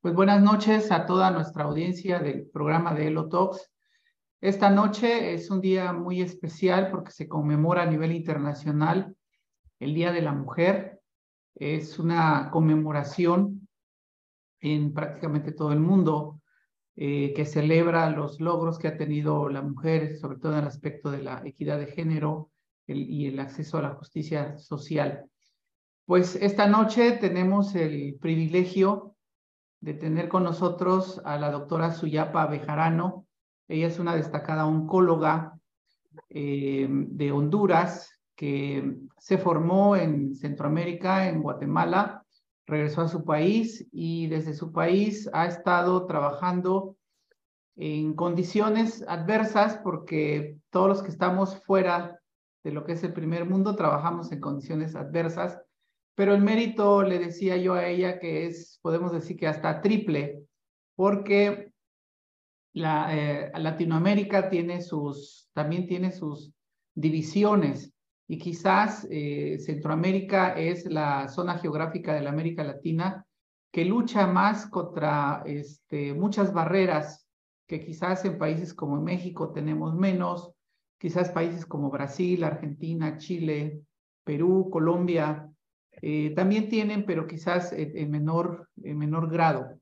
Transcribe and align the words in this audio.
Pues 0.00 0.14
buenas 0.14 0.40
noches 0.40 0.92
a 0.92 1.06
toda 1.06 1.32
nuestra 1.32 1.64
audiencia 1.64 2.20
del 2.20 2.46
programa 2.46 2.94
de 2.94 3.08
Elo 3.08 3.28
Talks. 3.28 3.68
Esta 4.40 4.70
noche 4.70 5.34
es 5.34 5.50
un 5.50 5.60
día 5.60 5.92
muy 5.92 6.20
especial 6.20 6.92
porque 6.92 7.10
se 7.10 7.26
conmemora 7.26 7.82
a 7.82 7.86
nivel 7.90 8.12
internacional 8.12 9.16
el 9.80 9.94
Día 9.94 10.12
de 10.12 10.22
la 10.22 10.32
Mujer. 10.32 11.00
Es 11.56 11.98
una 11.98 12.48
conmemoración 12.52 13.68
en 14.60 14.94
prácticamente 14.94 15.50
todo 15.50 15.72
el 15.72 15.80
mundo 15.80 16.42
eh, 16.94 17.32
que 17.34 17.44
celebra 17.44 18.08
los 18.10 18.38
logros 18.38 18.78
que 18.78 18.86
ha 18.86 18.96
tenido 18.96 19.48
la 19.48 19.62
mujer, 19.62 20.16
sobre 20.16 20.38
todo 20.38 20.52
en 20.52 20.60
el 20.60 20.68
aspecto 20.68 21.10
de 21.10 21.24
la 21.24 21.42
equidad 21.44 21.76
de 21.76 21.88
género 21.88 22.52
y 22.86 23.26
el 23.26 23.40
acceso 23.40 23.78
a 23.78 23.82
la 23.82 23.94
justicia 23.96 24.58
social. 24.58 25.24
Pues 26.06 26.36
esta 26.36 26.68
noche 26.68 27.18
tenemos 27.20 27.74
el 27.74 28.16
privilegio 28.20 29.07
de 29.80 29.94
tener 29.94 30.28
con 30.28 30.44
nosotros 30.44 31.20
a 31.24 31.38
la 31.38 31.50
doctora 31.50 31.92
Suyapa 31.92 32.46
Bejarano. 32.46 33.26
Ella 33.68 33.86
es 33.86 33.98
una 33.98 34.16
destacada 34.16 34.66
oncóloga 34.66 35.58
eh, 36.30 36.86
de 36.88 37.32
Honduras 37.32 38.18
que 38.34 38.96
se 39.18 39.38
formó 39.38 39.96
en 39.96 40.34
Centroamérica, 40.34 41.28
en 41.28 41.42
Guatemala, 41.42 42.24
regresó 42.66 43.02
a 43.02 43.08
su 43.08 43.24
país 43.24 43.86
y 43.90 44.28
desde 44.28 44.54
su 44.54 44.72
país 44.72 45.28
ha 45.32 45.46
estado 45.46 46.06
trabajando 46.06 46.96
en 47.76 48.14
condiciones 48.14 49.04
adversas 49.08 49.78
porque 49.82 50.58
todos 50.70 50.88
los 50.88 51.02
que 51.02 51.10
estamos 51.10 51.62
fuera 51.64 52.20
de 52.64 52.72
lo 52.72 52.84
que 52.84 52.92
es 52.92 53.02
el 53.04 53.12
primer 53.12 53.44
mundo 53.44 53.74
trabajamos 53.74 54.30
en 54.32 54.40
condiciones 54.40 54.94
adversas 54.94 55.60
pero 56.18 56.34
el 56.34 56.42
mérito, 56.42 57.04
le 57.04 57.20
decía 57.20 57.56
yo 57.58 57.74
a 57.74 57.86
ella, 57.86 58.18
que 58.18 58.46
es, 58.46 58.80
podemos 58.82 59.12
decir 59.12 59.36
que 59.36 59.46
hasta 59.46 59.80
triple, 59.80 60.42
porque 60.96 61.70
la, 62.72 63.16
eh, 63.16 63.52
Latinoamérica 63.54 64.50
tiene 64.50 64.82
sus, 64.82 65.48
también 65.52 65.86
tiene 65.86 66.10
sus 66.10 66.52
divisiones 66.92 67.94
y 68.26 68.36
quizás 68.36 69.06
eh, 69.12 69.60
Centroamérica 69.60 70.58
es 70.58 70.86
la 70.86 71.28
zona 71.28 71.56
geográfica 71.56 72.14
de 72.14 72.22
la 72.22 72.30
América 72.30 72.64
Latina 72.64 73.24
que 73.72 73.84
lucha 73.84 74.26
más 74.26 74.66
contra 74.66 75.44
este, 75.46 76.14
muchas 76.14 76.52
barreras 76.52 77.28
que 77.68 77.78
quizás 77.78 78.24
en 78.24 78.38
países 78.38 78.74
como 78.74 79.00
México 79.00 79.52
tenemos 79.52 79.94
menos, 79.94 80.50
quizás 80.98 81.30
países 81.30 81.64
como 81.64 81.90
Brasil, 81.90 82.42
Argentina, 82.42 83.18
Chile, 83.18 83.82
Perú, 84.24 84.68
Colombia, 84.72 85.48
eh, 86.02 86.32
también 86.34 86.68
tienen, 86.68 87.04
pero 87.04 87.26
quizás 87.26 87.72
en, 87.72 88.10
menor, 88.10 88.68
en 88.82 88.98
menor 88.98 89.30
grado. 89.30 89.78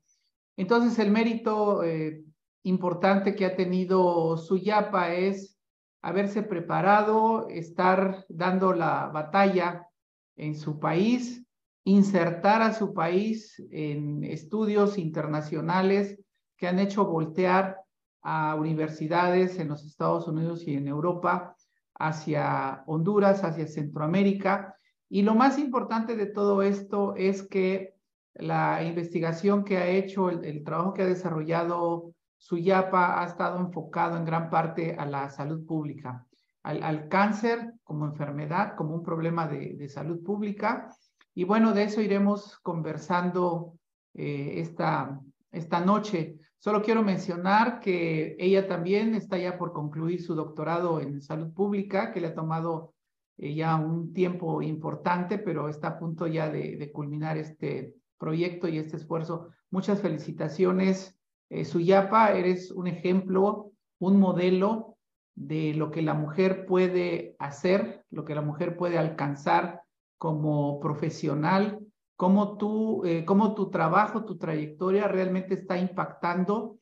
Entonces, 0.55 0.97
el 0.99 1.11
mérito 1.11 1.83
eh, 1.83 2.23
importante 2.63 3.35
que 3.35 3.45
ha 3.45 3.55
tenido 3.55 4.37
Suyapa 4.37 5.13
es 5.13 5.57
haberse 6.01 6.43
preparado, 6.43 7.47
estar 7.49 8.25
dando 8.29 8.73
la 8.73 9.07
batalla 9.07 9.87
en 10.35 10.55
su 10.55 10.79
país, 10.79 11.45
insertar 11.83 12.61
a 12.61 12.73
su 12.73 12.93
país 12.93 13.61
en 13.71 14.23
estudios 14.23 14.97
internacionales 14.97 16.19
que 16.57 16.67
han 16.67 16.79
hecho 16.79 17.05
voltear 17.05 17.77
a 18.21 18.55
universidades 18.55 19.57
en 19.59 19.69
los 19.69 19.85
Estados 19.85 20.27
Unidos 20.27 20.67
y 20.67 20.75
en 20.75 20.87
Europa 20.87 21.55
hacia 21.95 22.83
Honduras, 22.87 23.43
hacia 23.43 23.67
Centroamérica, 23.67 24.76
y 25.09 25.21
lo 25.21 25.35
más 25.35 25.57
importante 25.57 26.15
de 26.15 26.25
todo 26.25 26.61
esto 26.61 27.15
es 27.15 27.43
que 27.43 27.95
la 28.35 28.83
investigación 28.83 29.63
que 29.63 29.77
ha 29.77 29.87
hecho, 29.87 30.29
el, 30.29 30.63
trabajo 30.63 30.93
que 30.93 31.03
ha 31.03 31.07
desarrollado 31.07 32.13
Suyapa 32.37 33.21
ha 33.21 33.25
estado 33.25 33.59
enfocado 33.59 34.17
en 34.17 34.25
gran 34.25 34.49
parte 34.49 34.95
a 34.97 35.05
la 35.05 35.29
salud 35.29 35.65
pública, 35.65 36.25
al, 36.61 37.07
cáncer 37.07 37.73
como 37.83 38.05
enfermedad, 38.05 38.75
como 38.75 38.93
un 38.93 39.03
problema 39.03 39.47
de, 39.47 39.87
salud 39.89 40.21
pública. 40.23 40.93
Y 41.33 41.45
bueno, 41.45 41.73
de 41.73 41.83
eso 41.83 42.01
iremos 42.01 42.59
conversando 42.59 43.73
eh, 44.13 44.55
esta, 44.57 45.19
esta 45.51 45.79
noche. 45.79 46.37
Solo 46.59 46.81
quiero 46.81 47.03
mencionar 47.03 47.79
que 47.79 48.35
ella 48.39 48.67
también 48.67 49.15
está 49.15 49.37
ya 49.37 49.57
por 49.57 49.71
concluir 49.71 50.21
su 50.21 50.35
doctorado 50.35 50.99
en 50.99 51.21
salud 51.21 51.53
pública, 51.53 52.11
que 52.11 52.19
le 52.19 52.27
ha 52.27 52.35
tomado 52.35 52.93
eh, 53.37 53.53
ya 53.53 53.75
un 53.75 54.13
tiempo 54.13 54.61
importante, 54.61 55.37
pero 55.37 55.69
está 55.69 55.89
a 55.89 55.99
punto 55.99 56.27
ya 56.27 56.49
de, 56.49 56.91
culminar 56.91 57.37
este 57.37 57.95
proyecto 58.17 58.67
y 58.67 58.77
este 58.77 58.97
esfuerzo. 58.97 59.49
Muchas 59.69 60.01
felicitaciones, 60.01 61.17
eh, 61.49 61.65
Suyapa, 61.65 62.31
eres 62.31 62.71
un 62.71 62.87
ejemplo, 62.87 63.71
un 63.99 64.19
modelo 64.19 64.97
de 65.35 65.73
lo 65.75 65.91
que 65.91 66.01
la 66.01 66.15
mujer 66.15 66.65
puede 66.65 67.35
hacer, 67.37 68.03
lo 68.09 68.25
que 68.25 68.33
la 68.33 68.41
mujer 68.41 68.75
puede 68.75 68.97
alcanzar 68.97 69.83
como 70.17 70.79
profesional, 70.79 71.79
cómo, 72.15 72.57
tú, 72.57 73.05
eh, 73.05 73.23
tu 73.55 73.69
trabajo, 73.69 74.25
tu 74.25 74.37
trayectoria 74.37 75.07
realmente 75.07 75.53
está 75.53 75.77
impactando 75.77 76.79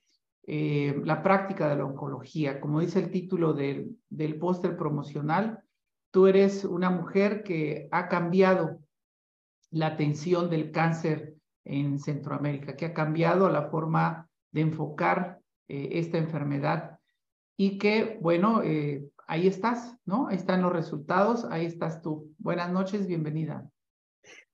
eh, 0.48 1.02
la 1.04 1.22
práctica 1.22 1.68
de 1.68 1.76
la 1.76 1.86
oncología. 1.86 2.62
Como 2.62 2.80
dice 2.80 3.00
el 3.00 3.12
título 3.12 3.54
del, 3.54 3.98
del 4.10 4.40
póster 4.40 4.78
promocional, 4.78 5.60
Tú 6.16 6.28
eres 6.28 6.64
una 6.64 6.90
mujer 6.90 7.44
que 7.44 7.90
ha 7.92 8.08
cambiado 8.08 8.80
la 9.70 9.88
atención 9.88 10.50
del 10.50 10.72
cáncer 10.72 11.36
en 11.66 12.00
Centroamérica, 12.00 12.78
que 12.78 12.86
ha 12.86 12.94
cambiado 12.94 13.50
la 13.50 13.64
forma 13.64 14.30
de 14.54 14.62
enfocar 14.62 15.42
eh, 15.68 15.90
esta 15.92 16.18
enfermedad 16.18 17.00
y 17.58 17.78
que, 17.78 18.18
bueno, 18.22 18.64
eh, 18.64 19.10
ahí 19.28 19.48
estás, 19.48 19.98
¿no? 20.06 20.30
Ahí 20.30 20.38
están 20.38 20.62
los 20.62 20.72
resultados, 20.72 21.44
ahí 21.52 21.66
estás 21.66 22.02
tú. 22.02 22.34
Buenas 22.38 22.72
noches, 22.72 23.08
bienvenida. 23.08 23.70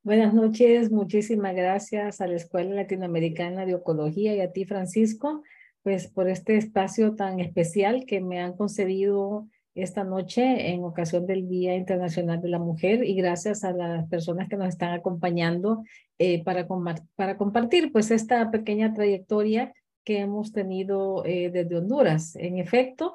Buenas 0.01 0.33
noches, 0.33 0.89
muchísimas 0.89 1.53
gracias 1.53 2.21
a 2.21 2.27
la 2.27 2.37
Escuela 2.37 2.73
Latinoamericana 2.73 3.67
de 3.67 3.75
Oncología 3.75 4.33
y 4.33 4.41
a 4.41 4.51
ti, 4.51 4.65
Francisco, 4.65 5.43
pues 5.83 6.07
por 6.07 6.27
este 6.27 6.57
espacio 6.57 7.13
tan 7.13 7.39
especial 7.39 8.05
que 8.07 8.19
me 8.19 8.39
han 8.39 8.57
concedido 8.57 9.47
esta 9.75 10.03
noche 10.03 10.71
en 10.71 10.83
ocasión 10.83 11.25
del 11.25 11.47
Día 11.47 11.75
Internacional 11.75 12.41
de 12.41 12.49
la 12.49 12.59
Mujer 12.59 13.03
y 13.03 13.15
gracias 13.15 13.63
a 13.63 13.71
las 13.71 14.07
personas 14.09 14.49
que 14.49 14.57
nos 14.57 14.67
están 14.67 14.93
acompañando 14.93 15.83
eh, 16.19 16.43
para, 16.43 16.67
para 17.15 17.37
compartir 17.37 17.91
pues 17.91 18.11
esta 18.11 18.51
pequeña 18.51 18.93
trayectoria 18.93 19.73
que 20.03 20.19
hemos 20.19 20.51
tenido 20.51 21.23
eh, 21.25 21.49
desde 21.51 21.77
Honduras. 21.77 22.35
En 22.35 22.57
efecto, 22.57 23.13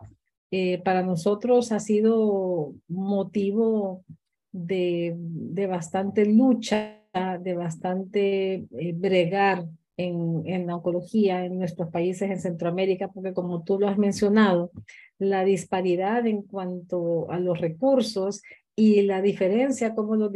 eh, 0.50 0.81
para 0.83 1.03
nosotros 1.03 1.72
ha 1.72 1.81
sido 1.81 2.75
motivo 2.88 4.05
de, 4.53 5.15
de 5.17 5.67
bastante 5.67 6.25
lucha, 6.25 7.03
de 7.41 7.55
bastante 7.55 8.67
bregar 8.94 9.67
en, 9.97 10.43
en 10.47 10.67
la 10.67 10.77
oncología 10.77 11.45
en 11.45 11.59
nuestros 11.59 11.91
países 11.91 12.31
en 12.31 12.41
Centroamérica, 12.41 13.09
porque 13.09 13.33
como 13.33 13.62
tú 13.62 13.79
lo 13.79 13.89
has 13.89 13.99
mencionado, 13.99 14.71
la 15.19 15.45
disparidad 15.45 16.27
en 16.27 16.43
cuanto 16.43 17.31
a 17.31 17.39
los 17.39 17.61
recursos 17.61 18.43
y 18.75 19.03
la 19.03 19.23
diferencia 19.23 19.95
como 19.95 20.17
los, 20.17 20.31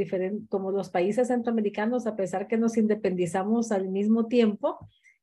como 0.49 0.70
los 0.70 0.88
países 0.88 1.28
centroamericanos, 1.28 2.06
a 2.06 2.16
pesar 2.16 2.49
que 2.49 2.56
nos 2.56 2.78
independizamos 2.78 3.70
al 3.70 3.88
mismo 3.88 4.26
tiempo, 4.26 4.78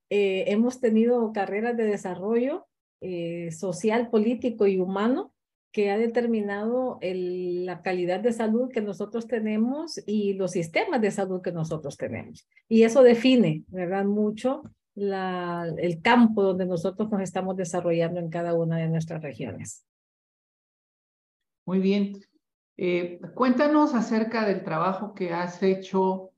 eh, 0.10 0.46
hemos 0.48 0.80
tenido 0.80 1.32
carreras 1.34 1.76
de 1.76 1.86
desarrollo 1.86 2.68
eh, 3.02 3.52
social, 3.52 4.10
político 4.10 4.68
y 4.68 4.80
humano 4.80 5.34
que 5.78 5.92
ha 5.92 5.98
determinado 6.00 6.98
la 7.04 7.84
calidad 7.84 8.20
de 8.20 8.34
salud 8.34 8.72
que 8.72 8.82
nosotros 8.82 9.28
tenemos 9.28 10.02
y 10.08 10.34
los 10.34 10.54
sistemas 10.54 11.00
de 11.02 11.12
salud 11.12 11.40
que 11.40 11.52
nosotros 11.52 11.96
tenemos. 11.98 12.48
Y 12.68 12.82
eso 12.82 13.04
define, 13.04 13.64
¿verdad? 13.68 14.04
Mucho 14.04 14.64
el 14.96 16.02
campo 16.02 16.42
donde 16.42 16.66
nosotros 16.66 17.12
nos 17.12 17.22
estamos 17.22 17.56
desarrollando 17.58 18.20
en 18.20 18.32
cada 18.32 18.56
una 18.56 18.78
de 18.78 18.88
nuestras 18.88 19.22
regiones. 19.22 19.86
Muy 21.68 21.78
bien. 21.78 22.24
Eh, 22.76 23.20
cuéntanos 23.36 23.94
acerca 23.94 24.48
del 24.48 24.64
trabajo 24.64 25.14
que 25.14 25.32
has 25.32 25.62
hecho 25.62 26.32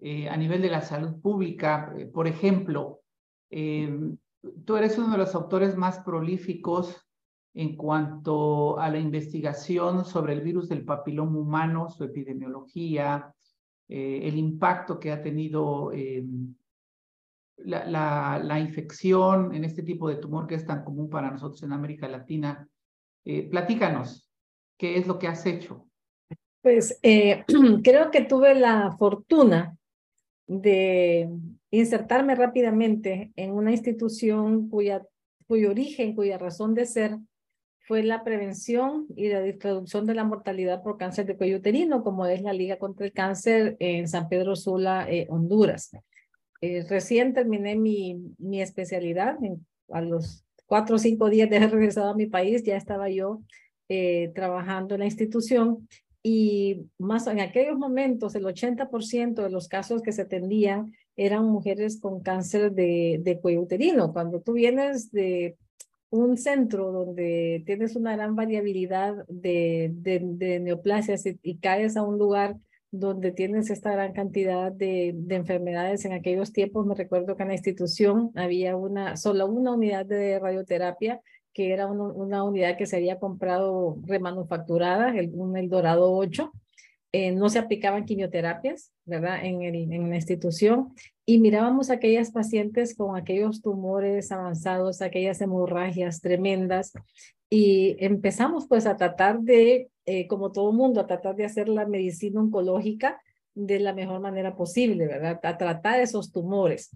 eh, 0.00 0.28
a 0.28 0.36
nivel 0.36 0.60
de 0.60 0.68
la 0.68 0.82
salud 0.82 1.18
pública. 1.18 1.94
Eh, 1.96 2.04
por 2.04 2.26
ejemplo, 2.26 3.00
tú 3.48 4.76
eres 4.76 4.98
uno 4.98 5.12
de 5.12 5.18
los 5.18 5.34
autores 5.34 5.78
más 5.78 6.00
prolíficos 6.00 7.01
en 7.54 7.76
cuanto 7.76 8.78
a 8.78 8.88
la 8.90 8.98
investigación 8.98 10.04
sobre 10.04 10.32
el 10.32 10.40
virus 10.40 10.68
del 10.68 10.84
papiloma 10.84 11.38
humano, 11.38 11.90
su 11.90 12.04
epidemiología, 12.04 13.34
el 13.88 14.38
impacto 14.38 14.98
que 14.98 15.12
ha 15.12 15.22
tenido 15.22 15.92
la, 17.64 18.40
la, 18.42 18.60
infección 18.60 19.54
en 19.54 19.64
este 19.64 19.82
tipo 19.82 20.08
de 20.08 20.16
tumor 20.16 20.46
que 20.46 20.54
es 20.54 20.66
tan 20.66 20.84
común 20.84 21.08
para 21.08 21.30
nosotros 21.30 21.62
en 21.62 21.72
América 21.72 22.08
Latina. 22.08 22.68
Eh, 23.24 23.48
platícanos, 23.48 24.28
¿qué 24.76 24.98
es 24.98 25.06
lo 25.06 25.18
que 25.18 25.28
has 25.28 25.44
hecho? 25.46 25.86
Pues 26.60 26.98
eh, 27.02 27.44
creo 27.84 28.10
que 28.10 28.22
tuve 28.22 28.54
la 28.54 28.92
fortuna 28.98 29.76
de 30.46 31.30
insertarme 31.70 32.34
rápidamente 32.34 33.32
en 33.36 33.52
una 33.52 33.70
institución 33.70 34.68
cuya, 34.68 35.06
cuyo 35.46 35.70
origen, 35.70 36.14
cuya 36.14 36.38
razón 36.38 36.74
de 36.74 36.86
ser 36.86 37.18
fue 37.84 38.02
la 38.02 38.22
prevención 38.22 39.06
y 39.16 39.28
la 39.28 39.40
reducción 39.40 40.06
de 40.06 40.14
la 40.14 40.24
mortalidad 40.24 40.82
por 40.82 40.98
cáncer 40.98 41.26
de 41.26 41.36
cuello 41.36 41.58
uterino, 41.58 42.02
como 42.02 42.26
es 42.26 42.42
la 42.42 42.52
Liga 42.52 42.78
contra 42.78 43.06
el 43.06 43.12
Cáncer 43.12 43.76
en 43.80 44.08
San 44.08 44.28
Pedro 44.28 44.54
Sula, 44.54 45.06
eh, 45.10 45.26
Honduras. 45.30 45.90
Eh, 46.60 46.84
recién 46.88 47.34
terminé 47.34 47.74
mi, 47.74 48.34
mi 48.38 48.62
especialidad, 48.62 49.36
a 49.90 50.00
los 50.00 50.44
cuatro 50.66 50.96
o 50.96 50.98
cinco 50.98 51.28
días 51.28 51.50
de 51.50 51.56
haber 51.56 51.70
regresado 51.72 52.10
a 52.10 52.16
mi 52.16 52.26
país, 52.26 52.62
ya 52.62 52.76
estaba 52.76 53.10
yo 53.10 53.42
eh, 53.88 54.30
trabajando 54.34 54.94
en 54.94 55.00
la 55.00 55.06
institución 55.06 55.88
y 56.22 56.86
más 56.98 57.26
en 57.26 57.40
aquellos 57.40 57.76
momentos 57.76 58.36
el 58.36 58.44
80% 58.44 59.42
de 59.42 59.50
los 59.50 59.66
casos 59.66 60.02
que 60.02 60.12
se 60.12 60.22
atendían 60.22 60.94
eran 61.16 61.46
mujeres 61.46 62.00
con 62.00 62.22
cáncer 62.22 62.72
de, 62.72 63.20
de 63.22 63.40
cuello 63.40 63.62
uterino. 63.62 64.12
Cuando 64.12 64.40
tú 64.40 64.52
vienes 64.52 65.10
de 65.10 65.56
un 66.12 66.36
centro 66.36 66.92
donde 66.92 67.62
tienes 67.64 67.96
una 67.96 68.14
gran 68.14 68.36
variabilidad 68.36 69.24
de, 69.28 69.90
de, 69.94 70.60
neoplasias 70.60 71.24
y, 71.24 71.56
caes 71.56 71.96
a 71.96 72.02
un 72.02 72.18
lugar 72.18 72.58
donde 72.90 73.32
tienes 73.32 73.70
esta 73.70 73.92
gran 73.92 74.12
cantidad 74.12 74.70
de, 74.70 75.12
de, 75.14 75.34
enfermedades. 75.36 76.04
En 76.04 76.12
aquellos 76.12 76.52
tiempos, 76.52 76.84
me 76.84 76.94
recuerdo 76.94 77.34
que 77.34 77.44
en 77.44 77.48
la 77.48 77.54
institución 77.54 78.30
había 78.34 78.76
una, 78.76 79.16
solo 79.16 79.46
una 79.46 79.72
unidad 79.72 80.04
de 80.04 80.38
radioterapia, 80.38 81.22
que 81.54 81.72
era 81.72 81.86
una, 81.86 82.44
unidad 82.44 82.76
que 82.76 82.84
se 82.84 82.96
había 82.96 83.18
comprado 83.18 83.96
remanufacturada, 84.06 85.16
el, 85.16 85.30
un 85.32 85.56
El 85.56 85.70
Dorado 85.70 86.12
8, 86.12 86.52
eh, 87.12 87.32
no 87.32 87.48
se 87.48 87.58
aplicaban 87.58 88.04
quimioterapias, 88.04 88.92
¿verdad? 89.06 89.42
En, 89.42 89.62
el, 89.62 89.90
en 89.90 90.10
la 90.10 90.16
institución 90.16 90.92
y 91.24 91.38
mirábamos 91.38 91.90
aquellas 91.90 92.30
pacientes 92.32 92.96
con 92.96 93.16
aquellos 93.16 93.62
tumores 93.62 94.32
avanzados, 94.32 95.02
aquellas 95.02 95.40
hemorragias 95.40 96.20
tremendas 96.20 96.92
y 97.48 97.96
empezamos 98.04 98.66
pues 98.66 98.86
a 98.86 98.96
tratar 98.96 99.40
de, 99.40 99.90
eh, 100.06 100.26
como 100.26 100.52
todo 100.52 100.72
mundo, 100.72 101.00
a 101.00 101.06
tratar 101.06 101.36
de 101.36 101.44
hacer 101.44 101.68
la 101.68 101.86
medicina 101.86 102.40
oncológica 102.40 103.20
de 103.54 103.78
la 103.78 103.92
mejor 103.92 104.20
manera 104.20 104.56
posible, 104.56 105.06
¿verdad? 105.06 105.38
A 105.42 105.58
tratar 105.58 106.00
esos 106.00 106.32
tumores. 106.32 106.90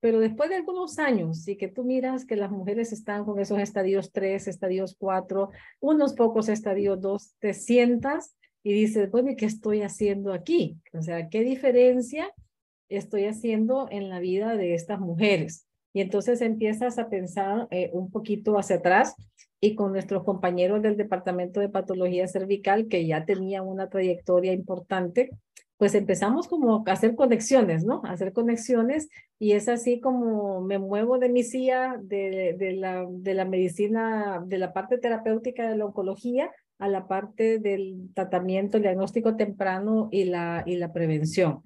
Pero 0.00 0.18
después 0.18 0.50
de 0.50 0.56
algunos 0.56 0.98
años, 0.98 1.46
y 1.46 1.56
que 1.56 1.68
tú 1.68 1.84
miras 1.84 2.24
que 2.24 2.34
las 2.34 2.50
mujeres 2.50 2.92
están 2.92 3.24
con 3.24 3.38
esos 3.38 3.58
estadios 3.58 4.10
3, 4.10 4.48
estadios 4.48 4.96
4, 4.98 5.50
unos 5.80 6.14
pocos 6.14 6.48
estadios 6.48 7.00
2, 7.00 7.34
te 7.38 7.54
sientas 7.54 8.34
y 8.62 8.72
dices, 8.72 9.10
bueno, 9.10 9.30
¿y 9.30 9.36
qué 9.36 9.46
estoy 9.46 9.82
haciendo 9.82 10.32
aquí? 10.32 10.78
O 10.92 11.02
sea, 11.02 11.28
¿qué 11.28 11.44
diferencia 11.44 12.32
estoy 12.90 13.24
haciendo 13.24 13.88
en 13.90 14.10
la 14.10 14.20
vida 14.20 14.56
de 14.56 14.74
estas 14.74 15.00
mujeres? 15.00 15.66
Y 15.92 16.00
entonces 16.00 16.40
empiezas 16.40 16.98
a 16.98 17.08
pensar 17.08 17.66
eh, 17.70 17.90
un 17.92 18.10
poquito 18.10 18.58
hacia 18.58 18.76
atrás 18.76 19.14
y 19.60 19.74
con 19.74 19.92
nuestros 19.92 20.24
compañeros 20.24 20.82
del 20.82 20.96
Departamento 20.96 21.60
de 21.60 21.68
Patología 21.68 22.28
Cervical, 22.28 22.88
que 22.88 23.06
ya 23.06 23.24
tenían 23.24 23.66
una 23.66 23.88
trayectoria 23.88 24.52
importante, 24.52 25.30
pues 25.76 25.94
empezamos 25.94 26.46
como 26.46 26.84
a 26.86 26.92
hacer 26.92 27.14
conexiones, 27.14 27.84
¿no? 27.84 28.02
A 28.04 28.12
hacer 28.12 28.32
conexiones 28.32 29.08
y 29.38 29.52
es 29.52 29.68
así 29.68 29.98
como 29.98 30.60
me 30.60 30.78
muevo 30.78 31.18
de 31.18 31.30
mi 31.30 31.42
silla 31.42 31.96
de, 32.02 32.54
de, 32.58 32.72
la, 32.72 33.06
de 33.08 33.34
la 33.34 33.46
medicina, 33.46 34.44
de 34.46 34.58
la 34.58 34.74
parte 34.74 34.98
terapéutica 34.98 35.68
de 35.68 35.76
la 35.76 35.86
oncología 35.86 36.50
a 36.78 36.88
la 36.88 37.08
parte 37.08 37.58
del 37.58 38.10
tratamiento, 38.14 38.76
el 38.76 38.82
diagnóstico 38.82 39.36
temprano 39.36 40.08
y 40.10 40.24
la, 40.24 40.62
y 40.66 40.76
la 40.76 40.92
prevención. 40.92 41.62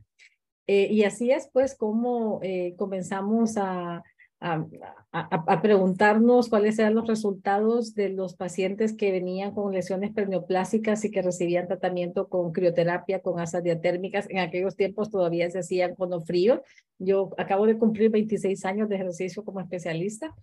Eh, 0.67 0.89
y 0.91 1.05
así 1.05 1.31
es 1.31 1.49
pues 1.53 1.77
como 1.77 2.41
eh, 2.43 2.75
comenzamos 2.79 3.57
a, 3.59 4.03
a, 4.41 4.65
a, 5.13 5.63
preguntarnos 5.63 6.49
cuáles 6.49 6.79
eran 6.79 6.95
los 6.95 7.07
resultados 7.07 7.95
de 7.95 8.11
los 8.11 8.35
pacientes 8.35 8.95
que 8.95 9.11
venían 9.11 9.53
con 9.53 9.73
lesiones 9.73 10.13
perneoplásicas 10.13 11.05
y 11.05 11.11
que 11.11 11.23
recibían 11.23 11.67
tratamiento 11.67 12.29
con 12.29 12.53
crioterapia, 12.53 13.21
con 13.21 13.41
asas 13.41 13.63
diatérmicas. 13.63 14.27
En 14.29 14.39
aquellos 14.39 14.77
tiempos 14.77 15.11
todavía 15.11 15.51
se 15.51 15.61
hacían 15.61 15.95
con 15.95 16.25
frío. 16.25 16.63
Yo 16.99 17.31
acabo 17.39 17.67
de 17.67 17.79
cumplir 17.79 18.11
26 18.11 18.65
años 18.65 18.89
de 18.89 18.97
ejercicio 18.97 19.45
como 19.45 19.61
especialista 19.61 20.35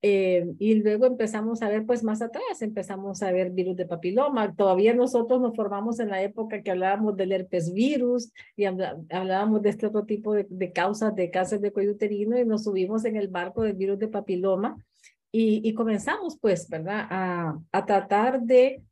eh, 0.00 0.46
y 0.58 0.74
luego 0.76 1.06
empezamos 1.06 1.62
a 1.62 1.68
ver, 1.68 1.84
pues 1.84 2.04
más 2.04 2.22
atrás, 2.22 2.62
empezamos 2.62 3.22
a 3.22 3.32
ver 3.32 3.50
virus 3.50 3.76
de 3.76 3.86
papiloma. 3.86 4.54
Todavía 4.54 4.94
nosotros 4.94 5.40
nos 5.40 5.56
formamos 5.56 5.98
en 5.98 6.10
la 6.10 6.22
época 6.22 6.62
que 6.62 6.70
hablábamos 6.70 7.16
del 7.16 7.32
herpes 7.32 7.72
virus 7.72 8.32
y 8.56 8.64
hablábamos 8.64 9.62
de 9.62 9.70
este 9.70 9.86
otro 9.86 10.04
tipo 10.04 10.34
de, 10.34 10.46
de 10.48 10.72
causas 10.72 11.14
de 11.16 11.30
cáncer 11.30 11.60
de 11.60 11.72
cuello 11.72 11.92
uterino 11.92 12.38
y 12.38 12.44
nos 12.44 12.64
subimos 12.64 13.04
en 13.04 13.16
el 13.16 13.28
barco 13.28 13.62
del 13.62 13.74
virus 13.74 13.98
de 13.98 14.08
papiloma 14.08 14.76
y, 15.32 15.68
y 15.68 15.74
comenzamos, 15.74 16.38
pues, 16.40 16.68
¿verdad? 16.68 17.06
A, 17.10 17.58
a 17.72 17.86
tratar 17.86 18.42
de 18.42 18.82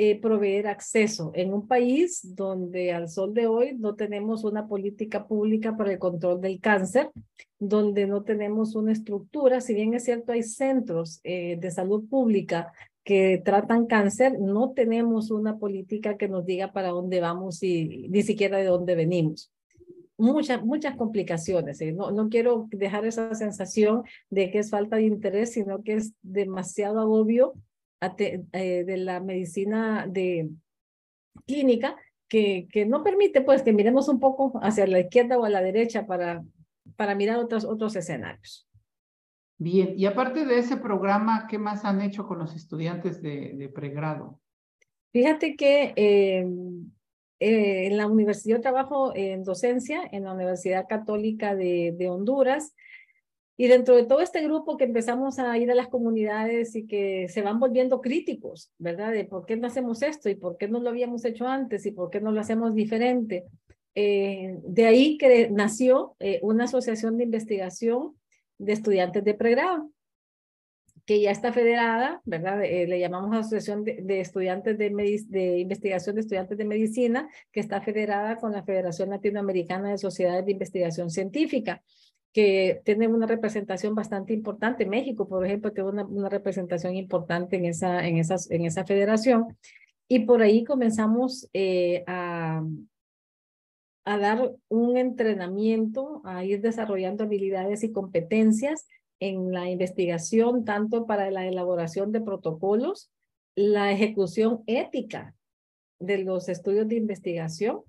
eh, 0.00 0.20
proveer 0.20 0.68
acceso 0.68 1.32
en 1.34 1.52
un 1.52 1.66
país 1.66 2.20
donde 2.36 2.92
al 2.92 3.08
sol 3.08 3.34
de 3.34 3.48
hoy 3.48 3.76
no 3.76 3.96
tenemos 3.96 4.44
una 4.44 4.68
política 4.68 5.26
pública 5.26 5.76
para 5.76 5.90
el 5.90 5.98
control 5.98 6.40
del 6.40 6.60
cáncer, 6.60 7.10
donde 7.58 8.06
no 8.06 8.22
tenemos 8.22 8.76
una 8.76 8.92
estructura, 8.92 9.60
si 9.60 9.74
bien 9.74 9.94
es 9.94 10.04
cierto 10.04 10.30
hay 10.30 10.44
centros 10.44 11.18
eh, 11.24 11.58
de 11.60 11.70
salud 11.72 12.08
pública 12.08 12.72
que 13.02 13.42
tratan 13.44 13.86
cáncer, 13.86 14.38
no 14.38 14.70
tenemos 14.70 15.32
una 15.32 15.58
política 15.58 16.16
que 16.16 16.28
nos 16.28 16.46
diga 16.46 16.72
para 16.72 16.90
dónde 16.90 17.20
vamos 17.20 17.60
y 17.64 18.06
ni 18.08 18.22
siquiera 18.22 18.58
de 18.58 18.66
dónde 18.66 18.94
venimos. 18.94 19.50
Muchas, 20.16 20.64
muchas 20.64 20.96
complicaciones. 20.96 21.80
No, 21.94 22.12
no 22.12 22.28
quiero 22.28 22.68
dejar 22.70 23.04
esa 23.04 23.34
sensación 23.34 24.02
de 24.30 24.50
que 24.50 24.58
es 24.58 24.70
falta 24.70 24.96
de 24.96 25.06
interés, 25.06 25.52
sino 25.54 25.82
que 25.82 25.94
es 25.94 26.12
demasiado 26.22 27.00
eh, 27.00 27.52
de 28.00 28.96
la 28.96 29.20
medicina 29.20 30.06
de 30.08 30.50
clínica 31.46 31.96
que, 32.28 32.68
que 32.70 32.86
no 32.86 33.02
permite 33.02 33.40
pues 33.40 33.62
que 33.62 33.72
miremos 33.72 34.08
un 34.08 34.20
poco 34.20 34.58
hacia 34.62 34.86
la 34.86 35.00
izquierda 35.00 35.38
o 35.38 35.44
a 35.44 35.50
la 35.50 35.62
derecha 35.62 36.06
para, 36.06 36.44
para 36.96 37.14
mirar 37.14 37.38
otros, 37.38 37.64
otros 37.64 37.96
escenarios. 37.96 38.68
Bien, 39.60 39.94
y 39.96 40.06
aparte 40.06 40.44
de 40.44 40.58
ese 40.58 40.76
programa, 40.76 41.46
¿qué 41.48 41.58
más 41.58 41.84
han 41.84 42.00
hecho 42.00 42.26
con 42.26 42.38
los 42.38 42.54
estudiantes 42.54 43.20
de, 43.20 43.54
de 43.54 43.68
pregrado? 43.68 44.40
Fíjate 45.12 45.56
que 45.56 45.94
eh, 45.96 46.46
eh, 47.40 47.86
en 47.86 47.96
la 47.96 48.06
universidad, 48.06 48.56
yo 48.56 48.60
trabajo 48.60 49.12
en 49.16 49.42
docencia 49.42 50.02
en 50.12 50.24
la 50.24 50.34
Universidad 50.34 50.86
Católica 50.88 51.56
de, 51.56 51.92
de 51.96 52.08
Honduras 52.08 52.74
y 53.60 53.66
dentro 53.66 53.96
de 53.96 54.04
todo 54.04 54.20
este 54.20 54.40
grupo 54.40 54.76
que 54.76 54.84
empezamos 54.84 55.40
a 55.40 55.58
ir 55.58 55.68
a 55.68 55.74
las 55.74 55.88
comunidades 55.88 56.76
y 56.76 56.86
que 56.86 57.26
se 57.28 57.42
van 57.42 57.58
volviendo 57.58 58.00
críticos, 58.00 58.70
¿verdad? 58.78 59.12
De 59.12 59.24
por 59.24 59.46
qué 59.46 59.56
no 59.56 59.66
hacemos 59.66 60.00
esto 60.02 60.30
y 60.30 60.36
por 60.36 60.56
qué 60.56 60.68
no 60.68 60.78
lo 60.78 60.90
habíamos 60.90 61.24
hecho 61.24 61.48
antes 61.48 61.84
y 61.84 61.90
por 61.90 62.08
qué 62.08 62.20
no 62.20 62.30
lo 62.30 62.40
hacemos 62.40 62.72
diferente. 62.72 63.46
Eh, 63.96 64.58
de 64.62 64.86
ahí 64.86 65.18
que 65.18 65.50
nació 65.50 66.14
eh, 66.20 66.38
una 66.42 66.64
asociación 66.64 67.16
de 67.16 67.24
investigación 67.24 68.16
de 68.58 68.74
estudiantes 68.74 69.24
de 69.24 69.34
pregrado, 69.34 69.90
que 71.04 71.20
ya 71.20 71.32
está 71.32 71.52
federada, 71.52 72.22
¿verdad? 72.24 72.62
Eh, 72.62 72.86
le 72.86 73.00
llamamos 73.00 73.34
Asociación 73.34 73.82
de, 73.82 74.20
Estudiantes 74.20 74.78
de, 74.78 74.90
de 75.30 75.58
Investigación 75.58 76.14
de 76.14 76.20
Estudiantes 76.20 76.58
de 76.58 76.64
Medicina, 76.64 77.28
que 77.50 77.58
está 77.58 77.80
federada 77.80 78.36
con 78.36 78.52
la 78.52 78.62
Federación 78.62 79.10
Latinoamericana 79.10 79.90
de 79.90 79.98
Sociedades 79.98 80.44
de 80.44 80.52
Investigación 80.52 81.10
Científica 81.10 81.82
que 82.38 82.82
tiene 82.84 83.08
una 83.08 83.26
representación 83.26 83.96
bastante 83.96 84.32
importante. 84.32 84.86
México, 84.86 85.26
por 85.26 85.44
ejemplo, 85.44 85.72
tiene 85.72 85.90
una, 85.90 86.04
una 86.04 86.28
representación 86.28 86.94
importante 86.94 87.56
en 87.56 87.64
esa, 87.64 88.06
en, 88.06 88.16
esas, 88.16 88.48
en 88.52 88.64
esa 88.64 88.84
federación. 88.84 89.58
Y 90.06 90.20
por 90.20 90.40
ahí 90.40 90.62
comenzamos 90.62 91.50
eh, 91.52 92.04
a, 92.06 92.62
a 94.04 94.18
dar 94.18 94.52
un 94.68 94.96
entrenamiento, 94.96 96.22
a 96.24 96.44
ir 96.44 96.60
desarrollando 96.60 97.24
habilidades 97.24 97.82
y 97.82 97.90
competencias 97.90 98.86
en 99.18 99.50
la 99.50 99.68
investigación, 99.68 100.64
tanto 100.64 101.06
para 101.06 101.32
la 101.32 101.44
elaboración 101.44 102.12
de 102.12 102.20
protocolos, 102.20 103.10
la 103.56 103.90
ejecución 103.90 104.62
ética 104.68 105.34
de 105.98 106.18
los 106.18 106.48
estudios 106.48 106.86
de 106.86 106.94
investigación 106.94 107.80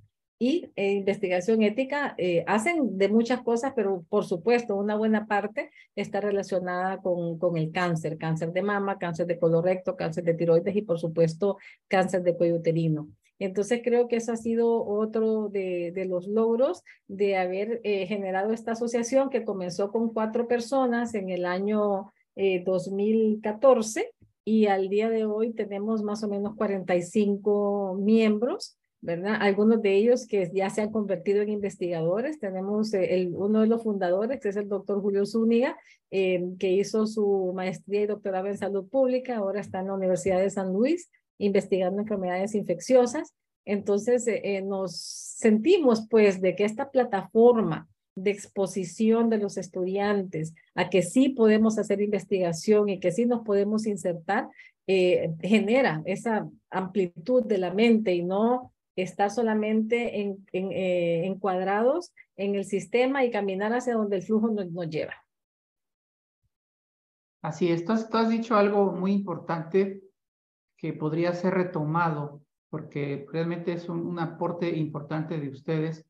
y 0.41 0.71
eh, 0.77 0.93
investigación 0.93 1.61
ética 1.63 2.15
eh, 2.17 2.45
hacen 2.47 2.97
de 2.97 3.09
muchas 3.09 3.41
cosas, 3.41 3.73
pero 3.75 4.05
por 4.07 4.25
supuesto 4.25 4.77
una 4.77 4.95
buena 4.95 5.27
parte 5.27 5.69
está 5.97 6.21
relacionada 6.21 6.99
con, 6.99 7.37
con 7.37 7.57
el 7.57 7.73
cáncer, 7.73 8.17
cáncer 8.17 8.53
de 8.53 8.61
mama, 8.61 8.97
cáncer 8.97 9.27
de 9.27 9.37
colorecto, 9.37 9.97
cáncer 9.97 10.23
de 10.23 10.33
tiroides 10.33 10.75
y 10.77 10.81
por 10.81 10.97
supuesto 10.97 11.57
cáncer 11.89 12.23
de 12.23 12.37
cuello 12.37 12.55
uterino. 12.55 13.09
Entonces 13.37 13.81
creo 13.83 14.07
que 14.07 14.15
eso 14.15 14.31
ha 14.31 14.37
sido 14.37 14.85
otro 14.85 15.49
de, 15.49 15.91
de 15.93 16.05
los 16.05 16.27
logros 16.27 16.83
de 17.07 17.35
haber 17.37 17.81
eh, 17.83 18.07
generado 18.07 18.53
esta 18.53 18.71
asociación 18.71 19.29
que 19.29 19.43
comenzó 19.43 19.91
con 19.91 20.13
cuatro 20.13 20.47
personas 20.47 21.13
en 21.15 21.29
el 21.29 21.45
año 21.45 22.13
2014 22.65 24.13
y 24.45 24.67
al 24.67 24.87
día 24.87 25.09
de 25.09 25.25
hoy 25.25 25.51
tenemos 25.51 26.03
más 26.03 26.23
o 26.23 26.29
menos 26.29 26.55
45 26.55 27.97
miembros 27.99 28.78
¿verdad? 29.01 29.37
Algunos 29.39 29.81
de 29.81 29.95
ellos 29.95 30.27
que 30.27 30.51
ya 30.53 30.69
se 30.69 30.81
han 30.81 30.91
convertido 30.91 31.41
en 31.41 31.49
investigadores. 31.49 32.39
Tenemos 32.39 32.93
eh, 32.93 33.29
uno 33.31 33.61
de 33.61 33.67
los 33.67 33.83
fundadores, 33.83 34.39
que 34.39 34.49
es 34.49 34.57
el 34.57 34.67
doctor 34.67 35.01
Julio 35.01 35.25
Zúñiga, 35.25 35.77
eh, 36.11 36.43
que 36.59 36.71
hizo 36.71 37.07
su 37.07 37.53
maestría 37.55 38.01
y 38.01 38.07
doctorado 38.07 38.47
en 38.47 38.57
salud 38.57 38.87
pública, 38.89 39.37
ahora 39.37 39.61
está 39.61 39.79
en 39.79 39.87
la 39.87 39.93
Universidad 39.93 40.39
de 40.39 40.49
San 40.49 40.73
Luis 40.73 41.09
investigando 41.37 42.01
enfermedades 42.01 42.53
infecciosas. 42.55 43.33
Entonces, 43.63 44.25
eh, 44.27 44.61
nos 44.61 44.97
sentimos 44.99 46.05
pues 46.09 46.41
de 46.41 46.55
que 46.55 46.65
esta 46.65 46.91
plataforma 46.91 47.87
de 48.15 48.31
exposición 48.31 49.29
de 49.29 49.37
los 49.37 49.55
estudiantes 49.57 50.53
a 50.75 50.89
que 50.89 51.03
sí 51.03 51.29
podemos 51.29 51.77
hacer 51.77 52.01
investigación 52.01 52.89
y 52.89 52.99
que 52.99 53.13
sí 53.13 53.25
nos 53.25 53.45
podemos 53.45 53.87
insertar, 53.87 54.49
genera 55.41 56.01
esa 56.05 56.49
amplitud 56.71 57.45
de 57.45 57.59
la 57.59 57.71
mente 57.71 58.15
y 58.15 58.23
no 58.23 58.73
estar 59.01 59.31
solamente 59.31 60.21
en, 60.21 60.45
eh, 60.53 61.25
encuadrados 61.25 62.13
en 62.35 62.55
el 62.55 62.65
sistema 62.65 63.23
y 63.25 63.31
caminar 63.31 63.73
hacia 63.73 63.95
donde 63.95 64.17
el 64.17 64.23
flujo 64.23 64.49
nos, 64.49 64.89
lleva. 64.89 65.13
Así 67.41 67.71
es, 67.71 67.85
tú 67.85 67.93
has, 67.93 68.29
dicho 68.29 68.55
algo 68.55 68.91
muy 68.91 69.11
importante 69.11 70.01
que 70.77 70.93
podría 70.93 71.33
ser 71.33 71.53
retomado 71.53 72.41
porque 72.69 73.25
realmente 73.31 73.73
es 73.73 73.89
un, 73.89 74.19
aporte 74.19 74.69
importante 74.77 75.39
de 75.39 75.49
ustedes, 75.49 76.05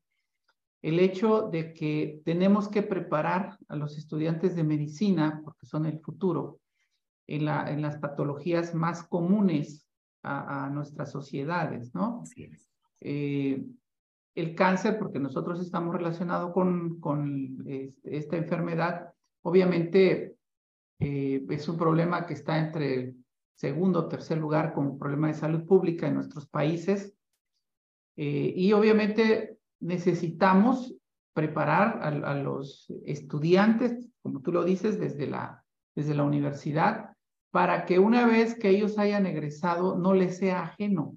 el 0.82 0.98
hecho 0.98 1.48
de 1.50 1.72
que 1.72 2.20
tenemos 2.24 2.68
que 2.68 2.82
preparar 2.82 3.58
a 3.68 3.76
los 3.76 3.96
estudiantes 3.96 4.56
de 4.56 4.64
medicina, 4.64 5.40
porque 5.44 5.66
son 5.66 5.86
el 5.86 6.00
futuro, 6.00 6.60
en, 7.26 7.44
la, 7.44 7.70
en 7.70 7.80
las 7.80 7.96
patologías 7.98 8.74
más 8.74 9.02
comunes 9.04 9.86
a, 10.22 10.66
a 10.66 10.70
nuestras 10.70 11.10
sociedades, 11.10 11.94
¿no? 11.94 12.20
Así 12.22 12.44
es. 12.44 12.69
Eh, 13.00 13.64
el 14.34 14.54
cáncer, 14.54 14.98
porque 14.98 15.18
nosotros 15.18 15.60
estamos 15.60 15.94
relacionados 15.94 16.52
con, 16.52 17.00
con 17.00 17.64
esta 18.04 18.36
enfermedad, 18.36 19.12
obviamente 19.42 20.36
eh, 21.00 21.44
es 21.48 21.68
un 21.68 21.78
problema 21.78 22.26
que 22.26 22.34
está 22.34 22.58
entre 22.58 22.94
el 22.94 23.24
segundo 23.54 24.00
o 24.00 24.08
tercer 24.08 24.38
lugar 24.38 24.74
como 24.74 24.98
problema 24.98 25.28
de 25.28 25.34
salud 25.34 25.64
pública 25.64 26.06
en 26.06 26.14
nuestros 26.14 26.46
países. 26.46 27.14
Eh, 28.16 28.52
y 28.54 28.72
obviamente 28.74 29.58
necesitamos 29.80 30.94
preparar 31.32 32.00
a, 32.02 32.34
los 32.34 32.92
estudiantes, 33.06 34.08
como 34.22 34.42
tú 34.42 34.52
lo 34.52 34.62
dices, 34.64 34.98
desde 34.98 35.26
la, 35.26 35.64
desde 35.94 36.14
la 36.14 36.24
universidad, 36.24 37.16
para 37.50 37.86
que 37.86 37.98
una 37.98 38.26
vez 38.26 38.54
que 38.58 38.68
ellos 38.68 38.98
hayan 38.98 39.26
egresado 39.26 39.96
no 39.96 40.12
les 40.12 40.36
sea 40.36 40.62
ajeno 40.62 41.16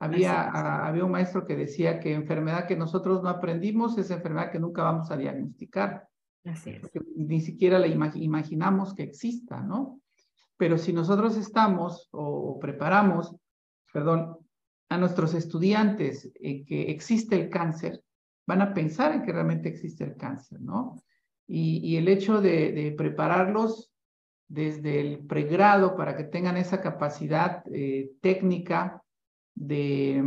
había, 0.00 0.86
había 0.86 1.04
un 1.04 1.10
maestro 1.10 1.44
que 1.44 1.56
decía 1.56 1.98
que 1.98 2.14
enfermedad 2.14 2.66
que 2.66 2.76
nosotros 2.76 3.22
no 3.22 3.28
aprendimos 3.28 3.98
es 3.98 4.10
enfermedad 4.10 4.52
que 4.52 4.60
nunca 4.60 4.82
vamos 4.82 5.10
a 5.10 5.16
diagnosticar. 5.16 6.08
Así 6.44 6.70
es. 6.70 6.90
Ni 7.16 7.40
siquiera 7.40 7.78
la 7.78 7.88
imaginamos 7.88 8.94
que 8.94 9.02
exista, 9.02 9.60
¿no? 9.60 10.00
Pero 10.56 10.78
si 10.78 10.92
nosotros 10.92 11.36
estamos 11.36 12.08
o, 12.12 12.58
preparamos, 12.60 13.34
perdón, 13.92 14.38
a 14.88 14.98
nuestros 14.98 15.34
estudiantes 15.34 16.30
que 16.40 16.90
existe 16.90 17.36
el 17.36 17.50
cáncer, 17.50 18.02
van 18.46 18.62
a 18.62 18.72
pensar 18.72 19.12
en 19.12 19.22
que 19.22 19.32
realmente 19.32 19.68
existe 19.68 20.04
el 20.04 20.16
cáncer, 20.16 20.60
¿no? 20.60 21.02
Y, 21.46 21.78
y 21.78 21.96
el 21.96 22.08
hecho 22.08 22.40
de, 22.40 22.72
de, 22.72 22.92
prepararlos 22.92 23.92
desde 24.48 25.00
el 25.00 25.18
pregrado 25.26 25.96
para 25.96 26.16
que 26.16 26.24
tengan 26.24 26.56
esa 26.56 26.80
capacidad 26.80 27.62
eh, 27.72 28.12
técnica 28.20 29.02
de 29.58 30.22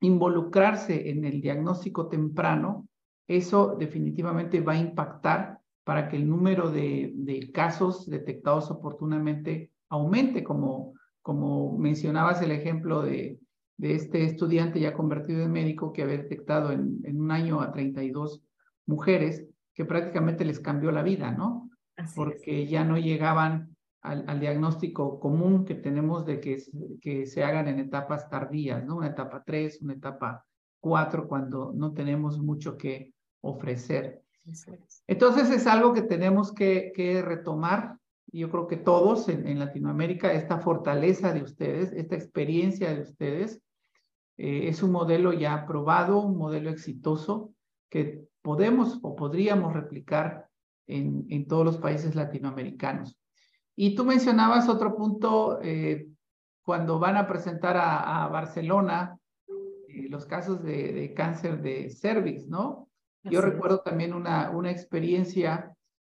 involucrarse 0.00 1.10
en 1.10 1.24
el 1.24 1.40
diagnóstico 1.40 2.08
temprano, 2.08 2.88
eso 3.28 3.76
definitivamente 3.78 4.60
va 4.60 4.72
a 4.72 4.80
impactar 4.80 5.60
para 5.84 6.08
que 6.08 6.16
el 6.16 6.28
número 6.28 6.70
de, 6.70 7.50
casos 7.52 8.08
detectados 8.08 8.70
oportunamente 8.70 9.70
aumente, 9.88 10.44
como, 10.44 10.94
como 11.22 11.76
mencionabas 11.78 12.42
el 12.42 12.52
ejemplo 12.52 13.02
de, 13.02 13.38
de 13.76 13.94
este 13.94 14.24
estudiante 14.24 14.80
ya 14.80 14.92
convertido 14.92 15.42
en 15.42 15.52
médico 15.52 15.92
que 15.92 16.02
había 16.02 16.18
detectado 16.18 16.72
en, 16.72 17.00
en, 17.04 17.20
un 17.20 17.30
año 17.30 17.60
a 17.60 17.72
32 17.72 18.42
mujeres, 18.86 19.46
que 19.74 19.84
prácticamente 19.84 20.44
les 20.44 20.60
cambió 20.60 20.92
la 20.92 21.02
vida, 21.02 21.30
¿no? 21.32 21.70
Porque 22.14 22.66
ya 22.66 22.84
no 22.84 22.98
llegaban 22.98 23.71
al, 24.02 24.40
diagnóstico 24.40 25.20
común 25.20 25.64
que 25.64 25.76
tenemos 25.76 26.26
de 26.26 26.40
que, 26.40 26.62
que 27.00 27.26
se 27.26 27.44
hagan 27.44 27.68
en 27.68 27.78
etapas 27.78 28.28
tardías, 28.28 28.84
¿no? 28.84 28.96
Una 28.96 29.08
etapa 29.08 29.42
3, 29.44 29.80
una 29.82 29.94
etapa 29.94 30.44
4, 30.80 31.28
cuando 31.28 31.72
no 31.74 31.92
tenemos 31.92 32.38
mucho 32.40 32.76
que 32.76 33.12
ofrecer. 33.40 34.22
Entonces 35.06 35.50
es 35.50 35.66
algo 35.68 35.92
que 35.92 36.02
tenemos 36.02 36.52
que, 36.52 36.92
que 36.94 37.22
retomar. 37.22 37.96
Yo 38.32 38.50
creo 38.50 38.66
que 38.66 38.76
todos 38.76 39.28
en, 39.28 39.46
en, 39.46 39.60
Latinoamérica, 39.60 40.32
esta 40.32 40.58
fortaleza 40.58 41.32
de 41.32 41.42
ustedes, 41.42 41.92
esta 41.92 42.16
experiencia 42.16 42.92
de 42.92 43.02
ustedes, 43.02 43.62
eh, 44.36 44.68
es 44.68 44.82
un 44.82 44.90
modelo 44.90 45.32
ya 45.32 45.64
probado, 45.64 46.20
un 46.20 46.36
modelo 46.36 46.70
exitoso 46.70 47.52
que 47.88 48.24
podemos 48.40 48.98
o 49.02 49.14
podríamos 49.14 49.72
replicar 49.72 50.48
en, 50.88 51.26
en 51.28 51.46
todos 51.46 51.64
los 51.64 51.76
países 51.76 52.16
latinoamericanos. 52.16 53.16
Y 53.76 53.94
tú 53.94 54.04
mencionabas 54.04 54.68
otro 54.68 54.94
punto 54.96 55.60
eh, 55.62 56.08
cuando 56.62 56.98
van 56.98 57.16
a 57.16 57.26
presentar 57.26 57.76
a, 57.76 58.28
Barcelona 58.28 59.18
eh, 59.88 60.08
los 60.08 60.26
casos 60.26 60.62
de, 60.62 61.12
cáncer 61.16 61.60
de 61.62 61.90
cervix, 61.90 62.46
¿no? 62.46 62.88
Yo 63.24 63.40
recuerdo 63.40 63.80
también 63.80 64.14
una, 64.14 64.50
una 64.50 64.70
experiencia 64.70 65.74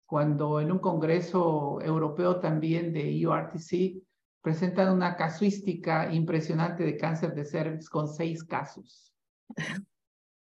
cuando 0.07 0.61
en 0.61 0.73
un 0.73 0.79
congreso 0.79 1.81
europeo 1.83 2.41
también 2.41 2.93
de 2.93 3.11
EURTC 3.21 4.03
presentan 4.41 4.93
una 4.93 5.17
casuística 5.17 6.13
impresionante 6.13 6.83
de 6.85 6.97
cáncer 6.97 7.35
de 7.35 7.45
cervix 7.45 7.89
con 7.89 8.09
seis 8.09 8.45
casos 8.45 9.15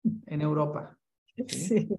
en 0.03 0.41
Europa. 0.41 0.97
sí. 1.47 1.89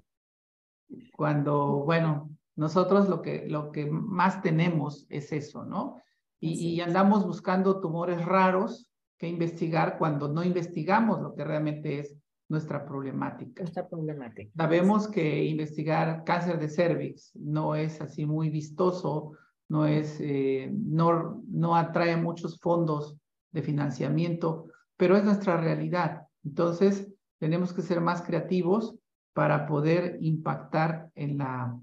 Cuando, 1.13 1.85
bueno, 1.85 2.36
nosotros 2.57 3.09
lo 3.09 3.21
que, 3.23 3.47
lo 3.47 3.71
que 3.71 3.87
más 3.87 4.43
tenemos 4.43 5.07
es 5.11 5.31
eso, 5.33 5.65
¿no? 5.65 6.01
Y, 6.39 6.81
andamos 6.81 7.25
buscando 7.25 7.81
tumores 7.81 8.25
raros 8.25 8.91
que 9.19 9.27
investigar 9.27 9.97
cuando 9.99 10.29
no 10.29 10.45
investigamos 10.45 11.21
lo 11.21 11.35
que 11.35 11.45
realmente 11.45 11.99
es 11.99 12.15
nuestra 12.49 12.87
problemática. 12.87 13.63
Nuestra 13.63 13.89
problemática. 13.89 14.53
Sabemos 14.55 15.09
que 15.09 15.45
investigar 15.45 16.25
cáncer 16.25 16.59
de 16.59 16.69
cervix 16.69 17.35
no 17.35 17.75
es 17.75 18.01
así 18.01 18.27
muy 18.27 18.51
vistoso, 18.51 19.33
no 19.69 19.87
es, 19.87 20.19
eh, 20.21 20.71
no, 20.73 21.43
no 21.49 21.75
atrae 21.75 22.17
muchos 22.17 22.61
fondos 22.61 23.17
de 23.51 23.63
financiamiento, 23.63 24.67
pero 24.97 25.17
es 25.17 25.25
nuestra 25.25 25.57
realidad. 25.57 26.27
Entonces, 26.45 27.13
tenemos 27.39 27.73
que 27.73 27.83
ser 27.83 28.01
más 28.01 28.23
creativos 28.23 28.95
para 29.33 29.67
poder 29.67 30.19
impactar 30.21 31.11
en 31.15 31.39
la, 31.39 31.77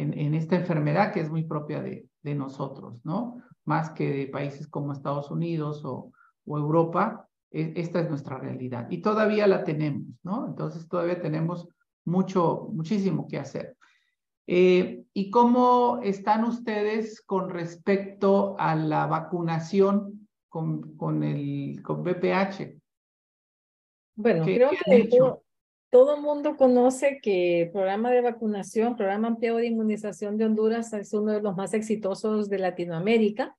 en, 0.00 0.34
esta 0.34 0.56
enfermedad 0.56 1.12
que 1.12 1.20
es 1.20 1.30
muy 1.30 1.44
propia 1.44 1.82
de, 1.82 2.06
de, 2.22 2.34
nosotros, 2.34 3.00
¿no? 3.04 3.42
Más 3.64 3.90
que 3.90 4.10
de 4.10 4.26
países 4.26 4.68
como 4.68 4.92
Estados 4.92 5.30
Unidos 5.30 5.84
o, 5.84 6.12
o 6.46 6.58
Europa, 6.58 7.28
e, 7.50 7.72
esta 7.76 8.00
es 8.00 8.08
nuestra 8.08 8.38
realidad 8.38 8.86
y 8.90 9.00
todavía 9.00 9.46
la 9.46 9.64
tenemos, 9.64 10.06
¿no? 10.22 10.46
Entonces 10.46 10.88
todavía 10.88 11.20
tenemos 11.20 11.68
mucho, 12.04 12.68
muchísimo 12.72 13.26
que 13.28 13.38
hacer. 13.38 13.76
Eh, 14.46 15.04
¿Y 15.12 15.30
cómo 15.30 16.00
están 16.02 16.44
ustedes 16.44 17.20
con 17.20 17.50
respecto 17.50 18.56
a 18.58 18.74
la 18.74 19.06
vacunación 19.06 20.28
con, 20.48 20.96
con 20.96 21.22
el 21.22 21.82
con 21.82 22.02
BPH? 22.02 22.78
Bueno, 24.16 24.44
creo 24.44 24.70
que 24.70 25.38
todo 25.90 26.16
el 26.16 26.22
mundo 26.22 26.56
conoce 26.56 27.18
que 27.22 27.62
el 27.62 27.70
programa 27.70 28.10
de 28.10 28.20
vacunación, 28.20 28.96
programa 28.96 29.28
ampliado 29.28 29.58
de 29.58 29.66
inmunización 29.66 30.36
de 30.36 30.44
Honduras 30.44 30.92
es 30.92 31.12
uno 31.14 31.32
de 31.32 31.40
los 31.40 31.56
más 31.56 31.72
exitosos 31.72 32.50
de 32.50 32.58
Latinoamérica, 32.58 33.56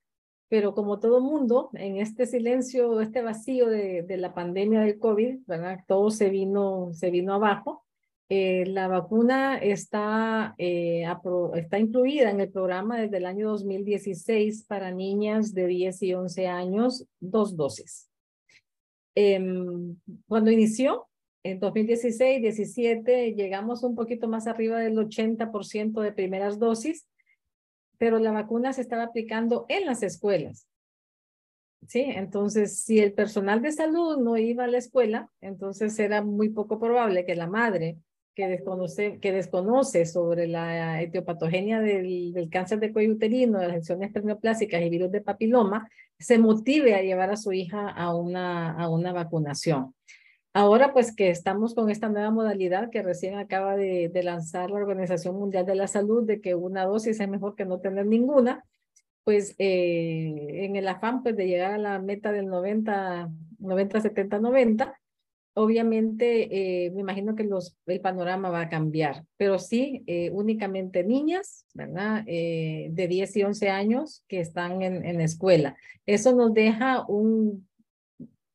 pero 0.48 0.74
como 0.74 1.00
todo 1.00 1.22
mundo, 1.22 1.70
en 1.74 1.98
este 1.98 2.26
silencio, 2.26 3.02
este 3.02 3.22
vacío 3.22 3.68
de, 3.68 4.06
la 4.18 4.34
pandemia 4.34 4.82
del 4.82 5.00
COVID, 5.00 5.40
todo 5.88 6.10
se 6.12 6.30
vino, 6.30 6.90
se 6.94 7.12
vino 7.12 7.34
abajo. 7.34 7.86
Eh, 8.32 8.66
la 8.68 8.88
vacuna 8.88 9.58
está, 9.58 10.54
eh, 10.60 11.04
está 11.56 11.80
incluida 11.80 12.30
en 12.30 12.42
el 12.42 12.52
programa 12.52 13.00
desde 13.00 13.18
el 13.18 13.26
año 13.26 13.50
2016 13.50 14.66
para 14.68 14.92
niñas 14.92 15.54
de 15.54 15.66
10 15.66 16.04
y 16.04 16.14
11 16.14 16.48
años, 16.48 17.06
dos 17.20 17.56
dosis. 17.56 18.08
Em, 19.16 19.98
cuando 20.28 20.52
inició, 20.52 21.09
en 21.44 21.60
2016, 21.60 22.42
17 22.42 23.34
llegamos 23.34 23.84
un 23.84 23.96
poquito 23.96 24.28
más 24.28 24.48
arriba 24.48 24.80
del 24.80 24.98
80% 24.98 26.02
de 26.02 26.12
primeras 26.12 26.60
dosis, 26.60 27.08
pero 27.98 28.20
la 28.20 28.32
vacuna 28.32 28.74
se 28.74 28.82
estaba 28.82 29.04
aplicando 29.04 29.66
en 29.70 29.86
las 29.86 30.04
escuelas. 30.04 30.68
Sí, 31.88 32.02
entonces 32.02 32.82
si 32.82 33.00
el 33.00 33.14
personal 33.14 33.62
de 33.62 33.72
salud 33.72 34.18
no 34.18 34.38
iba 34.38 34.66
a 34.66 34.68
la 34.68 34.78
escuela, 34.78 35.30
entonces 35.40 35.98
era 35.98 36.22
muy 36.22 36.50
poco 36.50 36.80
probable 36.80 37.26
que 37.26 37.36
la 37.36 37.48
madre 37.48 37.98
que 38.36 38.48
desconoce, 38.48 39.20
que 39.20 39.32
desconoce 39.32 40.06
sobre 40.06 40.48
la 40.48 41.02
etiopatogenia 41.02 41.80
del, 41.82 42.50
cáncer 42.52 42.80
de 42.80 42.94
cuello 42.94 43.14
uterino, 43.14 43.60
de 43.60 43.68
las 43.68 43.78
lesiones 43.78 44.12
perneoplásicas 44.12 44.82
y 44.82 44.90
virus 44.90 45.12
de 45.12 45.22
papiloma, 45.22 45.90
se 46.18 46.38
motive 46.38 46.96
a 46.96 47.02
llevar 47.02 47.32
a 47.32 47.38
su 47.38 47.54
hija 47.54 47.90
a 47.90 48.16
una, 48.16 48.72
a 48.72 48.90
una 48.90 49.14
vacunación. 49.14 49.94
Ahora, 50.60 50.92
pues 50.92 51.16
que 51.16 51.30
estamos 51.30 51.74
con 51.74 51.90
esta 51.90 52.10
nueva 52.10 52.32
modalidad 52.32 52.90
que 52.90 53.02
recién 53.02 53.38
acaba 53.38 53.78
de, 53.78 54.10
de, 54.10 54.24
lanzar 54.24 54.70
la 54.70 54.76
Organización 54.76 55.38
Mundial 55.38 55.66
de 55.66 55.74
la 55.74 55.88
Salud, 55.88 56.26
de 56.26 56.42
que 56.42 56.54
una 56.54 56.84
dosis 56.84 57.18
es 57.18 57.30
mejor 57.30 57.56
que 57.56 57.64
no 57.64 57.80
tener 57.80 58.06
ninguna, 58.06 58.66
pues 59.24 59.56
eh, 59.58 60.66
en 60.66 60.76
el 60.76 60.86
afán 60.90 61.24
pues, 61.24 61.38
de 61.38 61.48
llegar 61.48 61.72
a 61.72 61.78
la 61.78 62.00
meta 62.00 62.34
del 62.34 62.48
90, 62.48 63.30
90, 63.58 64.02
70, 64.02 64.40
90, 64.40 65.00
obviamente 65.54 66.86
eh, 66.86 66.92
me 66.92 67.00
imagino 67.00 67.36
que 67.36 67.46
los, 67.46 67.78
el 67.86 68.02
panorama 68.02 68.50
va 68.50 68.64
a 68.64 68.70
cambiar, 68.70 69.24
pero 69.38 69.60
sí 69.60 70.04
eh, 70.08 70.30
únicamente 70.32 71.06
niñas, 71.06 71.66
¿verdad? 71.74 72.26
Eh, 72.28 72.90
de 72.92 73.08
10 73.08 73.38
y 73.38 73.44
11 73.44 73.70
años 73.70 74.26
que 74.28 74.42
están 74.42 74.82
en, 74.82 75.06
en 75.06 75.22
escuela. 75.22 75.78
Eso 76.06 76.36
nos 76.36 76.54
deja 76.54 77.06
un, 77.08 77.66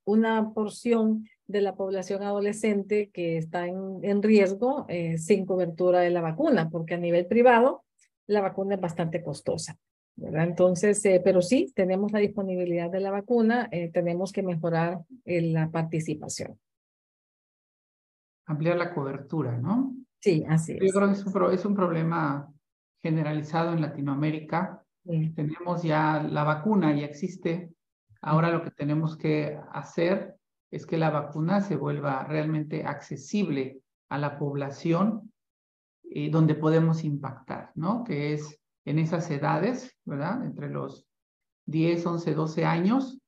una 0.05 0.53
porción 0.53 1.27
de 1.47 1.61
la 1.61 1.75
población 1.75 2.23
adolescente 2.23 3.11
que 3.13 3.37
está 3.37 3.67
en, 3.67 4.01
en 4.03 4.23
riesgo 4.23 4.87
sin 5.17 5.47
cobertura 5.47 6.01
de 6.01 6.11
la 6.11 6.21
vacuna, 6.21 6.71
porque 6.71 6.95
a 6.95 6.99
nivel 6.99 7.27
privado 7.27 7.85
la 8.27 8.41
vacuna 8.41 8.77
es 8.77 8.81
bastante 8.81 9.23
costosa. 9.23 9.77
¿verdad? 10.17 10.45
Entonces, 10.45 11.03
pero 11.23 11.43
sí, 11.43 11.73
tenemos 11.75 12.13
la 12.13 12.21
disponibilidad 12.21 12.91
de 12.91 13.01
la 13.01 13.11
vacuna, 13.11 13.69
tenemos 13.93 14.33
que 14.33 14.43
mejorar 14.43 15.01
la 15.25 15.71
participación 15.71 16.59
ampliar 18.47 18.77
la 18.77 18.93
cobertura, 18.95 19.57
¿no? 19.59 19.95
Sí, 20.21 20.45
así 20.49 20.73
es. 20.73 20.81
Yo 20.81 20.93
creo 20.93 21.09
que 21.09 21.15
es 21.15 21.27
un, 21.27 21.53
es 21.53 21.65
un 21.65 21.75
problema 21.75 22.51
generalizado 23.03 23.73
en 23.73 23.81
Latinoamérica. 23.81 24.83
Tenemos 25.35 25.83
ya 25.83 26.23
la 26.23 26.45
vacuna, 26.45 26.95
ya 26.95 27.05
existe. 27.05 27.71
Ahora 28.23 28.51
lo 28.51 28.63
que 28.63 28.71
tenemos 28.71 29.19
que 29.19 29.59
hacer 29.73 30.37
es 30.75 30.87
que 30.87 30.99
la 30.99 31.11
vacuna 31.11 31.61
se 31.61 31.77
vuelva 31.77 32.25
realmente 32.25 32.85
accesible 32.85 33.81
a 34.09 34.19
la 34.19 34.39
población 34.39 35.33
eh, 36.11 36.31
donde 36.31 36.57
podemos 36.57 37.05
impactar, 37.05 37.71
¿no? 37.77 38.03
Que 38.03 38.35
es 38.35 38.61
en 38.85 38.99
esas 38.99 39.31
edades, 39.31 39.97
¿verdad? 40.05 40.45
Entre 40.45 40.69
los 40.69 41.07
10, 41.67 42.05
11, 42.05 42.35
12 42.35 42.65
años. 42.65 43.19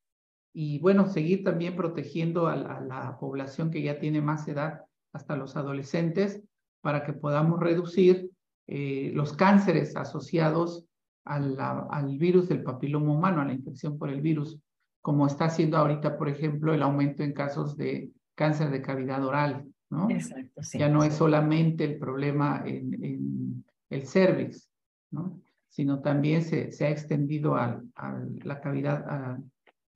Y 0.53 0.81
bueno, 0.81 1.07
seguir 1.07 1.45
también 1.45 1.77
protegiendo 1.77 2.49
a 2.49 2.57
la 2.57 3.17
población 3.21 3.71
que 3.71 3.83
ya 3.83 4.01
tiene 4.01 4.21
más 4.21 4.49
edad 4.49 4.81
hasta 5.13 5.37
los 5.37 5.57
adolescentes 5.57 6.43
para 6.81 7.05
que 7.05 7.13
podamos 7.13 7.61
reducir 7.61 8.31
eh, 8.67 9.13
los 9.15 9.35
cánceres 9.35 9.97
asociados 9.97 10.85
al, 11.25 11.57
al 11.61 12.19
virus 12.19 12.49
del 12.49 12.65
papiloma 12.65 13.13
humano, 13.13 13.41
a 13.41 13.45
la 13.45 13.53
infección 13.53 13.99
por 13.99 14.11
el 14.11 14.21
virus, 14.21 14.59
como 15.07 15.29
está 15.29 15.45
haciendo 15.45 15.77
ahorita, 15.77 16.19
por 16.19 16.29
ejemplo, 16.29 16.75
el 16.75 16.83
aumento 16.83 17.23
en 17.23 17.33
casos 17.33 17.77
de 17.77 18.11
cáncer 18.35 18.71
de 18.71 18.83
cavidad 18.83 19.25
oral, 19.25 19.65
¿no? 19.89 20.11
Exacto, 20.11 20.65
sí, 20.65 20.81
ya 20.81 20.89
no 20.89 21.05
es 21.05 21.15
solamente 21.15 21.85
el 21.85 21.97
problema 21.97 22.65
en, 22.67 22.93
en 23.05 23.65
el 23.89 24.05
cervix, 24.05 24.69
¿no? 25.13 25.41
Sino 25.69 26.03
también 26.03 26.43
se, 26.43 26.73
se 26.73 26.87
ha 26.87 26.91
extendido 26.91 27.55
a, 27.55 27.81
a 27.95 28.21
la 28.43 28.61
cavidad, 28.61 29.09
a 29.09 29.41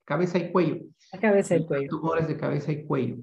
cabeza 0.05 0.39
y 0.39 0.53
cuello. 0.53 0.77
A 1.11 1.19
cabeza 1.19 1.57
y 1.57 1.67
cuello. 1.67 1.89
Tumores 1.89 2.29
de 2.29 2.37
cabeza 2.37 2.71
y 2.71 2.85
cuello. 2.85 3.17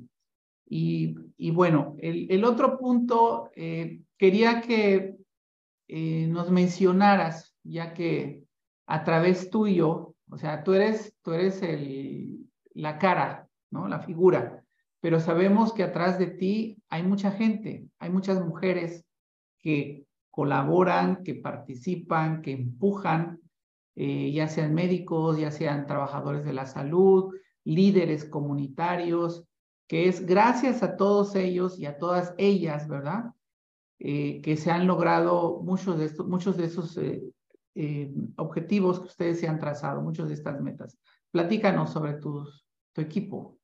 Y, 0.68 1.16
y 1.38 1.52
bueno, 1.52 1.96
el, 2.00 2.30
el, 2.30 2.44
otro 2.44 2.78
punto, 2.78 3.50
eh, 3.56 4.02
quería 4.18 4.60
que 4.60 5.16
eh, 5.88 6.28
nos 6.28 6.52
mencionaras, 6.52 7.56
ya 7.64 7.94
que 7.94 8.44
a 8.88 9.06
través 9.06 9.50
tuyo, 9.50 10.07
o 10.30 10.38
sea, 10.38 10.64
tú 10.64 10.74
eres, 10.74 11.14
tú 11.22 11.34
eres 11.34 11.62
el, 11.62 12.50
la 12.74 12.98
cara, 12.98 13.48
¿no? 13.72 13.88
La 13.88 14.00
figura, 14.00 14.64
pero 15.00 15.20
sabemos 15.20 15.74
que 15.74 15.84
atrás 15.84 16.20
de 16.20 16.28
ti 16.28 16.82
hay 16.90 17.04
mucha 17.04 17.32
gente, 17.32 17.88
hay 18.00 18.10
muchas 18.10 18.46
mujeres 18.46 19.06
que 19.60 20.06
colaboran, 20.32 21.24
que 21.24 21.36
participan, 21.36 22.42
que 22.42 22.52
empujan, 22.52 23.40
eh, 23.96 24.32
ya 24.32 24.48
sean 24.48 24.74
médicos, 24.74 25.40
ya 25.40 25.50
sean 25.50 25.88
trabajadores 25.88 26.46
de 26.46 26.54
la 26.54 26.66
salud, 26.66 27.34
líderes 27.64 28.26
comunitarios, 28.26 29.46
que 29.88 30.08
es 30.08 30.26
gracias 30.26 30.84
a 30.84 30.98
todos 30.98 31.36
ellos 31.36 31.80
y 31.80 31.86
a 31.86 31.98
todas 31.98 32.36
ellas, 32.38 32.88
¿verdad? 32.88 33.32
Eh, 34.00 34.42
que 34.42 34.58
se 34.58 34.70
han 34.70 34.86
logrado 34.86 35.62
muchos 35.64 35.98
de, 35.98 36.06
estos, 36.06 36.28
muchos 36.28 36.58
de 36.58 36.66
esos 36.66 36.96
eh, 36.98 37.24
eh, 37.78 38.12
objetivos 38.38 39.00
que 39.00 39.06
ustedes 39.06 39.40
se 39.40 39.48
han 39.48 39.60
trazado, 39.60 40.02
muchas 40.02 40.28
de 40.28 40.34
estas 40.34 40.60
metas. 40.60 40.98
Platícanos 41.32 41.92
sobre 41.92 42.14
tus, 42.14 42.66
tu 42.92 43.02
equipo. 43.02 43.58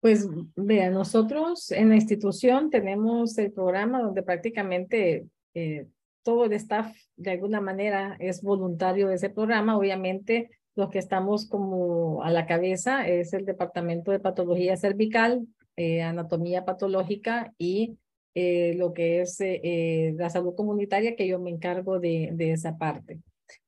Pues 0.00 0.28
vea, 0.54 0.90
nosotros 0.90 1.70
en 1.72 1.88
la 1.88 1.96
institución 1.96 2.70
tenemos 2.70 3.36
el 3.38 3.50
programa 3.52 4.02
donde 4.02 4.22
prácticamente 4.22 5.26
eh, 5.54 5.88
todo 6.22 6.44
el 6.44 6.52
staff 6.52 6.94
de 7.16 7.32
alguna 7.32 7.60
manera 7.60 8.16
es 8.20 8.40
voluntario 8.40 9.08
de 9.08 9.14
ese 9.14 9.30
programa. 9.30 9.76
Obviamente 9.76 10.50
los 10.76 10.90
que 10.90 10.98
estamos 10.98 11.48
como 11.48 12.22
a 12.22 12.30
la 12.30 12.46
cabeza 12.46 13.08
es 13.08 13.32
el 13.32 13.44
Departamento 13.46 14.12
de 14.12 14.20
Patología 14.20 14.76
Cervical, 14.76 15.46
eh, 15.76 16.02
Anatomía 16.02 16.64
Patológica 16.64 17.52
y 17.58 17.98
eh, 18.34 18.74
lo 18.76 18.92
que 18.92 19.20
es 19.20 19.40
eh, 19.40 19.60
eh, 19.62 20.14
la 20.16 20.30
salud 20.30 20.54
comunitaria, 20.54 21.16
que 21.16 21.26
yo 21.26 21.38
me 21.38 21.50
encargo 21.50 22.00
de, 22.00 22.30
de 22.32 22.52
esa 22.52 22.76
parte. 22.76 23.20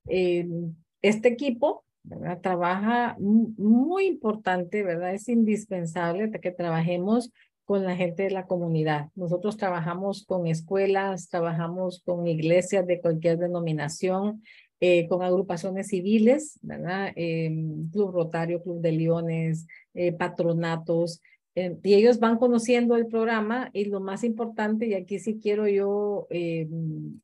este 0.07 1.29
equipo 1.29 1.85
¿verdad? 2.03 2.41
trabaja 2.41 3.17
muy 3.19 4.07
importante, 4.07 4.83
¿verdad? 4.83 5.15
Es 5.15 5.29
indispensable 5.29 6.31
que 6.31 6.51
trabajemos 6.51 7.31
con 7.67 7.85
la 7.85 7.97
gente 7.97 8.23
de 8.23 8.31
la 8.31 8.47
comunidad. 8.47 9.09
Nosotros 9.17 9.57
trabajamos 9.57 10.25
con 10.25 10.47
escuelas, 10.47 11.29
trabajamos 11.29 12.01
con 12.05 12.27
iglesias 12.27 12.87
de 12.87 13.01
cualquier 13.01 13.39
denominación, 13.39 14.43
eh, 14.79 15.09
con 15.09 15.23
agrupaciones 15.23 15.89
civiles, 15.89 16.59
¿verdad? 16.63 17.11
Eh, 17.17 17.51
Club 17.93 18.13
Rotario, 18.13 18.63
Club 18.63 18.81
de 18.83 18.93
Leones, 18.93 19.67
eh, 19.95 20.13
patronatos, 20.13 21.23
eh, 21.57 21.77
y 21.83 21.95
ellos 21.95 22.21
van 22.21 22.39
conociendo 22.39 22.97
el 22.97 23.07
programa 23.09 23.71
y 23.73 23.87
lo 23.87 24.01
más 24.01 24.23
importante, 24.23 24.87
y 24.87 24.95
aquí 24.95 25.19
sí 25.19 25.41
quiero 25.43 25.67
yo 25.67 26.29
eh, 26.31 26.69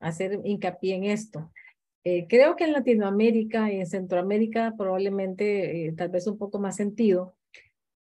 hacer 0.01 0.41
hincapié 0.45 0.97
en 0.97 1.05
esto. 1.05 1.53
creo 2.29 2.57
que 2.57 2.65
en 2.65 2.73
Latinoamérica 2.73 3.73
y 3.73 3.77
en 3.79 3.87
Centroamérica 3.87 4.75
probablemente 4.77 5.95
tal 5.97 6.09
vez 6.09 6.27
un 6.27 6.37
poco 6.37 6.59
más 6.59 6.75
sentido, 6.75 7.37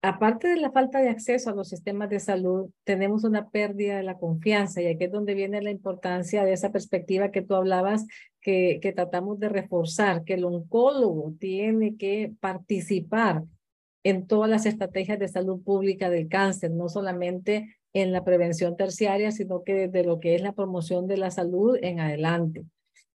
aparte 0.03 0.49
de 0.49 0.57
la 0.57 0.71
falta 0.71 1.01
de 1.01 1.09
acceso 1.09 1.51
a 1.51 1.55
los 1.55 1.69
sistemas 1.69 2.09
de 2.09 2.21
salud, 2.21 2.71
tenemos 2.85 3.25
una 3.25 3.51
pérdida 3.51 3.97
de 3.97 4.03
la 4.03 4.19
confianza 4.19 4.81
y 4.81 4.87
aquí 4.87 5.05
es 5.05 5.13
donde 5.13 5.35
viene 5.35 5.63
la 5.63 5.71
importancia 5.71 6.45
de 6.45 6.53
esa 6.53 6.73
perspectiva 6.73 7.31
que 7.31 7.43
tú 7.43 7.55
hablabas, 7.55 8.07
que, 8.41 8.79
que 8.81 8.93
tratamos 8.93 9.39
de 9.39 9.51
reforzar, 9.51 10.25
que 10.25 10.35
el 10.35 10.45
oncólogo 10.45 11.35
tiene 11.39 11.97
que 11.97 12.33
participar 12.41 13.45
en 14.03 14.27
todas 14.27 14.49
las 14.49 14.67
estrategias 14.67 15.19
de 15.19 15.29
salud 15.29 15.63
pública 15.63 16.11
del 16.11 16.29
cáncer, 16.29 16.71
no 16.71 16.89
solamente 16.89 17.77
en 17.93 18.13
la 18.13 18.25
prevención 18.25 18.77
terciaria, 18.77 19.33
sino 19.33 19.63
que 19.65 19.75
desde 19.75 20.05
lo 20.05 20.21
que 20.21 20.35
es 20.35 20.43
la 20.43 20.53
promoción 20.53 21.07
de 21.07 21.17
la 21.17 21.31
salud 21.31 21.77
en 21.83 22.01
adelante. 22.01 22.65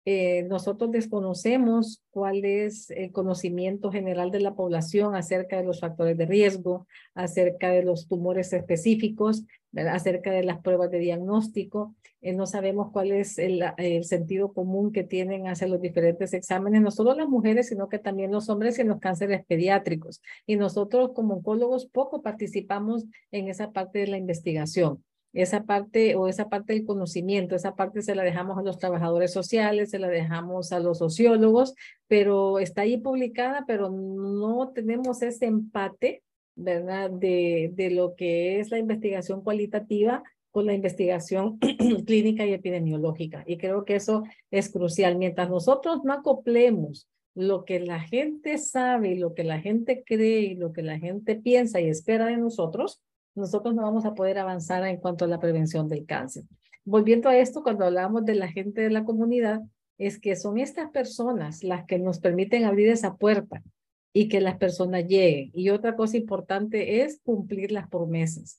Eh, 0.05 0.43
nosotros 0.49 0.91
desconocemos 0.91 2.03
cuál 2.11 2.45
es 2.45 2.91
el 2.91 3.13
conocimiento 3.13 3.93
general 3.93 4.33
de 4.33 4.41
la 4.41 4.55
población 4.55 5.15
acerca 5.15 5.57
de 5.57 5.65
los 5.65 5.79
factores 5.79 6.19
de 6.19 6.27
riesgo, 6.27 6.89
acerca 7.15 7.71
de 7.71 7.85
los 7.85 8.09
tumores 8.09 8.53
específicos, 8.53 9.45
acerca 9.75 10.33
de 10.33 10.43
las 10.43 10.61
pruebas 10.61 10.91
de 10.91 10.99
diagnóstico. 10.99 11.95
Eh, 12.21 12.33
no 12.33 12.47
sabemos 12.47 12.91
cuál 12.93 13.13
es 13.13 13.39
el, 13.39 13.63
el, 13.79 14.05
sentido 14.05 14.53
común 14.53 14.93
que 14.93 15.05
tienen 15.05 15.47
hacia 15.47 15.69
los 15.69 15.81
diferentes 15.81 16.35
exámenes, 16.35 16.83
no 16.83 16.91
solo 16.91 17.15
las 17.15 17.29
mujeres, 17.29 17.69
sino 17.69 17.89
que 17.89 17.99
también 17.99 18.33
los 18.33 18.49
hombres 18.49 18.79
en 18.81 18.89
los 18.89 18.99
cánceres 18.99 19.45
pediátricos. 19.47 20.21
Y 20.47 20.57
nosotros 20.57 21.13
como 21.15 21.35
oncólogos 21.35 21.87
poco 21.87 22.23
participamos 22.23 23.05
en 23.31 23.49
esa 23.49 23.71
parte 23.71 24.01
de 24.01 24.09
la 24.09 24.19
investigación 24.19 25.05
esa 25.33 25.65
parte 25.65 26.15
o 26.17 26.29
esa 26.29 26.49
parte 26.49 26.75
del 26.75 26.85
conocimiento, 26.85 27.55
esa 27.55 27.75
parte 27.75 28.03
se 28.03 28.15
la 28.15 28.23
dejamos 28.23 28.59
a 28.59 28.63
los 28.63 28.79
trabajadores 28.79 29.33
sociales, 29.33 29.91
se 29.91 29.99
la 29.99 30.09
dejamos 30.09 30.73
a 30.73 30.81
los 30.81 30.99
sociólogos, 30.99 31.75
pero 32.07 32.59
está 32.59 32.83
ahí 32.83 32.99
publicada, 32.99 33.65
pero 33.67 33.91
no 33.91 34.71
tenemos 34.75 35.23
ese 35.23 35.47
empate, 35.47 36.23
¿verdad? 36.55 37.11
De, 37.11 37.71
de 37.75 37.91
lo 37.91 38.15
que 38.15 38.61
es 38.61 38.71
la 38.71 38.79
investigación 38.79 39.43
cualitativa 39.43 40.23
con 40.51 40.67
la 40.67 40.75
investigación 40.75 41.59
clínica 42.07 42.47
y 42.47 42.53
epidemiológica. 42.53 43.43
Y 43.47 43.57
creo 43.57 43.85
que 43.85 43.97
eso 43.97 44.25
es 44.51 44.71
crucial. 44.71 45.17
Mientras 45.17 45.49
nosotros 45.49 46.05
no 46.05 46.13
acoplemos 46.13 47.09
lo 47.35 47.65
que 47.65 47.81
la 47.81 48.01
gente 48.01 48.59
sabe 48.59 49.13
y 49.13 49.19
lo 49.19 49.33
que 49.35 49.45
la 49.45 49.61
gente 49.61 50.05
cree 50.05 50.41
y 50.41 50.55
lo 50.55 50.73
que 50.73 50.83
la 50.83 50.99
gente 50.99 51.37
piensa 51.37 51.81
y 51.81 51.89
espera 51.89 52.27
de 52.27 52.37
nosotros, 52.37 53.01
nosotros 53.35 53.75
no 53.75 53.83
vamos 53.83 54.05
a 54.05 54.15
poder 54.15 54.39
avanzar 54.39 54.85
en 54.87 54.99
cuanto 54.99 55.25
a 55.25 55.29
la 55.29 55.41
prevención 55.41 55.89
del 55.89 56.07
cáncer. 56.07 56.45
Volviendo 56.85 57.29
a 57.29 57.37
esto, 57.37 57.63
cuando 57.63 57.85
hablamos 57.85 58.25
de 58.25 58.35
la 58.35 58.49
gente 58.49 58.81
de 58.81 58.91
la 58.91 59.05
comunidad, 59.05 59.61
es 59.99 60.19
que 60.19 60.35
son 60.37 60.59
estas 60.59 60.91
personas 60.91 61.63
las 61.63 61.85
que 61.87 61.99
nos 61.99 62.19
permiten 62.19 62.65
abrir 62.65 62.89
esa 62.89 63.17
puerta 63.17 63.63
y 64.13 64.29
que 64.29 64.41
las 64.41 64.57
personas 64.59 65.07
lleguen. 65.07 65.51
Y 65.55 65.71
otra 65.71 65.97
cosa 65.97 66.17
importante 66.17 67.03
es 67.03 67.21
cumplir 67.23 67.73
las 67.73 67.89
promesas. 67.89 68.59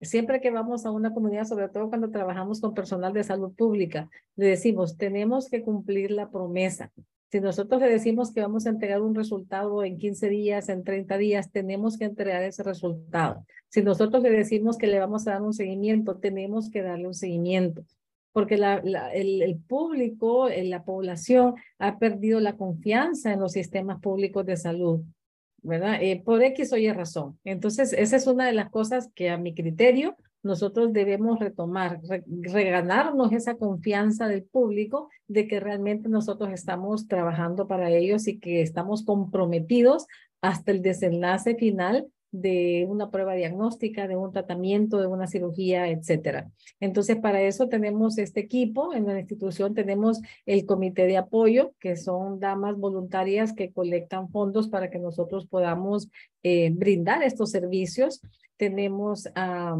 Siempre 0.00 0.40
que 0.40 0.50
vamos 0.50 0.84
a 0.84 0.90
una 0.90 1.12
comunidad, 1.12 1.44
sobre 1.44 1.68
todo 1.68 1.88
cuando 1.88 2.10
trabajamos 2.10 2.60
con 2.60 2.74
personal 2.74 3.12
de 3.12 3.24
salud 3.24 3.52
pública, 3.54 4.08
le 4.36 4.46
decimos, 4.46 4.96
tenemos 4.96 5.48
que 5.48 5.62
cumplir 5.62 6.10
la 6.10 6.30
promesa. 6.30 6.92
Si 7.30 7.40
nosotros 7.40 7.80
le 7.80 7.88
decimos 7.88 8.32
que 8.32 8.40
vamos 8.40 8.66
a 8.66 8.70
entregar 8.70 9.02
un 9.02 9.14
resultado 9.14 9.82
en 9.82 9.98
15 9.98 10.28
días, 10.28 10.68
en 10.68 10.84
30 10.84 11.18
días, 11.18 11.50
tenemos 11.50 11.98
que 11.98 12.04
entregar 12.04 12.42
ese 12.42 12.62
resultado. 12.62 13.44
Si 13.68 13.82
nosotros 13.82 14.22
le 14.22 14.30
decimos 14.30 14.78
que 14.78 14.86
le 14.86 15.00
vamos 15.00 15.26
a 15.26 15.32
dar 15.32 15.42
un 15.42 15.52
seguimiento, 15.52 16.18
tenemos 16.18 16.70
que 16.70 16.82
darle 16.82 17.08
un 17.08 17.14
seguimiento. 17.14 17.82
Porque 18.32 18.54
el, 18.54 19.42
el, 19.42 19.56
público, 19.66 20.48
la 20.48 20.84
población 20.84 21.54
ha 21.78 21.98
perdido 21.98 22.38
la 22.38 22.56
confianza 22.56 23.32
en 23.32 23.40
los 23.40 23.52
sistemas 23.52 24.00
públicos 24.00 24.44
de 24.46 24.56
salud. 24.56 25.00
¿verdad? 25.62 25.98
Eh, 26.00 26.22
por 26.24 26.42
X 26.42 26.72
o 26.72 26.76
Y 26.76 26.90
razón. 26.92 27.38
Entonces, 27.44 27.92
esa 27.92 28.16
es 28.16 28.26
una 28.26 28.46
de 28.46 28.52
las 28.52 28.70
cosas 28.70 29.10
que 29.14 29.30
a 29.30 29.36
mi 29.36 29.52
criterio 29.52 30.16
nosotros 30.46 30.92
debemos 30.92 31.38
retomar, 31.38 32.00
reganarnos 32.26 33.32
esa 33.32 33.56
confianza 33.56 34.28
del 34.28 34.44
público 34.44 35.10
de 35.28 35.46
que 35.46 35.60
realmente 35.60 36.08
nosotros 36.08 36.50
estamos 36.52 37.08
trabajando 37.08 37.66
para 37.68 37.90
ellos 37.90 38.26
y 38.28 38.38
que 38.38 38.62
estamos 38.62 39.04
comprometidos 39.04 40.06
hasta 40.40 40.72
el 40.72 40.80
desenlace 40.82 41.56
final 41.56 42.06
de 42.30 42.86
una 42.88 43.10
prueba 43.10 43.34
diagnóstica, 43.34 44.06
de 44.06 44.16
un 44.16 44.32
tratamiento, 44.32 45.00
de 45.00 45.06
una 45.06 45.26
cirugía, 45.26 45.88
etcétera. 45.88 46.50
Entonces, 46.80 47.16
para 47.16 47.40
eso 47.42 47.68
tenemos 47.68 48.18
este 48.18 48.40
equipo. 48.40 48.92
En 48.92 49.06
la 49.06 49.18
institución 49.18 49.74
tenemos 49.74 50.20
el 50.44 50.66
comité 50.66 51.06
de 51.06 51.16
apoyo, 51.16 51.72
que 51.80 51.96
son 51.96 52.38
damas 52.40 52.76
voluntarias 52.76 53.52
que 53.52 53.72
colectan 53.72 54.28
fondos 54.28 54.68
para 54.68 54.90
que 54.90 54.98
nosotros 54.98 55.46
podamos 55.46 56.08
eh, 56.42 56.70
brindar 56.72 57.22
estos 57.22 57.50
servicios. 57.50 58.20
Tenemos 58.56 59.28
a 59.34 59.76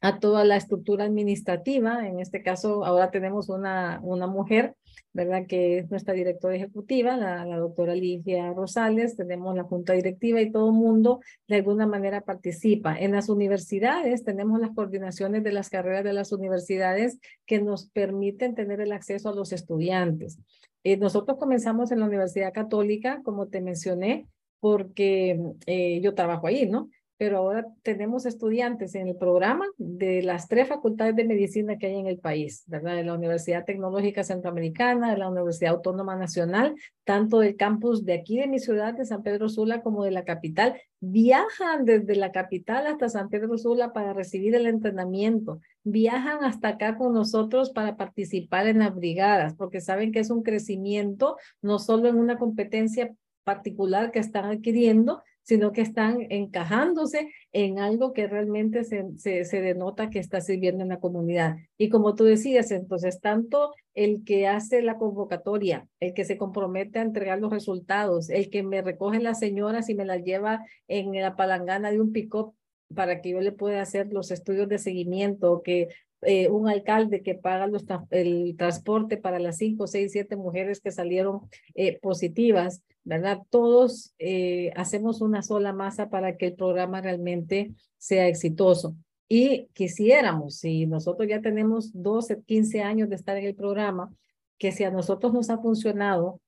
a 0.00 0.18
toda 0.18 0.44
la 0.44 0.56
estructura 0.56 1.04
administrativa. 1.04 2.06
En 2.06 2.20
este 2.20 2.42
caso, 2.42 2.84
ahora 2.84 3.10
tenemos 3.10 3.48
una, 3.48 4.00
una 4.02 4.26
mujer, 4.26 4.74
¿verdad? 5.12 5.46
Que 5.46 5.78
es 5.78 5.90
nuestra 5.90 6.14
directora 6.14 6.56
ejecutiva, 6.56 7.16
la, 7.16 7.44
la 7.44 7.58
doctora 7.58 7.94
Ligia 7.94 8.52
Rosales. 8.52 9.16
Tenemos 9.16 9.54
la 9.54 9.64
junta 9.64 9.92
directiva 9.92 10.40
y 10.40 10.50
todo 10.50 10.70
el 10.70 10.76
mundo 10.76 11.20
de 11.48 11.56
alguna 11.56 11.86
manera 11.86 12.22
participa. 12.22 12.98
En 12.98 13.12
las 13.12 13.28
universidades 13.28 14.24
tenemos 14.24 14.60
las 14.60 14.70
coordinaciones 14.70 15.44
de 15.44 15.52
las 15.52 15.68
carreras 15.68 16.04
de 16.04 16.12
las 16.12 16.32
universidades 16.32 17.18
que 17.46 17.60
nos 17.60 17.90
permiten 17.90 18.54
tener 18.54 18.80
el 18.80 18.92
acceso 18.92 19.28
a 19.28 19.34
los 19.34 19.52
estudiantes. 19.52 20.38
Eh, 20.82 20.96
nosotros 20.96 21.36
comenzamos 21.38 21.92
en 21.92 22.00
la 22.00 22.06
Universidad 22.06 22.54
Católica, 22.54 23.20
como 23.22 23.48
te 23.48 23.60
mencioné, 23.60 24.26
porque 24.60 25.38
eh, 25.66 26.00
yo 26.00 26.14
trabajo 26.14 26.46
ahí, 26.46 26.68
¿no? 26.68 26.88
Pero 27.20 27.36
ahora 27.36 27.66
tenemos 27.82 28.24
estudiantes 28.24 28.94
en 28.94 29.06
el 29.06 29.14
programa 29.14 29.66
de 29.76 30.22
las 30.22 30.48
tres 30.48 30.68
facultades 30.68 31.14
de 31.14 31.26
medicina 31.26 31.76
que 31.76 31.88
hay 31.88 31.96
en 31.96 32.06
el 32.06 32.18
país, 32.18 32.64
¿verdad? 32.66 32.96
De 32.96 33.04
la 33.04 33.12
Universidad 33.12 33.66
Tecnológica 33.66 34.24
Centroamericana, 34.24 35.10
de 35.10 35.18
la 35.18 35.28
Universidad 35.28 35.74
Autónoma 35.74 36.16
Nacional, 36.16 36.74
tanto 37.04 37.40
del 37.40 37.56
campus 37.56 38.06
de 38.06 38.14
aquí 38.14 38.38
de 38.38 38.46
mi 38.46 38.58
ciudad, 38.58 38.94
de 38.94 39.04
San 39.04 39.22
Pedro 39.22 39.50
Sula, 39.50 39.82
como 39.82 40.02
de 40.02 40.12
la 40.12 40.24
capital. 40.24 40.80
Viajan 41.00 41.84
desde 41.84 42.16
la 42.16 42.32
capital 42.32 42.86
hasta 42.86 43.10
San 43.10 43.28
Pedro 43.28 43.58
Sula 43.58 43.92
para 43.92 44.14
recibir 44.14 44.54
el 44.54 44.66
entrenamiento. 44.66 45.60
Viajan 45.84 46.42
hasta 46.42 46.68
acá 46.68 46.96
con 46.96 47.12
nosotros 47.12 47.68
para 47.68 47.98
participar 47.98 48.66
en 48.66 48.78
las 48.78 48.94
brigadas, 48.94 49.52
porque 49.56 49.82
saben 49.82 50.10
que 50.10 50.20
es 50.20 50.30
un 50.30 50.42
crecimiento, 50.42 51.36
no 51.60 51.80
solo 51.80 52.08
en 52.08 52.16
una 52.16 52.38
competencia 52.38 53.14
particular 53.44 54.10
que 54.10 54.20
están 54.20 54.46
adquiriendo, 54.46 55.22
sino 55.50 55.72
que 55.72 55.80
están 55.80 56.28
encajándose 56.30 57.28
en 57.50 57.80
algo 57.80 58.12
que 58.12 58.28
realmente 58.28 58.84
se, 58.84 59.18
se, 59.18 59.60
denota 59.60 60.08
que 60.08 60.20
está 60.20 60.40
sirviendo 60.40 60.84
en 60.84 60.90
la 60.90 61.00
comunidad. 61.00 61.56
Y 61.76 61.88
como 61.88 62.14
tú 62.14 62.22
decías, 62.22 62.70
entonces, 62.70 63.20
tanto 63.20 63.74
el 63.94 64.22
que 64.24 64.46
hace 64.46 64.80
la 64.80 64.96
convocatoria, 64.96 65.88
el 65.98 66.14
que 66.14 66.24
se 66.24 66.36
compromete 66.36 67.00
a 67.00 67.02
entregar 67.02 67.40
los 67.40 67.50
resultados, 67.50 68.30
el 68.30 68.48
que 68.48 68.62
me 68.62 68.80
recoge 68.80 69.18
las 69.18 69.40
señoras 69.40 69.88
y 69.88 69.96
me 69.96 70.04
las 70.04 70.22
lleva 70.22 70.64
en 70.86 71.12
la 71.20 71.34
palangana 71.34 71.90
de 71.90 72.00
un 72.00 72.12
pick-up 72.12 72.54
para 72.94 73.20
que 73.20 73.30
yo 73.30 73.40
le 73.40 73.50
pueda 73.50 73.82
hacer 73.82 74.12
los 74.12 74.30
estudios 74.30 74.68
de 74.68 74.78
seguimiento, 74.78 75.62
que 75.64 75.88
eh, 76.22 76.48
un 76.48 76.68
alcalde 76.68 77.22
que 77.22 77.34
paga 77.34 77.68
el 78.10 78.54
transporte 78.56 79.16
para 79.16 79.38
las 79.38 79.56
cinco, 79.56 79.86
seis, 79.86 80.12
siete 80.12 80.36
mujeres 80.36 80.80
que 80.80 80.90
salieron 80.90 81.40
eh, 81.74 81.98
positivas, 82.00 82.82
¿verdad? 83.04 83.40
Todos 83.50 84.14
eh, 84.18 84.72
hacemos 84.76 85.20
una 85.20 85.42
sola 85.42 85.72
masa 85.72 86.10
para 86.10 86.36
que 86.36 86.46
el 86.46 86.54
programa 86.54 87.00
realmente 87.00 87.72
sea 87.96 88.28
exitoso. 88.28 88.96
Y 89.28 89.68
quisiéramos, 89.74 90.56
si 90.56 90.86
nosotros 90.86 91.28
ya 91.28 91.40
tenemos 91.40 91.90
12, 91.92 92.42
15 92.42 92.82
años 92.82 93.08
de 93.08 93.14
estar 93.14 93.36
en 93.36 93.46
el 93.46 93.54
programa, 93.54 94.12
que 94.58 94.72
si 94.72 94.84
a 94.84 94.90
nosotros 94.90 95.32
nos 95.32 95.50
ha 95.50 95.58
funcionado 95.58 96.40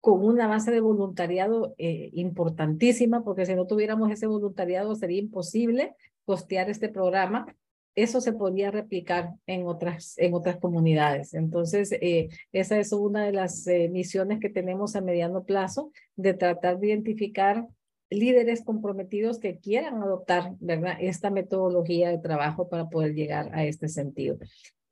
con 0.00 0.24
una 0.24 0.46
base 0.46 0.70
de 0.70 0.80
voluntariado 0.80 1.74
eh, 1.78 2.10
importantísima, 2.12 3.22
porque 3.22 3.46
si 3.46 3.54
no 3.54 3.66
tuviéramos 3.66 4.10
ese 4.10 4.26
voluntariado 4.26 4.94
sería 4.94 5.18
imposible 5.18 5.94
costear 6.24 6.70
este 6.70 6.88
programa, 6.88 7.54
eso 7.94 8.20
se 8.20 8.32
podría 8.32 8.70
replicar 8.70 9.30
en 9.46 9.66
otras, 9.66 10.16
en 10.18 10.34
otras 10.34 10.56
comunidades. 10.58 11.34
Entonces, 11.34 11.92
eh, 12.00 12.28
esa 12.52 12.78
es 12.78 12.92
una 12.92 13.24
de 13.24 13.32
las 13.32 13.66
eh, 13.66 13.88
misiones 13.90 14.40
que 14.40 14.48
tenemos 14.50 14.96
a 14.96 15.00
mediano 15.00 15.44
plazo, 15.44 15.92
de 16.16 16.34
tratar 16.34 16.78
de 16.78 16.88
identificar 16.88 17.66
líderes 18.10 18.62
comprometidos 18.64 19.38
que 19.38 19.58
quieran 19.58 20.02
adoptar 20.02 20.54
¿verdad? 20.60 20.96
esta 21.00 21.30
metodología 21.30 22.10
de 22.10 22.18
trabajo 22.18 22.68
para 22.68 22.88
poder 22.88 23.14
llegar 23.14 23.50
a 23.54 23.64
este 23.64 23.88
sentido. 23.88 24.38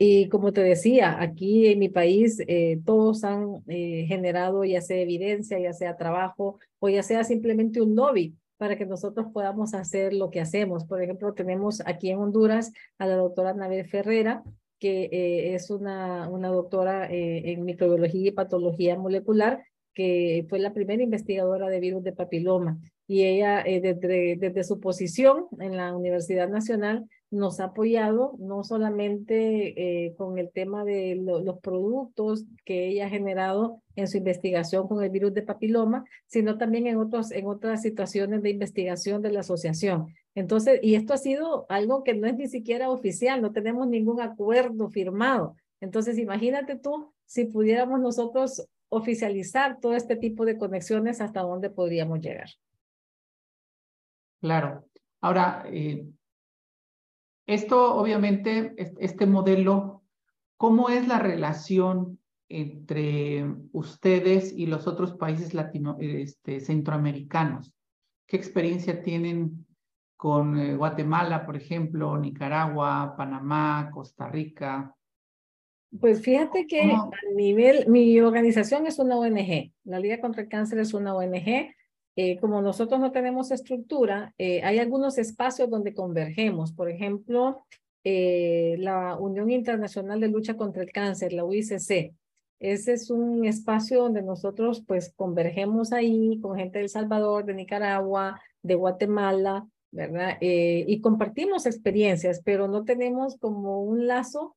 Y 0.01 0.29
como 0.29 0.53
te 0.53 0.63
decía, 0.63 1.21
aquí 1.21 1.67
en 1.67 1.81
mi 1.81 1.89
país 1.89 2.41
eh, 2.47 2.81
todos 2.85 3.25
han 3.25 3.65
generado 3.67 4.65
ya 4.65 4.81
sea 4.81 4.99
evidencia, 5.01 5.59
ya 5.59 5.73
sea 5.73 5.97
trabajo 5.97 6.61
o 6.79 6.89
ya 6.89 7.03
sea 7.03 7.25
simplemente 7.25 7.83
un 7.83 7.97
lobby 7.97 8.37
para 8.59 8.77
que 8.77 8.85
nosotros 8.85 9.29
podamos 9.33 9.73
hacer 9.73 10.13
lo 10.13 10.31
que 10.31 10.41
hacemos. 10.41 10.85
Por 10.85 11.03
ejemplo, 11.03 11.33
tenemos 11.33 11.81
aquí 11.87 12.11
en 12.11 12.19
Honduras 12.19 12.73
a 12.99 13.07
la 13.07 13.17
doctora 13.17 13.51
Anabel 13.51 13.89
Ferrera, 13.89 14.43
que 14.79 15.05
eh, 15.05 15.55
es 15.55 15.71
una, 15.71 16.29
una 16.29 16.49
doctora 16.49 17.11
eh, 17.11 17.53
en 17.53 17.65
microbiología 17.65 18.29
y 18.29 18.33
patología 18.33 18.97
molecular, 18.97 19.65
que 19.95 20.47
fue 20.49 20.59
la 20.59 20.73
primera 20.73 21.03
investigadora 21.03 21.69
de 21.69 21.81
virus 21.81 22.05
de 22.05 22.13
papiloma. 22.13 22.79
Y 23.07 23.25
ella, 23.25 23.63
eh, 23.63 23.81
desde, 23.81 24.37
desde 24.37 24.65
su 24.65 24.81
posición 24.81 25.47
en 25.59 25.77
la 25.77 25.97
Universidad 25.97 26.49
Nacional, 26.49 27.09
nos 27.31 27.61
ha 27.61 27.65
apoyado 27.65 28.35
no 28.39 28.65
solamente 28.65 30.07
eh, 30.07 30.15
con 30.17 30.39
el 30.39 30.51
tema 30.51 30.85
de 30.85 31.15
los 31.17 31.59
productos 31.61 32.47
que 32.65 32.89
ella 32.89 33.07
ha 33.07 33.11
generado 33.11 33.83
en 33.97 34.09
su 34.09 34.17
investigación 34.17 34.89
con 34.89 35.03
el 35.03 35.11
virus 35.11 35.35
de 35.35 35.43
papiloma, 35.43 36.05
sino 36.27 36.57
también 36.57 36.87
en, 36.87 36.97
otros, 36.97 37.31
en 37.31 37.47
otras 37.47 37.83
situaciones 37.83 38.43
de 38.43 38.51
investigación 38.51 39.21
de 39.21 39.33
la 39.33 39.41
asociación. 39.41 40.07
Entonces, 40.35 40.81
y 40.83 40.95
esto 40.95 41.13
ha 41.13 41.19
sido 41.19 41.67
algo 41.69 42.03
que 42.03 42.15
no 42.15 42.27
es 42.27 42.37
ni 42.37 42.49
siquiera 42.49 42.91
oficial, 42.91 43.43
no 43.43 43.53
tenemos 43.53 43.89
ningún 43.89 44.21
acuerdo 44.21 44.89
firmado. 44.89 45.57
Entonces, 45.81 46.19
imagínate 46.19 46.77
tú 46.77 47.13
si 47.27 47.45
pudiéramos 47.45 48.01
nosotros 48.01 48.67
oficializar 48.89 49.81
todo 49.81 49.95
este 49.95 50.17
tipo 50.17 50.47
de 50.47 50.57
conexiones, 50.57 51.21
hasta 51.21 51.43
dónde 51.43 51.69
podríamos 51.69 52.21
llegar. 52.21 52.49
Claro. 54.41 54.85
Ahora, 55.21 55.65
eh, 55.67 56.07
esto, 57.49 57.95
obviamente, 57.95 58.75
este 58.77 59.25
modelo, 59.25 60.03
¿cómo 60.59 60.91
es 60.91 61.09
la 61.09 61.19
relación 61.19 62.19
entre 62.51 63.47
ustedes 63.73 64.53
y 64.53 64.67
los 64.67 64.87
otros 64.87 65.15
países 65.15 65.55
latino, 65.55 65.97
este, 65.99 66.61
centroamericanos? 66.61 67.75
¿Qué 68.27 68.37
experiencia 68.37 69.03
tienen 69.03 69.67
con 70.19 70.59
eh, 70.59 70.77
Guatemala, 70.77 71.47
por 71.47 71.57
ejemplo, 71.57 72.19
Nicaragua, 72.19 73.15
Panamá, 73.17 73.91
Costa 73.95 74.29
Rica? 74.29 74.95
Pues 75.99 76.21
fíjate 76.21 76.67
que 76.67 76.83
a 76.83 77.09
nivel, 77.35 77.89
mi 77.89 78.21
organización 78.21 78.87
es 78.87 78.99
una 78.99 79.17
ONG, 79.17 79.73
la 79.85 79.99
Liga 79.99 80.21
contra 80.21 80.43
el 80.43 80.51
Cáncer 80.51 80.81
es 80.81 80.93
una 80.93 81.15
ONG, 81.15 81.75
eh, 82.21 82.37
como 82.41 82.61
nosotros 82.61 82.99
no 82.99 83.13
tenemos 83.13 83.53
estructura, 83.53 84.35
eh, 84.39 84.61
hay 84.65 84.81
algunos 84.81 85.19
espacios 85.19 85.71
donde 85.71 85.95
convergemos. 85.95 86.73
Por 86.73 86.91
ejemplo, 86.91 87.63
eh, 88.03 88.75
la 88.81 89.17
Unión 89.17 89.53
Internacional 89.53 90.19
de 90.19 90.27
Lucha 90.27 90.57
contra 90.57 90.83
el 90.83 90.91
Cáncer, 90.91 91.33
la 91.33 91.45
UICC, 91.45 92.13
Ese 92.59 92.93
es 92.95 93.11
un 93.11 93.45
espacio 93.45 94.03
donde 94.03 94.23
nosotros 94.23 94.83
pues 94.85 95.13
convergemos 95.15 95.93
ahí 95.93 96.41
con 96.41 96.57
gente 96.57 96.79
de 96.79 96.87
El 96.87 96.91
Salvador, 96.91 97.45
de 97.45 97.55
Nicaragua, 97.55 98.43
de 98.63 98.75
Guatemala, 98.75 99.69
¿verdad? 99.93 100.39
Y 100.41 101.01
compartimos 101.01 101.67
experiencias, 101.67 102.43
pero 102.45 102.67
no 102.67 102.83
tenemos 102.83 103.37
como 103.37 103.85
un 103.85 104.09
lazo 104.09 104.57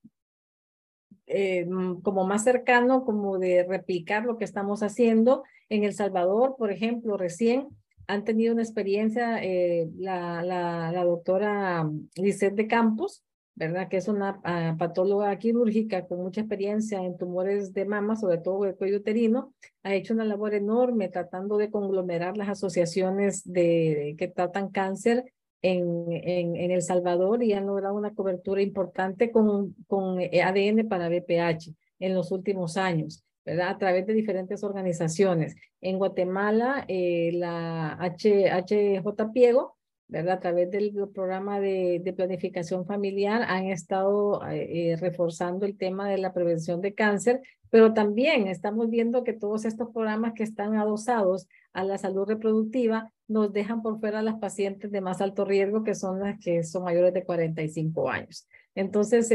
eh, 1.31 1.65
mm, 1.65 2.01
como 2.01 2.25
más 2.25 2.43
cercano, 2.43 3.05
como 3.05 3.37
de 3.37 3.63
replicar 3.63 4.25
lo 4.25 4.37
que 4.37 4.45
estamos 4.45 4.83
haciendo. 4.83 5.43
En 5.69 5.83
El 5.83 5.93
Salvador, 5.93 6.55
por 6.57 6.71
ejemplo, 6.71 7.17
recién 7.17 7.69
han 8.07 8.25
tenido 8.25 8.53
una 8.53 8.63
experiencia 8.63 9.41
eh, 9.41 9.89
la, 9.97 10.43
la, 10.43 10.91
la, 10.91 11.03
doctora 11.05 11.89
Lisette 12.15 12.55
de 12.55 12.67
Campos, 12.67 13.23
¿verdad? 13.55 13.87
Que 13.87 13.97
es 13.97 14.07
una 14.07 14.41
ah, 14.43 14.75
patóloga 14.77 15.37
quirúrgica 15.37 16.05
con 16.07 16.19
mucha 16.19 16.41
experiencia 16.41 16.99
en 16.99 17.17
tumores 17.17 17.73
de 17.73 17.85
mama, 17.85 18.15
sobre 18.15 18.37
todo 18.39 18.63
de 18.63 18.75
cuello 18.75 18.97
uterino. 18.97 19.53
Ha 19.83 19.93
hecho 19.93 20.13
una 20.13 20.25
labor 20.25 20.53
enorme 20.53 21.09
tratando 21.09 21.57
de 21.57 21.71
conglomerar 21.71 22.37
las 22.37 22.49
asociaciones 22.49 23.43
de, 23.45 24.15
que 24.17 24.27
tratan 24.27 24.69
cáncer 24.69 25.31
en, 25.61 26.11
en, 26.11 26.71
El 26.71 26.81
Salvador 26.81 27.43
y 27.43 27.53
han 27.53 27.67
logrado 27.67 27.95
una 27.95 28.13
cobertura 28.13 28.61
importante 28.61 29.31
con, 29.31 29.75
con 29.87 30.19
ADN 30.19 30.87
para 30.87 31.09
BPH 31.09 31.73
en 31.99 32.15
los 32.15 32.31
últimos 32.31 32.77
años. 32.77 33.23
¿verdad? 33.45 33.69
A 33.69 33.77
través 33.77 34.05
de 34.05 34.13
diferentes 34.13 34.63
organizaciones. 34.63 35.55
En 35.81 35.97
Guatemala, 35.97 36.85
eh, 36.87 37.31
la 37.33 37.93
H, 37.93 38.49
HJ 38.51 39.31
Piego, 39.33 39.77
¿verdad? 40.11 40.35
A 40.35 40.39
través 40.41 40.69
del 40.69 40.93
programa 41.13 41.61
de, 41.61 42.01
de 42.03 42.13
planificación 42.13 42.85
familiar 42.85 43.43
han 43.47 43.67
estado 43.67 44.45
eh, 44.49 44.91
eh, 44.91 44.97
reforzando 44.97 45.65
el 45.65 45.77
tema 45.77 46.09
de 46.09 46.17
la 46.17 46.33
prevención 46.33 46.81
de 46.81 46.93
cáncer, 46.93 47.41
pero 47.69 47.93
también 47.93 48.47
estamos 48.47 48.89
viendo 48.89 49.23
que 49.23 49.31
todos 49.31 49.63
estos 49.63 49.89
programas 49.93 50.33
que 50.33 50.43
están 50.43 50.75
adosados 50.75 51.47
a 51.71 51.85
la 51.85 51.97
salud 51.97 52.27
reproductiva 52.27 53.09
nos 53.29 53.53
dejan 53.53 53.81
por 53.81 54.01
fuera 54.01 54.19
a 54.19 54.23
las 54.23 54.35
pacientes 54.35 54.91
de 54.91 54.99
más 54.99 55.21
alto 55.21 55.45
riesgo, 55.45 55.85
que 55.85 55.95
son 55.95 56.19
las 56.19 56.37
que 56.39 56.63
son 56.65 56.83
mayores 56.83 57.13
de 57.13 57.23
45 57.23 58.09
años. 58.09 58.45
Entonces, 58.75 59.31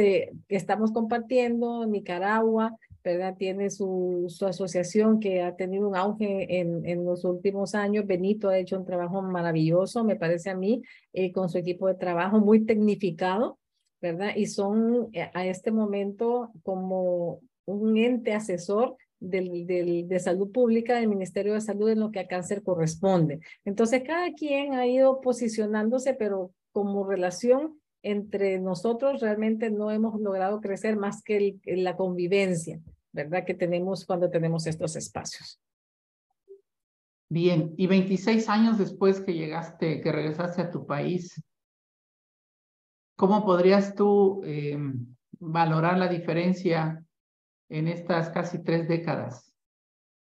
estamos 0.49 0.93
compartiendo 0.93 1.87
Nicaragua, 1.87 2.77
¿verdad? 3.07 3.37
Tiene 3.39 3.71
su, 3.71 4.25
su 4.27 4.47
asociación 4.47 5.21
que 5.21 5.41
ha 5.41 5.55
tenido 5.55 5.89
un 5.89 5.95
auge 5.95 6.59
en, 6.59 6.85
en 6.85 7.05
los 7.05 7.25
últimos 7.25 7.77
años. 7.77 8.05
Benito 8.05 8.49
ha 8.49 8.59
hecho 8.59 8.77
un 8.77 8.85
trabajo 8.85 9.23
maravilloso, 9.23 10.03
me 10.03 10.17
parece 10.17 10.51
a 10.51 10.57
mí, 10.57 10.83
eh, 11.13 11.31
con 11.31 11.49
su 11.49 11.57
equipo 11.57 11.87
de 11.87 11.95
trabajo 11.95 12.41
muy 12.41 12.65
tecnificado, 12.67 13.61
¿verdad? 14.03 14.31
Y 14.35 14.47
son 14.47 15.09
eh, 15.13 15.31
a 15.33 15.47
este 15.47 15.71
momento 15.71 16.51
como 16.65 17.43
un 17.65 17.97
ente 17.97 18.33
asesor 18.35 18.97
del, 19.21 19.69
del, 19.69 20.09
de 20.09 20.19
salud 20.19 20.51
pública 20.51 20.97
del 20.97 21.07
Ministerio 21.07 21.55
de 21.55 21.61
Salud 21.61 21.89
en 21.91 22.01
lo 22.01 22.11
que 22.11 22.19
a 22.19 22.27
cáncer 22.27 22.65
corresponde. 22.65 23.39
Entonces, 23.65 24.03
cada 24.05 24.33
quien 24.33 24.75
ha 24.75 24.85
ido 24.85 25.21
posicionándose, 25.21 26.15
pero 26.15 26.51
como 26.73 27.07
relación 27.07 27.79
entre 28.03 28.59
nosotros 28.59 29.21
realmente 29.21 29.71
no 29.71 29.93
hemos 29.93 30.21
logrado 30.21 30.61
crecer 30.61 30.97
más 30.97 31.23
que 31.23 31.57
la 31.67 31.97
convivencia. 31.97 32.81
¿Verdad? 33.17 33.45
Que 33.45 33.55
tenemos 33.55 34.05
cuando 34.05 34.31
tenemos 34.31 34.67
estos 34.67 34.95
espacios. 34.95 35.59
Bien, 37.29 37.75
y 37.77 37.89
26 37.89 38.49
años 38.49 38.79
después 38.79 39.21
que 39.21 39.35
llegaste, 39.35 40.01
que 40.01 40.13
regresaste 40.13 40.63
a 40.63 40.71
tu 40.71 40.87
país, 40.87 41.43
¿cómo 43.17 43.45
podrías 43.45 43.97
tú 43.97 44.43
em, 44.45 45.17
valorar 45.41 45.99
la 45.99 46.07
diferencia 46.07 47.05
en 47.69 47.89
estas 47.89 48.31
casi 48.31 48.63
tres 48.63 48.87
décadas? 48.87 49.53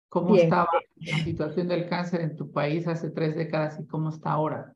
¿Cómo 0.10 0.36
estaba 0.36 0.68
la 0.96 1.18
situación 1.20 1.68
del 1.68 1.88
cáncer 1.88 2.22
en 2.22 2.36
tu 2.36 2.52
país 2.52 2.88
hace 2.88 3.12
tres 3.12 3.36
décadas 3.36 3.80
y 3.80 3.86
cómo 3.86 4.10
está 4.10 4.32
ahora? 4.32 4.74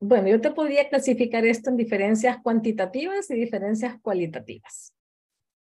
Bueno, 0.00 0.28
yo 0.28 0.40
te 0.40 0.52
podría 0.52 0.88
clasificar 0.88 1.44
esto 1.44 1.70
en 1.70 1.76
diferencias 1.76 2.38
cuantitativas 2.40 3.28
y 3.30 3.34
diferencias 3.34 4.00
cualitativas. 4.00 4.92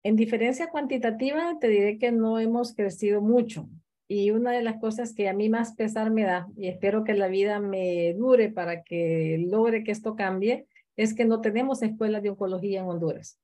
En 0.06 0.14
diferencia 0.14 0.68
cuantitativa, 0.68 1.58
te 1.60 1.66
diré 1.66 1.98
que 1.98 2.12
no 2.12 2.38
hemos 2.38 2.76
crecido 2.76 3.20
mucho. 3.20 3.68
Y 4.06 4.30
una 4.30 4.52
de 4.52 4.62
las 4.62 4.78
cosas 4.78 5.12
que 5.12 5.28
a 5.28 5.32
mí 5.32 5.48
más 5.48 5.74
pesar 5.74 6.12
me 6.12 6.22
da, 6.22 6.46
y 6.56 6.68
espero 6.68 7.02
que 7.02 7.14
la 7.14 7.26
vida 7.26 7.58
me 7.58 8.14
dure 8.14 8.48
para 8.48 8.84
que 8.84 9.44
logre 9.48 9.82
que 9.82 9.90
esto 9.90 10.14
cambie, 10.14 10.68
es 10.94 11.12
que 11.12 11.24
no 11.24 11.40
tenemos 11.40 11.82
escuelas 11.82 12.22
de 12.22 12.30
oncología 12.30 12.82
en 12.82 12.86
Honduras. 12.86 13.40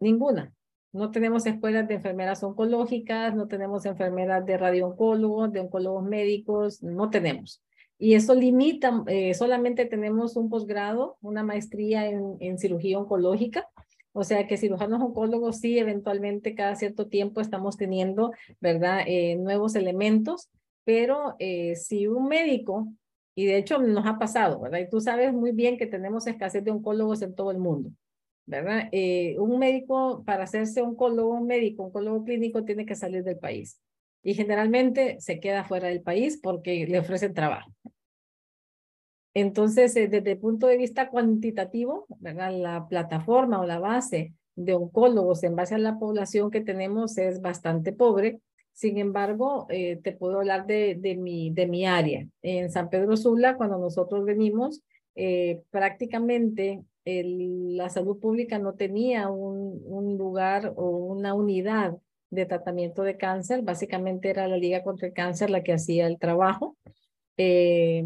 Ninguna. 0.00 0.54
No 0.94 1.10
tenemos 1.10 1.44
escuelas 1.44 1.86
de 1.88 1.96
enfermeras 1.96 2.42
oncológicas, 2.42 3.34
no 3.34 3.48
tenemos 3.48 3.84
enfermeras 3.84 4.46
de 4.46 4.56
radiooncólogos, 4.56 5.52
de 5.52 5.60
oncólogos 5.60 6.04
médicos, 6.04 6.82
no 6.82 7.10
tenemos. 7.10 7.62
Y 7.98 8.14
eso 8.14 8.34
limita, 8.34 9.04
eh, 9.08 9.34
solamente 9.34 9.84
tenemos 9.84 10.36
un 10.36 10.48
posgrado, 10.48 11.18
una 11.20 11.42
maestría 11.42 12.08
en, 12.08 12.38
en 12.40 12.56
cirugía 12.56 12.98
oncológica, 12.98 13.68
o 14.18 14.24
sea 14.24 14.48
que 14.48 14.56
cirujanos 14.56 15.00
oncólogos 15.00 15.60
sí, 15.60 15.78
eventualmente 15.78 16.56
cada 16.56 16.74
cierto 16.74 17.06
tiempo 17.06 17.40
estamos 17.40 17.76
teniendo, 17.76 18.32
¿verdad? 18.60 19.02
Eh, 19.06 19.36
nuevos 19.36 19.76
elementos, 19.76 20.48
pero 20.82 21.36
eh, 21.38 21.76
si 21.76 22.08
un 22.08 22.26
médico, 22.26 22.92
y 23.36 23.46
de 23.46 23.58
hecho 23.58 23.78
nos 23.78 24.04
ha 24.06 24.18
pasado, 24.18 24.58
¿verdad? 24.58 24.80
Y 24.80 24.90
tú 24.90 25.00
sabes 25.00 25.32
muy 25.32 25.52
bien 25.52 25.78
que 25.78 25.86
tenemos 25.86 26.26
escasez 26.26 26.64
de 26.64 26.72
oncólogos 26.72 27.22
en 27.22 27.36
todo 27.36 27.52
el 27.52 27.58
mundo, 27.58 27.92
¿verdad? 28.44 28.88
Eh, 28.90 29.36
un 29.38 29.60
médico, 29.60 30.24
para 30.26 30.42
hacerse 30.42 30.82
oncólogo, 30.82 31.34
un 31.34 31.46
médico, 31.46 31.84
oncólogo 31.84 32.24
clínico, 32.24 32.64
tiene 32.64 32.86
que 32.86 32.96
salir 32.96 33.22
del 33.22 33.38
país. 33.38 33.80
Y 34.24 34.34
generalmente 34.34 35.20
se 35.20 35.38
queda 35.38 35.62
fuera 35.62 35.86
del 35.86 36.02
país 36.02 36.40
porque 36.42 36.88
le 36.88 36.98
ofrecen 36.98 37.34
trabajo. 37.34 37.70
Entonces, 39.40 39.94
eh, 39.94 40.08
desde 40.08 40.32
el 40.32 40.38
punto 40.38 40.66
de 40.66 40.76
vista 40.76 41.10
cuantitativo, 41.10 42.06
la 42.20 42.86
plataforma 42.88 43.60
o 43.60 43.66
la 43.66 43.78
base 43.78 44.32
de 44.56 44.74
oncólogos 44.74 45.44
en 45.44 45.54
base 45.54 45.76
a 45.76 45.78
la 45.78 45.96
población 45.96 46.50
que 46.50 46.60
tenemos 46.60 47.16
es 47.18 47.40
bastante 47.40 47.92
pobre. 47.92 48.40
Sin 48.72 48.98
embargo, 48.98 49.66
eh, 49.70 50.00
te 50.02 50.10
puedo 50.10 50.38
hablar 50.38 50.66
de, 50.66 50.96
mi, 51.16 51.86
área. 51.86 52.26
En 52.42 52.72
San 52.72 52.90
Pedro 52.90 53.16
Sula, 53.16 53.56
cuando 53.56 53.78
nosotros 53.78 54.24
venimos, 54.24 54.82
eh, 55.14 55.62
prácticamente 55.70 56.82
la 57.04 57.88
salud 57.88 58.18
pública 58.18 58.58
no 58.58 58.74
tenía 58.74 59.30
un 59.30 60.18
lugar 60.18 60.74
o 60.76 60.90
una 60.90 61.32
unidad 61.32 61.96
de 62.30 62.44
tratamiento 62.44 63.02
de 63.02 63.16
cáncer. 63.16 63.62
Básicamente 63.62 64.30
era 64.30 64.48
la 64.48 64.58
Liga 64.58 64.82
contra 64.82 65.06
el 65.06 65.14
Cáncer 65.14 65.48
la 65.48 65.62
que 65.62 65.72
hacía 65.72 66.06
el 66.08 66.18
trabajo. 66.18 66.76
Eh, 67.40 68.04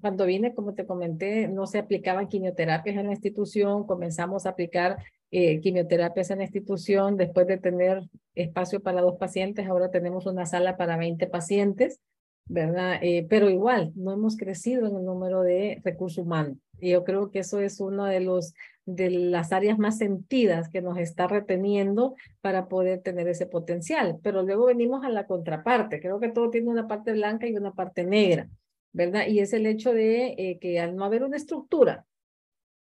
cuando 0.00 0.24
vine, 0.24 0.54
como 0.54 0.74
te 0.74 0.86
comenté, 0.86 1.46
no 1.46 1.66
se 1.66 1.78
aplicaban 1.78 2.26
quimioterapias 2.26 2.96
en 2.96 3.06
la 3.06 3.12
institución, 3.12 3.86
comenzamos 3.86 4.46
a 4.46 4.50
aplicar 4.50 4.96
eh, 5.30 5.60
quimioterapias 5.60 6.30
en 6.30 6.38
la 6.38 6.44
institución, 6.44 7.18
después 7.18 7.46
de 7.46 7.58
tener 7.58 8.02
espacio 8.34 8.80
para 8.80 9.02
dos 9.02 9.16
pacientes, 9.18 9.68
ahora 9.68 9.90
tenemos 9.90 10.26
una 10.26 10.46
sala 10.46 10.78
para 10.78 10.96
20 10.96 11.26
pacientes, 11.26 12.00
¿verdad? 12.46 12.98
Eh, 13.02 13.26
pero 13.28 13.50
igual, 13.50 13.92
no 13.94 14.12
hemos 14.12 14.36
crecido 14.36 14.86
en 14.86 14.96
el 14.96 15.04
número 15.04 15.42
de 15.42 15.80
recursos 15.84 16.24
humanos. 16.24 16.56
Y 16.80 16.90
yo 16.90 17.04
creo 17.04 17.30
que 17.30 17.40
eso 17.40 17.60
es 17.60 17.78
una 17.78 18.08
de, 18.08 18.20
los, 18.20 18.54
de 18.84 19.10
las 19.10 19.52
áreas 19.52 19.78
más 19.78 19.98
sentidas 19.98 20.68
que 20.68 20.82
nos 20.82 20.98
está 20.98 21.26
reteniendo 21.28 22.16
para 22.40 22.68
poder 22.68 23.00
tener 23.00 23.28
ese 23.28 23.46
potencial. 23.46 24.18
Pero 24.22 24.42
luego 24.42 24.66
venimos 24.66 25.04
a 25.04 25.08
la 25.08 25.26
contraparte. 25.26 26.00
Creo 26.00 26.18
que 26.18 26.28
todo 26.28 26.50
tiene 26.50 26.68
una 26.68 26.88
parte 26.88 27.12
blanca 27.12 27.46
y 27.46 27.56
una 27.56 27.72
parte 27.72 28.04
negra. 28.04 28.48
¿verdad? 28.92 29.26
Y 29.26 29.40
es 29.40 29.52
el 29.52 29.66
hecho 29.66 29.92
de 29.92 30.34
eh, 30.38 30.58
que 30.60 30.78
al 30.78 30.94
no 30.94 31.04
haber 31.04 31.24
una 31.24 31.36
estructura 31.36 32.06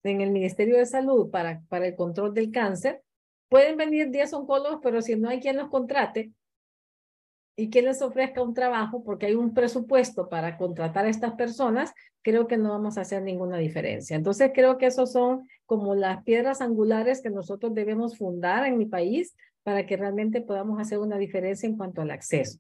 en 0.04 0.22
el 0.22 0.32
Ministerio 0.32 0.78
de 0.78 0.86
Salud 0.86 1.30
para, 1.30 1.62
para 1.68 1.88
el 1.88 1.96
control 1.96 2.34
del 2.34 2.52
cáncer, 2.52 3.02
pueden 3.50 3.78
venir 3.78 4.10
10 4.10 4.34
oncólogos, 4.34 4.80
pero 4.82 5.02
si 5.02 5.16
no 5.16 5.30
hay 5.30 5.42
quien 5.42 5.58
los 5.58 5.70
contrate 5.70 6.32
y 7.60 7.70
quien 7.70 7.86
les 7.86 8.02
ofrezca 8.02 8.42
un 8.42 8.54
trabajo, 8.54 9.04
porque 9.04 9.26
hay 9.26 9.36
un 9.36 9.54
presupuesto 9.54 10.30
para 10.30 10.58
contratar 10.58 11.06
a 11.06 11.10
estas 11.10 11.34
personas, 11.34 11.94
creo 12.22 12.48
que 12.48 12.58
no 12.58 12.70
vamos 12.70 12.98
a 12.98 13.02
hacer 13.02 13.22
ninguna 13.22 13.58
diferencia. 13.58 14.16
Entonces, 14.16 14.52
creo 14.54 14.78
que 14.78 14.86
esos 14.86 15.12
son 15.12 15.48
como 15.66 15.94
las 15.94 16.24
piedras 16.24 16.62
angulares 16.62 17.22
que 17.22 17.30
nosotros 17.30 17.74
debemos 17.74 18.18
fundar 18.18 18.66
en 18.66 18.78
mi 18.78 18.86
país 18.86 19.36
para 19.64 19.86
que 19.86 19.98
realmente 19.98 20.42
podamos 20.42 20.80
hacer 20.80 21.00
una 21.00 21.18
diferencia 21.18 21.68
en 21.68 21.76
cuanto 21.76 22.02
al 22.02 22.12
acceso. 22.12 22.60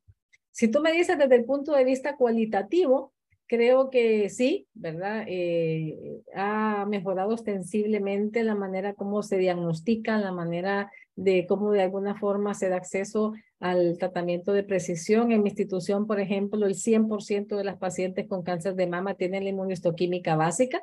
Si 0.51 0.67
tú 0.67 0.81
me 0.81 0.91
dices 0.91 1.17
desde 1.17 1.35
el 1.35 1.45
punto 1.45 1.73
de 1.73 1.85
vista 1.85 2.17
cualitativo, 2.17 3.13
Creo 3.49 3.89
que 3.89 4.29
sí, 4.29 4.67
¿verdad? 4.75 5.23
Eh, 5.27 6.21
ha 6.35 6.85
mejorado 6.87 7.33
ostensiblemente 7.33 8.43
la 8.43 8.53
manera 8.53 8.93
como 8.93 9.23
se 9.23 9.39
diagnostica, 9.39 10.19
la 10.19 10.31
manera 10.31 10.91
de 11.19 11.45
cómo 11.45 11.71
de 11.71 11.81
alguna 11.81 12.15
forma 12.15 12.53
se 12.53 12.69
da 12.69 12.77
acceso 12.77 13.33
al 13.59 13.97
tratamiento 13.97 14.53
de 14.53 14.63
precisión. 14.63 15.33
En 15.33 15.43
mi 15.43 15.49
institución, 15.49 16.07
por 16.07 16.19
ejemplo, 16.21 16.65
el 16.65 16.75
100% 16.75 17.57
de 17.57 17.63
las 17.65 17.77
pacientes 17.77 18.25
con 18.25 18.41
cáncer 18.41 18.75
de 18.75 18.87
mama 18.87 19.15
tienen 19.15 19.43
la 19.43 19.49
inmunohistoquímica 19.49 20.37
básica. 20.37 20.81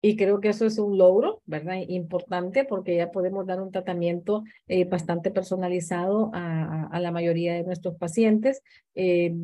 Y 0.00 0.16
creo 0.16 0.40
que 0.40 0.48
eso 0.48 0.64
es 0.64 0.78
un 0.78 0.96
logro, 0.96 1.42
¿verdad? 1.44 1.76
Importante 1.86 2.64
porque 2.64 2.96
ya 2.96 3.10
podemos 3.10 3.46
dar 3.46 3.60
un 3.60 3.70
tratamiento 3.70 4.44
eh, 4.68 4.84
bastante 4.84 5.30
personalizado 5.30 6.30
a, 6.32 6.98
la 6.98 7.10
mayoría 7.10 7.54
de 7.54 7.64
nuestros 7.64 7.96
pacientes. 7.96 8.62
Eh, 8.94 9.34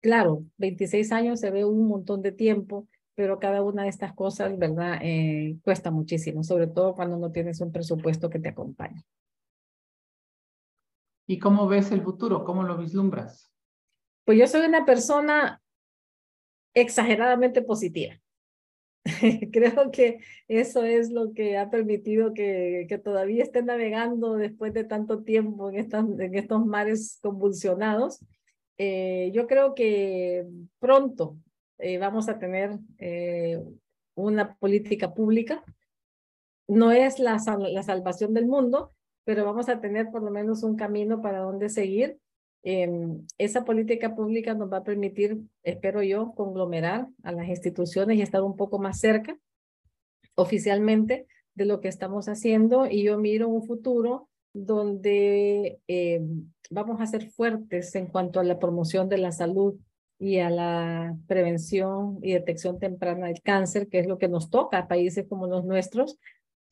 claro, 0.00 0.44
26 0.58 1.10
años 1.10 1.40
se 1.40 1.50
ve 1.50 1.64
un 1.64 1.88
montón 1.88 2.22
de 2.22 2.30
tiempo, 2.30 2.86
pero 3.16 3.40
cada 3.40 3.62
una 3.62 3.84
de 3.84 3.88
estas 3.88 4.12
cosas, 4.12 4.56
¿verdad? 4.56 4.98
Eh, 5.02 5.56
cuesta 5.64 5.90
muchísimo, 5.90 6.44
sobre 6.44 6.68
todo 6.68 6.94
cuando 6.94 7.16
no 7.16 7.32
tienes 7.32 7.60
un 7.60 7.72
presupuesto 7.72 8.30
que 8.30 8.38
te 8.38 8.50
acompañe. 8.50 9.02
¿Y 11.32 11.38
cómo 11.38 11.66
ves 11.66 11.90
el 11.92 12.02
futuro? 12.02 12.44
¿Cómo 12.44 12.62
lo 12.62 12.76
vislumbras? 12.76 13.50
Pues 14.26 14.38
yo 14.38 14.46
soy 14.46 14.66
una 14.66 14.84
persona 14.84 15.62
exageradamente 16.74 17.62
positiva. 17.62 18.20
Creo 19.50 19.90
que 19.90 20.18
eso 20.46 20.84
es 20.84 21.10
lo 21.10 21.32
que 21.32 21.56
ha 21.56 21.70
permitido 21.70 22.34
que, 22.34 22.84
que 22.86 22.98
todavía 22.98 23.44
esté 23.44 23.62
navegando 23.62 24.36
después 24.36 24.74
de 24.74 24.84
tanto 24.84 25.22
tiempo 25.22 25.70
en, 25.70 25.76
estas, 25.76 26.04
en 26.04 26.34
estos 26.34 26.66
mares 26.66 27.18
convulsionados. 27.22 28.22
Eh, 28.76 29.30
yo 29.32 29.46
creo 29.46 29.74
que 29.74 30.46
pronto 30.80 31.38
eh, 31.78 31.96
vamos 31.96 32.28
a 32.28 32.38
tener 32.38 32.78
eh, 32.98 33.58
una 34.14 34.54
política 34.56 35.14
pública. 35.14 35.64
No 36.68 36.92
es 36.92 37.18
la, 37.18 37.38
la 37.70 37.82
salvación 37.82 38.34
del 38.34 38.44
mundo, 38.44 38.92
pero 39.24 39.44
vamos 39.44 39.68
a 39.68 39.80
tener 39.80 40.10
por 40.10 40.22
lo 40.22 40.30
menos 40.30 40.62
un 40.62 40.76
camino 40.76 41.22
para 41.22 41.40
dónde 41.40 41.68
seguir. 41.68 42.18
Em, 42.64 43.26
esa 43.38 43.64
política 43.64 44.14
pública 44.14 44.54
nos 44.54 44.72
va 44.72 44.78
a 44.78 44.84
permitir, 44.84 45.38
espero 45.62 46.02
yo, 46.02 46.32
conglomerar 46.34 47.08
a 47.22 47.32
las 47.32 47.48
instituciones 47.48 48.18
y 48.18 48.22
estar 48.22 48.42
un 48.42 48.56
poco 48.56 48.78
más 48.78 49.00
cerca 49.00 49.36
oficialmente 50.34 51.26
de 51.54 51.66
lo 51.66 51.80
que 51.80 51.88
estamos 51.88 52.28
haciendo 52.28 52.86
y 52.86 53.02
yo 53.02 53.18
miro 53.18 53.48
un 53.48 53.66
futuro 53.66 54.28
donde 54.54 55.80
em, 55.86 56.52
vamos 56.70 57.00
a 57.00 57.06
ser 57.06 57.30
fuertes 57.30 57.94
en 57.94 58.06
cuanto 58.06 58.40
a 58.40 58.44
la 58.44 58.58
promoción 58.58 59.08
de 59.08 59.18
la 59.18 59.32
salud 59.32 59.74
y 60.18 60.38
a 60.38 60.50
la 60.50 61.16
prevención 61.26 62.18
y 62.22 62.32
detección 62.34 62.78
temprana 62.78 63.26
del 63.26 63.42
cáncer, 63.42 63.88
que 63.88 63.98
es 63.98 64.06
lo 64.06 64.18
que 64.18 64.28
nos 64.28 64.50
toca 64.50 64.78
a 64.78 64.88
países 64.88 65.26
como 65.28 65.48
los 65.48 65.64
nuestros, 65.64 66.18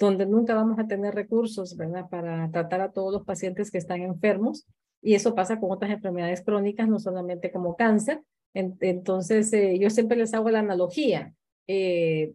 donde 0.00 0.24
nunca 0.24 0.54
vamos 0.54 0.78
a 0.78 0.86
tener 0.86 1.14
recursos, 1.14 1.76
¿verdad?, 1.76 2.08
para 2.08 2.50
tratar 2.50 2.80
a 2.80 2.90
todos 2.90 3.12
los 3.12 3.24
pacientes 3.24 3.70
que 3.70 3.76
están 3.76 4.00
enfermos 4.00 4.66
y 5.02 5.14
eso 5.14 5.34
pasa 5.34 5.60
con 5.60 5.70
otras 5.70 5.90
enfermedades 5.90 6.42
crónicas, 6.42 6.88
no 6.88 6.98
solamente 6.98 7.52
como 7.52 7.76
cáncer. 7.76 8.22
entonces, 8.54 9.52
eh, 9.52 9.78
yo 9.78 9.90
siempre 9.90 10.16
les 10.16 10.34
hago 10.34 10.50
la 10.50 10.60
analogía. 10.60 11.34
Eh, 11.68 12.32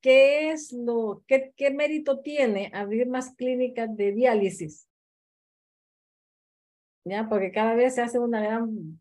¿Qué 0.00 0.52
es 0.52 0.72
lo, 0.72 1.24
qué, 1.26 1.52
qué 1.56 1.70
mérito 1.70 2.20
tiene 2.20 2.70
abrir 2.72 3.08
más 3.08 3.34
clínicas 3.34 3.94
de 3.96 4.12
diálisis? 4.12 4.88
¿Ya? 7.04 7.28
Porque 7.28 7.50
cada 7.50 7.74
vez 7.74 7.96
se 7.96 8.02
hace 8.02 8.18
una 8.18 8.40
gran 8.40 9.00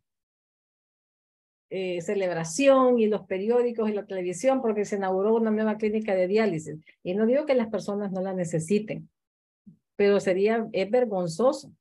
eh, 1.75 2.01
celebración 2.01 2.99
y 2.99 3.07
los 3.07 3.23
periódicos 3.23 3.89
y 3.89 3.93
la 3.93 4.05
televisión 4.05 4.61
porque 4.61 4.85
se 4.85 4.97
inauguró 4.97 5.33
una 5.33 5.49
nueva 5.49 5.77
clínica 5.77 6.13
de 6.13 6.27
diálisis. 6.27 6.77
Y 7.01 7.15
no 7.15 7.25
digo 7.25 7.47
que 7.47 7.55
las 7.55 7.69
personas 7.69 8.11
no 8.11 8.21
la 8.21 8.31
necesiten, 8.31 9.09
pero 9.95 10.19
sería, 10.19 10.67
vergonzoso 10.91 11.73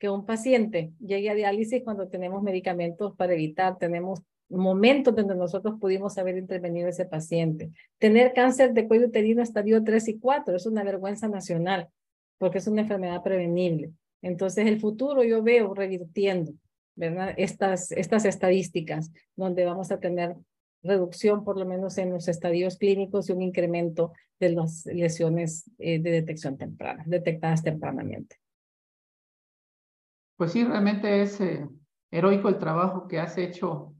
que 0.00 0.10
un 0.10 0.26
paciente 0.26 0.90
llegue 0.98 1.30
a 1.30 1.36
diálisis 1.36 1.84
cuando 1.84 2.08
tenemos 2.08 2.42
medicamentos 2.42 3.14
para 3.14 3.34
evitar, 3.34 3.78
tenemos 3.78 4.20
momentos 4.48 5.14
donde 5.14 5.36
nosotros 5.36 5.76
pudimos 5.80 6.18
haber 6.18 6.36
intervenido 6.36 6.88
ese 6.88 7.04
paciente. 7.04 7.70
Tener 7.98 8.32
cáncer 8.32 8.72
de 8.72 8.88
cuello 8.88 9.06
uterino 9.06 9.42
estadio 9.42 9.84
3 9.84 10.08
y 10.08 10.18
4 10.18 10.56
es 10.56 10.66
una 10.66 10.82
vergüenza 10.82 11.28
nacional 11.28 11.88
porque 12.36 12.58
es 12.58 12.66
una 12.66 12.80
enfermedad 12.80 13.22
prevenible. 13.22 13.92
Entonces, 14.22 14.66
el 14.66 14.80
futuro 14.80 15.22
yo 15.22 15.40
veo 15.40 15.72
revirtiendo, 15.72 16.52
¿verdad? 17.00 17.34
Estas, 17.38 17.90
estas 17.92 18.26
estadísticas 18.26 19.10
donde 19.34 19.64
vamos 19.64 19.90
a 19.90 19.98
tener 19.98 20.36
reducción 20.82 21.44
por 21.44 21.58
lo 21.58 21.66
menos 21.66 21.98
en 21.98 22.10
los 22.10 22.28
estadios 22.28 22.76
clínicos 22.76 23.28
y 23.28 23.32
un 23.32 23.42
incremento 23.42 24.12
de 24.38 24.50
las 24.50 24.84
lesiones 24.86 25.70
eh, 25.78 25.98
de 25.98 26.10
detección 26.10 26.56
temprana, 26.56 27.02
detectadas 27.06 27.62
tempranamente. 27.62 28.36
Pues 30.36 30.52
sí, 30.52 30.62
realmente 30.64 31.22
es 31.22 31.40
eh, 31.40 31.66
heroico 32.10 32.48
el 32.48 32.58
trabajo 32.58 33.08
que 33.08 33.18
has 33.18 33.36
hecho 33.38 33.94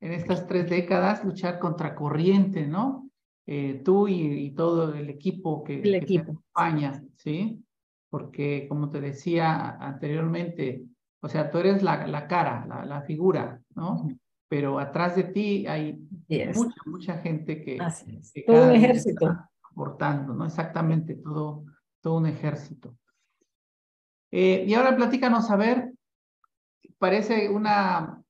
en 0.00 0.12
estas 0.12 0.46
tres 0.46 0.68
décadas, 0.68 1.24
luchar 1.24 1.58
contra 1.58 1.94
corriente, 1.94 2.66
¿no? 2.66 3.10
Eh, 3.46 3.82
tú 3.84 4.08
y, 4.08 4.52
todo 4.52 4.94
el 4.94 5.10
equipo 5.10 5.64
que, 5.64 5.80
el 5.80 5.94
equipo. 5.96 6.24
te 6.24 6.30
acompaña, 6.30 7.04
¿sí? 7.16 7.64
Porque 8.10 8.66
como 8.68 8.90
te 8.90 9.00
decía 9.00 9.76
anteriormente, 9.76 10.84
o 11.24 11.28
sea, 11.28 11.50
tú 11.50 11.56
eres 11.56 11.82
la, 11.82 12.06
la 12.06 12.28
cara, 12.28 12.66
la, 12.66 12.84
la 12.84 13.00
figura, 13.00 13.58
¿no? 13.74 14.06
Pero 14.46 14.78
atrás 14.78 15.16
de 15.16 15.24
ti 15.24 15.66
hay 15.66 16.06
mucha, 16.54 16.82
mucha 16.84 17.16
gente 17.16 17.62
que, 17.62 17.78
todo 18.46 18.64
un 18.66 18.72
ejército 18.72 19.34
aportando, 19.62 20.34
¿no? 20.34 20.44
Exactamente, 20.44 21.14
todo, 21.14 21.64
todo 22.02 22.18
un 22.18 22.26
ejército. 22.26 22.94
Eh, 24.30 24.66
y 24.68 24.74
ahora 24.74 24.94
platícanos, 24.94 25.50
a 25.50 25.56
ver, 25.56 25.94
parece 26.98 27.48
una, 27.48 28.22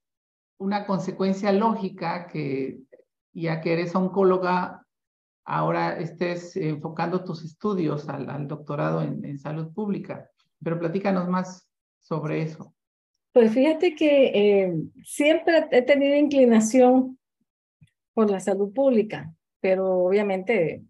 una 0.59 0.87
consecuencia 0.87 1.51
lógica 1.51 2.29
que 2.29 2.79
ya 3.33 3.61
que 3.61 3.73
eres 3.73 3.93
oncóloga, 3.97 4.87
ahora 5.45 5.99
estés 5.99 6.55
enfocando 6.55 7.25
tus 7.25 7.45
estudios 7.45 8.09
al, 8.09 8.47
doctorado 8.47 9.03
en, 9.03 9.37
salud 9.41 9.73
pública. 9.75 10.31
Pero 10.63 10.79
platícanos 10.79 11.29
más 11.29 11.69
sobre 11.99 12.43
eso. 12.43 12.74
Pues 13.35 13.53
fíjate 13.53 13.97
que 13.97 14.27
eh, 14.27 14.73
siempre 15.03 15.67
he 15.73 15.83
tenido 15.83 16.15
inclinación 16.15 17.19
por 18.13 18.31
la 18.31 18.39
salud 18.39 18.73
pública, 18.73 19.35
pero 19.61 20.05
obviamente 20.05 20.85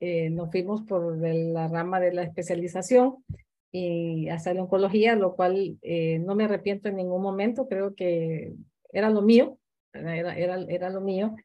eh, 0.00 0.28
nos 0.28 0.50
fuimos 0.50 0.82
por 0.82 1.16
la 1.16 1.68
rama 1.68 1.98
de 1.98 2.12
la 2.12 2.24
especialización 2.24 3.24
y 3.72 4.28
hacer 4.28 4.56
la 4.56 4.64
oncología, 4.64 5.16
lo 5.16 5.34
cual 5.34 5.78
eh, 5.80 6.18
no 6.18 6.34
me 6.34 6.44
arrepiento 6.44 6.90
en 6.90 6.96
ningún 6.96 7.22
momento, 7.22 7.68
creo 7.68 7.94
que 7.94 8.52
era 8.92 9.08
lo 9.08 9.22
mío, 9.22 9.56
era, 9.94 10.36
era, 10.36 10.56
era 10.68 10.90
lo 10.90 11.00
mío. 11.00 11.36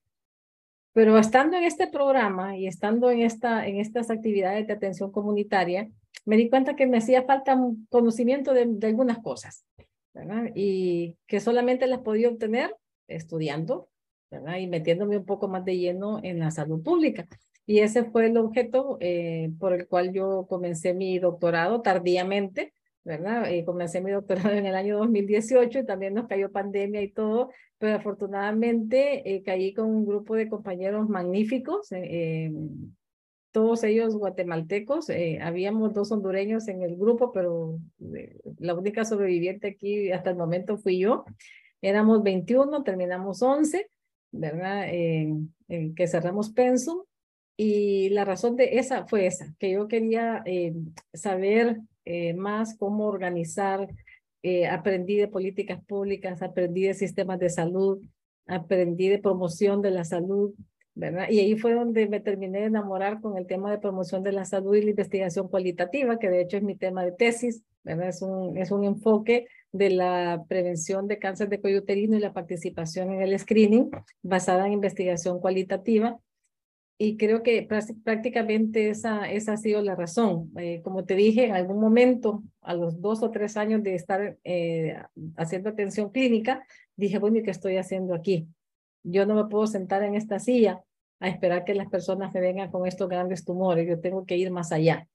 Pero 0.92 1.18
estando 1.18 1.56
en 1.56 1.64
este 1.64 1.88
programa 1.88 2.58
y 2.58 2.68
estando 2.68 3.10
en, 3.10 3.22
esta, 3.22 3.66
en 3.66 3.80
estas 3.80 4.12
actividades 4.12 4.68
de 4.68 4.74
atención 4.74 5.10
comunitaria, 5.10 5.90
me 6.26 6.38
di 6.38 6.50
cuenta 6.50 6.76
que 6.76 6.88
me 6.88 6.98
hacía 6.98 7.24
falta 7.24 7.56
un 7.56 7.88
conocimiento 7.90 8.54
de, 8.54 8.66
de 8.68 8.88
algunas 8.88 9.20
cosas, 9.20 9.66
¿verdad? 10.14 10.52
Y 10.56 11.18
que 11.28 11.40
solamente 11.40 11.88
las 11.88 12.00
podía 12.00 12.30
obtener 12.30 12.76
estudiando, 13.08 13.90
¿verdad? 14.30 14.58
Y 14.58 14.68
metiéndome 14.68 15.18
un 15.18 15.26
poco 15.26 15.48
más 15.48 15.66
de 15.66 15.78
lleno 15.78 16.20
en 16.24 16.40
la 16.40 16.52
salud 16.52 16.82
pública. 16.82 17.28
Y 17.66 17.80
ese 17.80 18.06
fue 18.06 18.26
el 18.28 18.38
objeto 18.38 18.98
eh, 19.00 19.52
por 19.60 19.74
el 19.74 19.88
cual 19.88 20.12
yo 20.12 20.46
comencé 20.50 20.94
mi 20.94 21.20
doctorado 21.20 21.82
tardíamente, 21.82 22.74
¿verdad? 23.04 23.50
Y 23.50 23.64
comencé 23.66 24.02
mi 24.02 24.12
doctorado 24.12 24.52
en 24.52 24.66
el 24.66 24.76
año 24.76 24.98
2018 24.98 25.80
y 25.80 25.86
también 25.86 26.14
nos 26.14 26.28
cayó 26.28 26.52
pandemia 26.52 27.02
y 27.02 27.12
todo, 27.12 27.52
pero 27.78 27.98
afortunadamente 27.98 29.36
eh, 29.36 29.44
caí 29.44 29.74
con 29.74 29.86
un 29.86 30.06
grupo 30.06 30.36
de 30.36 30.50
compañeros 30.50 31.08
magníficos, 31.10 31.92
eh, 31.92 32.52
todos 33.52 33.84
ellos 33.84 34.16
guatemaltecos, 34.16 35.08
habíamos 35.42 35.94
dos 35.94 36.12
hondureños 36.12 36.68
en 36.68 36.82
el 36.82 36.96
grupo, 36.96 37.32
pero 37.32 37.80
la 38.60 38.74
única 38.74 39.06
sobreviviente 39.06 39.68
aquí 39.68 40.12
hasta 40.12 40.30
el 40.30 40.38
momento 40.38 40.78
fui 40.78 41.00
yo. 41.00 41.26
Éramos 41.82 42.24
21, 42.24 42.84
terminamos 42.84 43.42
11, 43.42 43.90
¿verdad? 44.32 44.88
que 44.88 46.08
cerramos 46.08 46.52
Pensum 46.52 47.04
y 47.64 48.10
la 48.10 48.26
razón 48.26 48.56
de 48.56 48.80
esa 48.80 49.06
fue 49.06 49.28
esa, 49.28 49.54
que 49.60 49.70
yo 49.70 49.88
quería 49.88 50.42
eh, 50.48 50.74
saber 51.14 51.78
eh, 52.06 52.34
más 52.34 52.76
cómo 52.76 53.06
organizar, 53.06 53.88
eh, 54.42 54.66
aprendí 54.68 55.18
de 55.18 55.28
políticas 55.28 55.80
públicas, 55.86 56.42
aprendí 56.42 56.88
de 56.88 56.96
sistemas 56.96 57.38
de 57.38 57.52
salud, 57.52 58.02
aprendí 58.48 59.10
de 59.10 59.20
promoción 59.20 59.84
de 59.84 59.92
la 59.92 60.04
salud, 60.06 60.56
¿verdad? 60.96 61.30
Y 61.30 61.40
ahí 61.40 61.58
fue 61.58 61.74
donde 61.74 62.08
me 62.08 62.20
terminé 62.20 62.60
de 62.60 62.66
enamorar 62.66 63.22
con 63.22 63.38
el 63.38 63.48
tema 63.48 63.72
de 63.72 63.80
promoción 63.80 64.24
de 64.24 64.32
la 64.32 64.46
salud 64.46 64.76
y 64.76 64.82
la 64.82 64.90
investigación 64.92 65.48
cualitativa, 65.48 66.20
que 66.20 66.30
de 66.30 66.42
hecho 66.42 66.58
es 66.58 66.64
mi 66.64 66.76
tema 66.76 67.04
de 67.04 67.12
tesis, 67.12 67.64
¿verdad? 67.84 68.10
Es 68.10 68.22
un, 68.22 68.58
es 68.58 68.72
un 68.72 68.84
enfoque 68.84 69.48
de 69.72 69.90
la 69.90 70.44
prevención 70.48 71.08
de 71.08 71.20
cáncer 71.20 71.50
de 71.50 71.62
cuello 71.62 71.80
uterino 71.80 72.18
y 72.18 72.20
la 72.20 72.34
participación 72.34 73.14
en 73.14 73.22
el 73.22 73.38
screening 73.40 73.90
basada 74.22 74.68
en 74.68 74.74
investigación 74.74 75.40
cualitativa 75.40 76.20
y 77.04 77.18
creo 77.18 77.42
que 77.42 77.68
prácticamente 78.04 78.92
esa, 78.92 79.28
esa 79.32 79.54
ha 79.54 79.58
sido 79.58 79.82
la 79.82 79.96
razón. 79.96 80.52
Eh, 80.56 80.82
como 80.84 81.04
te 81.04 81.16
dije, 81.16 81.46
en 81.46 81.56
algún 81.56 81.80
momento, 81.80 82.44
a 82.62 82.76
los 82.76 83.02
dos 83.02 83.24
o 83.24 83.32
tres 83.32 83.58
años 83.58 83.82
de 83.82 83.96
estar 83.96 84.38
eh, 84.44 84.98
haciendo 85.36 85.70
atención 85.70 86.12
clínica, 86.12 86.64
dije, 86.96 87.18
bueno, 87.18 87.40
¿y 87.40 87.42
qué 87.42 87.50
estoy 87.50 87.78
haciendo 87.78 88.14
aquí? 88.14 88.48
Yo 89.04 89.26
no 89.26 89.36
me 89.36 89.46
puedo 89.46 89.68
sentar 89.68 90.04
en 90.04 90.16
esta 90.16 90.40
silla 90.40 90.84
a 91.20 91.30
esperar 91.30 91.66
que 91.66 91.76
las 91.76 91.88
personas 91.90 92.34
me 92.34 92.42
vengan 92.42 92.72
con 92.72 92.88
estos 92.88 93.08
grandes 93.08 93.46
tumores, 93.46 93.88
yo 93.88 94.00
tengo 94.00 94.26
que 94.26 94.38
ir 94.38 94.52
más 94.52 94.72
allá. 94.72 95.08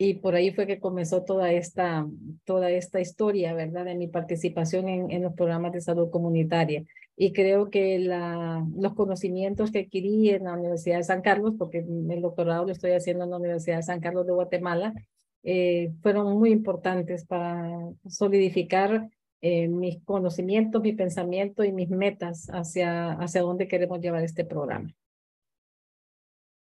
Y 0.00 0.14
por 0.14 0.36
ahí 0.36 0.52
fue 0.52 0.66
que 0.68 0.78
comenzó 0.78 1.24
toda 1.24 1.50
esta, 1.50 2.06
toda 2.44 2.70
esta 2.70 3.00
historia, 3.00 3.52
¿verdad? 3.52 3.84
De 3.84 3.96
mi 3.96 4.06
participación 4.06 4.88
en, 4.88 5.22
los 5.22 5.34
programas 5.34 5.72
de 5.72 5.80
salud 5.80 6.08
comunitaria. 6.08 6.84
Y 7.16 7.32
creo 7.32 7.68
que 7.68 7.98
los 7.98 8.94
conocimientos 8.94 9.72
que 9.72 9.80
adquirí 9.80 10.30
en 10.30 10.44
la 10.44 10.52
Universidad 10.52 10.98
de 10.98 11.04
San 11.04 11.20
Carlos, 11.20 11.54
porque 11.58 11.78
el 11.78 12.22
doctorado 12.22 12.64
lo 12.64 12.70
estoy 12.70 12.92
haciendo 12.92 13.24
en 13.24 13.30
la 13.30 13.38
Universidad 13.38 13.78
de 13.78 13.82
San 13.82 13.98
Carlos 13.98 14.24
de 14.24 14.34
Guatemala, 14.34 14.94
eh, 15.42 15.90
fueron 16.00 16.38
muy 16.38 16.50
importantes 16.50 17.24
para 17.24 17.90
solidificar 18.06 19.08
eh, 19.40 19.68
mis 19.68 20.02
conocimientos, 20.04 20.82
mi 20.82 20.92
pensamiento 20.92 21.64
y 21.64 21.72
mis 21.72 21.90
metas 21.90 22.48
hacia, 22.52 23.12
hacia 23.12 23.42
dónde 23.42 23.68
queremos 23.68 24.00
llevar 24.00 24.22
este 24.22 24.44
programa. 24.44 24.92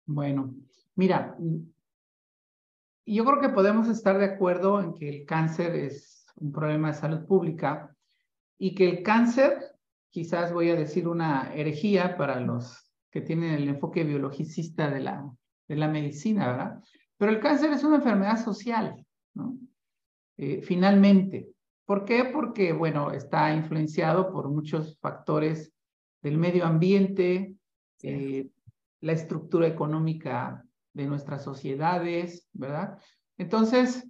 Bueno, 0.05 0.53
mira, 0.95 1.37
yo 3.05 3.25
creo 3.25 3.41
que 3.41 3.49
podemos 3.49 3.87
estar 3.89 4.17
de 4.17 4.25
acuerdo 4.25 4.81
en 4.81 4.93
que 4.93 5.09
el 5.09 5.25
cáncer 5.25 5.75
es 5.75 6.25
un 6.35 6.51
problema 6.51 6.89
de 6.89 6.93
salud 6.93 7.25
pública 7.25 7.95
y 8.57 8.75
que 8.75 8.89
el 8.89 9.03
cáncer, 9.03 9.57
quizás 10.09 10.53
voy 10.53 10.69
a 10.69 10.75
decir 10.75 11.07
una 11.07 11.53
herejía 11.53 12.17
para 12.17 12.39
los 12.39 12.91
que 13.11 13.21
tienen 13.21 13.53
el 13.53 13.67
enfoque 13.67 14.03
biologicista 14.03 14.89
de 14.89 15.01
la, 15.01 15.29
de 15.67 15.75
la 15.75 15.87
medicina, 15.87 16.47
¿verdad? 16.47 16.83
Pero 17.17 17.31
el 17.31 17.39
cáncer 17.39 17.71
es 17.71 17.83
una 17.83 17.97
enfermedad 17.97 18.43
social, 18.43 19.05
¿no? 19.33 19.57
Eh, 20.37 20.61
finalmente. 20.61 21.52
¿Por 21.85 22.05
qué? 22.05 22.25
Porque, 22.25 22.71
bueno, 22.71 23.11
está 23.11 23.53
influenciado 23.53 24.31
por 24.31 24.49
muchos 24.49 24.97
factores 24.99 25.73
del 26.21 26.37
medio 26.37 26.65
ambiente, 26.65 27.55
eh, 28.01 28.47
la 29.01 29.11
estructura 29.11 29.67
económica 29.67 30.65
de 30.93 31.05
nuestras 31.05 31.43
sociedades, 31.43 32.47
¿verdad? 32.53 32.97
Entonces, 33.37 34.07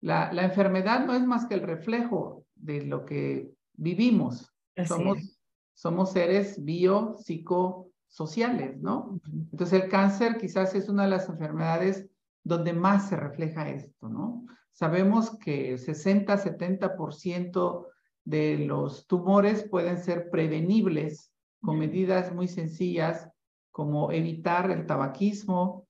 la, 0.00 0.32
la 0.32 0.44
enfermedad 0.44 1.04
no 1.04 1.14
es 1.14 1.26
más 1.26 1.46
que 1.46 1.54
el 1.54 1.62
reflejo 1.62 2.46
de 2.54 2.84
lo 2.86 3.04
que 3.04 3.50
vivimos. 3.74 4.50
somos, 4.86 5.40
somos 5.74 6.12
seres 6.12 6.64
bio, 6.64 7.16
psicosociales, 7.18 8.80
¿no? 8.80 9.20
Entonces, 9.52 9.82
el 9.82 9.90
cáncer 9.90 10.38
quizás 10.38 10.74
es 10.74 10.88
una 10.88 11.04
de 11.04 11.10
las 11.10 11.28
enfermedades 11.28 12.08
donde 12.42 12.72
más 12.72 13.08
se 13.08 13.16
refleja 13.16 13.68
esto, 13.68 14.08
¿no? 14.08 14.46
Sabemos 14.80 15.36
que 15.36 15.72
el 15.72 15.78
60-70% 15.78 17.86
de 18.24 18.58
los 18.60 19.06
tumores 19.06 19.68
pueden 19.68 19.98
ser 19.98 20.30
prevenibles 20.30 21.34
con 21.60 21.78
medidas 21.78 22.34
muy 22.34 22.48
sencillas 22.48 23.28
como 23.70 24.10
evitar 24.10 24.70
el 24.70 24.86
tabaquismo, 24.86 25.86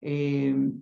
eh, 0.00 0.72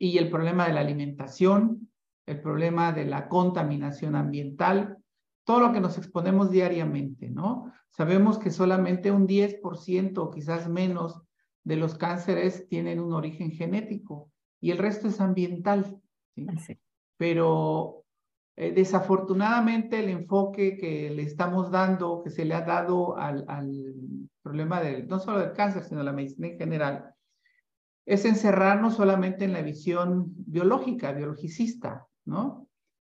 y 0.00 0.18
el 0.18 0.28
problema 0.30 0.66
de 0.66 0.72
la 0.72 0.80
alimentación, 0.80 1.88
el 2.26 2.40
problema 2.40 2.90
de 2.90 3.04
la 3.04 3.28
contaminación 3.28 4.16
ambiental, 4.16 4.98
todo 5.44 5.60
lo 5.60 5.72
que 5.72 5.78
nos 5.78 5.98
exponemos 5.98 6.50
diariamente, 6.50 7.30
¿no? 7.30 7.72
Sabemos 7.88 8.36
que 8.36 8.50
solamente 8.50 9.12
un 9.12 9.28
10% 9.28 10.18
o 10.18 10.32
quizás 10.32 10.68
menos 10.68 11.22
de 11.62 11.76
los 11.76 11.94
cánceres 11.94 12.66
tienen 12.66 12.98
un 12.98 13.12
origen 13.12 13.52
genético 13.52 14.32
y 14.60 14.72
el 14.72 14.78
resto 14.78 15.06
es 15.06 15.20
ambiental. 15.20 16.00
¿sí? 16.34 16.80
Pero 17.16 18.04
eh, 18.56 18.72
desafortunadamente 18.72 19.98
el 19.98 20.08
enfoque 20.08 20.78
que 20.78 21.10
le 21.10 21.22
estamos 21.22 21.70
dando, 21.70 22.22
que 22.22 22.30
se 22.30 22.44
le 22.44 22.54
ha 22.54 22.62
dado 22.62 23.16
al, 23.16 23.44
problema 24.42 24.80
del, 24.80 25.06
no 25.08 25.18
solo 25.18 25.40
del 25.40 25.52
cáncer, 25.52 25.84
sino 25.84 25.98
de 25.98 26.04
la 26.04 26.12
medicina 26.12 26.48
en 26.48 26.58
general, 26.58 27.14
es 28.06 28.24
encerrarnos 28.24 28.94
solamente 28.94 29.44
en 29.44 29.52
la 29.52 29.60
visión 29.60 30.26
biológica, 30.46 31.12
biologicista, 31.12 32.06
¿no? 32.24 32.68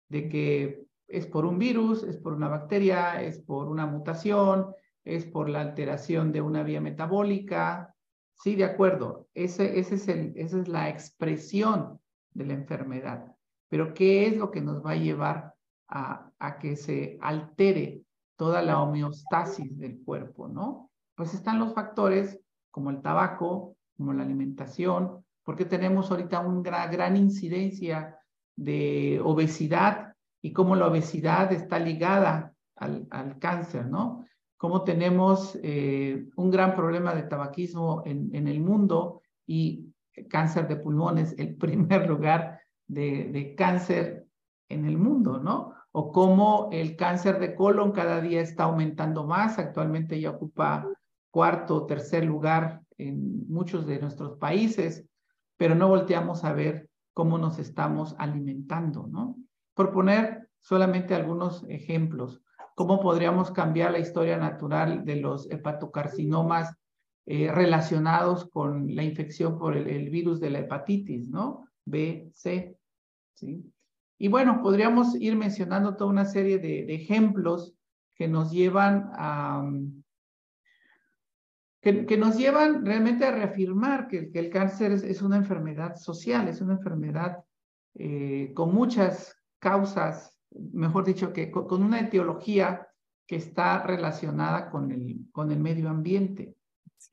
De 0.10 0.28
que 0.28 0.88
es 1.08 1.28
por 1.28 1.46
un 1.46 1.60
virus, 1.60 2.04
es 2.04 2.18
por 2.18 2.34
una 2.34 2.50
bacteria, 2.50 3.22
es 3.22 3.40
por 3.40 3.68
una 3.68 3.86
mutación, 3.86 4.74
es 5.06 5.26
por 5.26 5.48
la 5.48 5.62
alteración 5.62 6.32
de 6.34 6.42
una 6.42 6.64
vía 6.64 6.82
metabólica. 6.82 7.96
Sí, 8.34 8.56
de 8.56 8.66
acuerdo, 8.66 9.28
ese, 9.34 9.80
ese 9.80 9.96
es 9.96 10.08
el, 10.10 10.34
esa 10.36 10.60
es 10.60 10.68
la 10.68 10.90
expresión 10.90 12.02
de 12.34 12.46
la 12.46 12.54
enfermedad. 12.54 13.37
Pero 13.70 13.94
¿qué 13.94 14.28
es 14.28 14.38
lo 14.38 14.52
que 14.52 14.62
nos 14.62 14.86
va 14.86 14.92
a 14.92 14.96
llevar 14.96 15.54
a, 15.90 16.58
que 16.60 16.76
se 16.76 17.18
altere 17.22 18.04
toda 18.36 18.62
la 18.62 18.82
homeostasis 18.82 19.78
del 19.78 20.04
cuerpo, 20.04 20.48
¿no? 20.48 20.92
Pues 21.16 21.34
están 21.34 21.60
los 21.60 21.74
factores 21.74 22.40
como 22.72 22.92
el 22.92 23.02
tabaco, 23.02 23.76
como 23.98 24.14
la 24.14 24.24
alimentación, 24.24 25.26
porque 25.44 25.66
tenemos 25.66 26.12
ahorita 26.12 26.42
una 26.42 26.88
gran 26.88 27.18
incidencia 27.18 28.18
de 28.56 29.20
obesidad 29.24 30.14
y 30.42 30.54
cómo 30.54 30.76
la 30.76 30.88
obesidad 30.88 31.52
está 31.52 31.80
ligada 31.80 32.54
al, 32.76 33.40
cáncer, 33.40 33.88
¿no? 33.88 34.26
Cómo 34.58 34.84
tenemos 34.84 35.58
eh, 35.64 36.28
un 36.36 36.52
gran 36.52 36.76
problema 36.76 37.16
de 37.16 37.24
tabaquismo 37.24 38.04
en, 38.06 38.48
el 38.48 38.60
mundo 38.60 39.22
y 39.48 39.94
cáncer 40.30 40.68
de 40.68 40.76
pulmones, 40.76 41.34
el 41.38 41.56
primer 41.58 42.08
lugar 42.08 42.57
de, 42.88 43.56
cáncer 43.58 44.26
en 44.70 44.86
el 44.86 44.98
mundo, 44.98 45.40
¿no? 45.40 45.74
O 45.92 46.12
cómo 46.12 46.70
el 46.72 46.96
cáncer 46.96 47.40
de 47.40 47.56
colon 47.56 47.92
cada 47.92 48.22
día 48.22 48.42
está 48.42 48.64
aumentando 48.64 49.26
más, 49.26 49.58
actualmente 49.60 50.20
ya 50.20 50.32
ocupa 50.32 50.88
cuarto 51.32 51.76
o 51.76 51.86
tercer 51.86 52.26
lugar 52.26 52.82
en 52.98 53.48
muchos 53.48 53.86
de 53.86 54.00
nuestros 54.00 54.38
países, 54.38 55.06
pero 55.58 55.76
no 55.76 55.88
volteamos 55.88 56.44
a 56.44 56.54
ver 56.54 56.90
cómo 57.14 57.38
nos 57.38 57.60
estamos 57.60 58.16
alimentando, 58.20 59.08
¿no? 59.08 59.38
Por 59.74 59.92
poner 59.92 60.50
solamente 60.60 61.16
algunos 61.16 61.66
ejemplos, 61.70 62.42
cómo 62.76 63.00
podríamos 63.00 63.52
cambiar 63.52 63.92
la 63.92 64.00
historia 64.00 64.38
natural 64.38 65.04
de 65.04 65.16
los 65.18 65.50
hepatocarcinomas 65.50 66.76
eh, 67.26 67.52
relacionados 67.52 68.50
con 68.50 68.96
la 68.96 69.04
infección 69.04 69.58
por 69.58 69.76
el, 69.76 69.88
el, 69.88 70.10
virus 70.10 70.40
de 70.40 70.50
la 70.50 70.60
hepatitis, 70.60 71.28
¿no? 71.30 71.66
B, 71.86 72.30
C, 72.34 72.77
¿sí? 73.38 73.72
Y 74.18 74.28
bueno, 74.30 74.62
podríamos 74.62 75.16
ir 75.16 75.36
mencionando 75.36 75.96
toda 75.96 76.10
una 76.10 76.26
serie 76.26 76.58
de, 76.58 76.94
ejemplos 76.94 77.76
que 78.16 78.28
nos 78.28 78.52
llevan 78.52 79.12
a, 79.14 79.64
que, 81.82 82.18
nos 82.18 82.36
llevan 82.36 82.84
realmente 82.84 83.26
a 83.26 83.32
reafirmar 83.32 84.08
que, 84.08 84.32
que 84.32 84.40
el 84.40 84.50
cáncer 84.50 84.92
es, 84.92 85.22
una 85.22 85.38
enfermedad 85.38 85.96
social, 85.96 86.48
es 86.48 86.62
una 86.62 86.74
enfermedad 86.74 87.44
eh, 87.94 88.52
con 88.56 88.74
muchas 88.74 89.36
causas, 89.60 90.36
mejor 90.50 91.06
dicho, 91.06 91.32
que 91.32 91.52
con, 91.52 91.84
una 91.84 92.00
etiología 92.00 92.88
que 93.28 93.36
está 93.36 93.84
relacionada 93.84 94.72
con 94.72 94.92
el, 94.92 95.28
con 95.32 95.52
el 95.52 95.60
medio 95.60 95.90
ambiente 95.90 96.56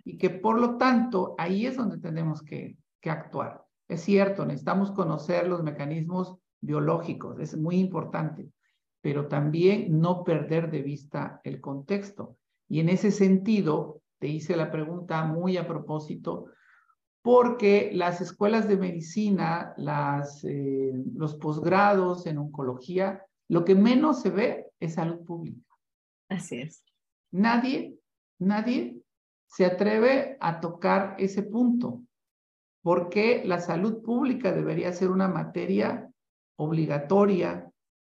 y 0.05 0.17
que 0.17 0.31
por 0.31 0.59
lo 0.59 0.79
tanto 0.79 1.35
ahí 1.37 1.67
es 1.67 1.77
donde 1.77 1.99
tenemos 1.99 2.43
que, 2.43 2.79
que 3.01 3.11
actuar. 3.11 3.65
Es 3.95 4.01
cierto, 4.01 4.45
necesitamos 4.45 4.91
conocer 4.91 5.47
los 5.47 5.63
mecanismos 5.63 6.37
biológicos, 6.61 7.39
es 7.39 7.57
muy 7.57 7.77
importante, 7.77 8.51
pero 9.01 9.29
también 9.29 10.01
no 10.01 10.25
perder 10.25 10.69
de 10.73 10.83
vista 10.83 11.41
el 11.45 11.61
contexto. 11.61 12.37
Y 12.69 12.81
en 12.81 12.89
ese 12.89 13.13
sentido, 13.13 14.03
te 14.19 14.27
hice 14.27 14.57
la 14.57 14.73
pregunta 14.73 15.25
muy 15.27 15.57
a 15.59 15.69
propósito, 15.69 16.47
porque 17.23 17.93
las 17.95 18.21
escuelas 18.21 18.67
de 18.67 18.79
medicina, 18.79 19.75
las, 19.77 20.43
eh, 20.43 20.93
los 21.15 21.37
posgrados 21.37 22.27
en 22.27 22.39
oncología, 22.39 23.23
lo 23.49 23.65
que 23.65 23.77
menos 23.77 24.23
se 24.23 24.31
ve 24.31 24.67
es 24.81 24.95
salud 24.95 25.25
pública. 25.25 25.73
Así 26.29 26.63
es. 26.63 26.85
Nadie, 27.31 27.97
nadie 28.41 29.01
se 29.47 29.65
atreve 29.65 30.37
a 30.41 30.59
tocar 30.59 31.15
ese 31.21 31.45
punto, 31.45 32.03
porque 32.85 33.43
la 33.45 33.59
salud 33.59 34.01
pública 34.03 34.53
debería 34.53 34.93
ser 34.93 35.11
una 35.11 35.27
materia 35.27 36.09
obligatoria 36.57 37.69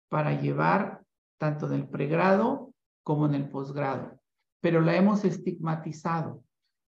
para 0.09 0.41
llevar 0.41 1.01
tanto 1.39 1.67
en 1.67 1.73
el 1.73 1.87
pregrado 1.87 2.73
como 3.03 3.27
en 3.27 3.35
el 3.35 3.49
posgrado 3.49 4.19
pero 4.63 4.79
la 4.79 4.95
hemos 4.95 5.25
estigmatizado. 5.25 6.41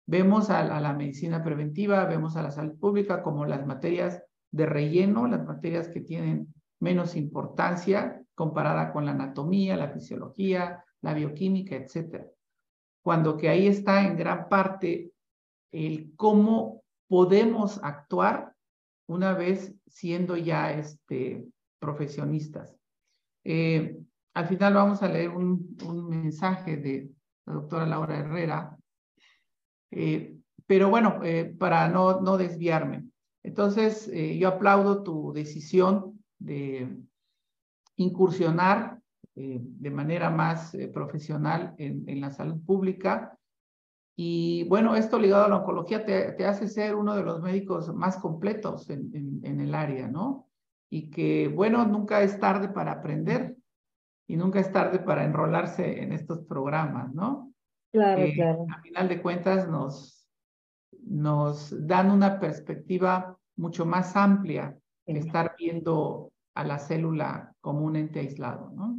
Vemos 0.07 0.51
a, 0.51 0.61
a, 0.61 0.79
la 0.79 0.93
medicina 0.93 1.43
preventiva, 1.43 2.05
vemos 2.05 2.37
a 2.37 2.43
la 2.43 2.51
salud 2.51 2.79
pública 2.79 3.23
como 3.23 3.47
las 3.47 3.67
materias 3.67 4.23
de 4.51 4.67
relleno, 4.67 5.27
las 5.27 5.43
materias 5.47 5.89
que 5.89 6.03
tienen 6.03 6.53
menos 6.81 7.17
importancia 7.17 8.23
comparada 8.35 8.93
con 8.93 9.07
la 9.07 9.13
anatomía, 9.13 9.79
la 9.79 9.89
fisiología, 9.89 10.85
la 11.01 11.15
bioquímica, 11.15 11.75
etc. 11.75 12.27
Cuando 13.03 13.39
que 13.39 13.49
ahí 13.49 13.67
está 13.67 14.07
en 14.07 14.19
gran 14.19 14.51
parte 14.51 15.11
el 15.73 16.13
cómo 16.15 16.82
podemos 17.13 17.79
actuar 17.85 18.55
una 19.07 19.35
vez 19.35 19.75
siendo 19.87 20.35
ya 20.35 20.73
este, 20.73 21.47
profesionistas. 21.79 22.75
Eh, 23.45 23.99
al 24.33 24.47
final 24.47 24.73
vamos 24.73 25.03
a 25.03 25.09
leer 25.09 25.29
un, 25.29 25.77
un 25.85 26.09
mensaje 26.09 26.79
de, 26.79 27.11
la 27.45 27.53
doctora 27.53 27.85
Laura 27.85 28.17
Herrera. 28.17 28.79
Eh, 29.91 30.39
Pero 30.67 30.89
bueno, 30.89 31.21
eh, 31.23 31.55
para 31.59 31.87
no, 31.91 32.23
no 32.23 32.39
desviarme. 32.39 33.05
Entonces, 33.43 34.11
yo 34.39 34.49
aplaudo 34.49 35.03
tu 35.03 35.35
decisión 35.35 36.19
de 36.39 36.97
incursionar 37.97 39.03
de 39.35 39.91
manera 39.91 40.31
más 40.31 40.75
profesional 40.95 41.75
en, 41.77 42.09
en, 42.09 42.23
la 42.23 42.31
salud 42.31 42.65
pública. 42.65 43.39
Y 44.17 44.65
bueno, 44.65 44.95
esto 44.95 45.19
ligado 45.19 45.45
a 45.45 45.49
la 45.49 45.59
oncología 45.59 46.05
te, 46.05 46.33
te 46.33 46.45
hace 46.45 46.69
ser 46.69 46.95
uno 46.95 47.17
de 47.17 47.23
los 47.23 47.41
médicos 47.41 47.93
más 47.95 48.19
completos 48.19 48.91
en, 48.91 49.11
en, 49.15 49.41
en, 49.43 49.61
el 49.61 49.75
área, 49.75 50.07
¿no? 50.07 50.49
Y 50.91 51.11
que, 51.11 51.49
bueno, 51.49 51.87
nunca 51.87 52.23
es 52.23 52.39
tarde 52.39 52.69
para 52.69 52.93
aprender 52.93 53.57
y 54.29 54.37
nunca 54.37 54.61
es 54.61 54.71
tarde 54.71 54.99
para 54.99 55.25
enrolarse 55.25 56.03
en 56.03 56.13
estos 56.13 56.41
programas, 56.41 57.13
¿no? 57.15 57.53
Claro, 57.91 58.23
claro. 58.35 58.67
A 58.71 58.81
final 58.83 59.09
de 59.09 59.23
cuentas 59.23 59.69
nos, 59.69 60.29
nos 61.05 61.75
dan 61.87 62.11
una 62.11 62.39
perspectiva 62.39 63.39
mucho 63.57 63.87
más 63.87 64.15
amplia 64.17 64.79
que 65.07 65.19
estar 65.19 65.55
viendo 65.59 66.33
a 66.55 66.65
la 66.65 66.79
célula 66.79 67.55
como 67.61 67.81
un 67.85 67.97
ente 67.97 68.21
aislado, 68.21 68.71
¿no? 68.71 68.99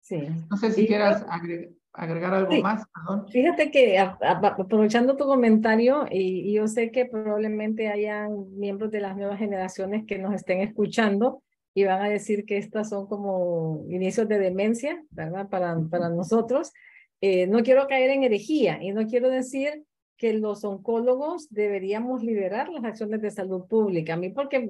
Sí. 0.00 0.28
No 0.50 0.56
sé 0.56 0.72
si 0.72 0.86
quieras 0.86 1.24
agregar, 1.28 1.70
algo 1.92 2.62
más, 2.62 2.84
perdón. 2.94 3.28
Fíjate 3.28 3.70
que 3.70 3.98
aprovechando 3.98 5.16
tu 5.16 5.24
comentario, 5.26 6.06
y, 6.10 6.52
yo 6.52 6.68
sé 6.68 6.90
que 6.90 7.06
probablemente 7.06 7.88
hayan 7.88 8.56
miembros 8.58 8.90
de 8.90 9.00
las 9.00 9.16
nuevas 9.16 9.38
generaciones 9.38 10.04
que 10.06 10.18
nos 10.18 10.34
estén 10.34 10.60
escuchando 10.60 11.42
y 11.74 11.84
van 11.84 12.02
a 12.02 12.08
decir 12.08 12.44
que 12.44 12.58
estas 12.58 12.88
son 12.90 13.06
como 13.06 13.84
inicios 13.88 14.28
de 14.28 14.38
demencia, 14.38 15.02
¿verdad? 15.10 15.48
Para, 15.48 15.78
para 15.90 16.08
nosotros. 16.08 16.72
Eh, 17.20 17.46
no 17.46 17.62
quiero 17.62 17.86
caer 17.86 18.10
en 18.10 18.24
herejía 18.24 18.82
y 18.82 18.92
no 18.92 19.06
quiero 19.06 19.28
decir 19.28 19.84
que 20.16 20.32
los 20.34 20.64
oncólogos 20.64 21.48
deberíamos 21.50 22.22
liderar 22.22 22.68
las 22.68 22.84
acciones 22.84 23.20
de 23.20 23.30
salud 23.30 23.66
pública. 23.66 24.14
A 24.14 24.16
mí 24.16 24.30
porque 24.30 24.68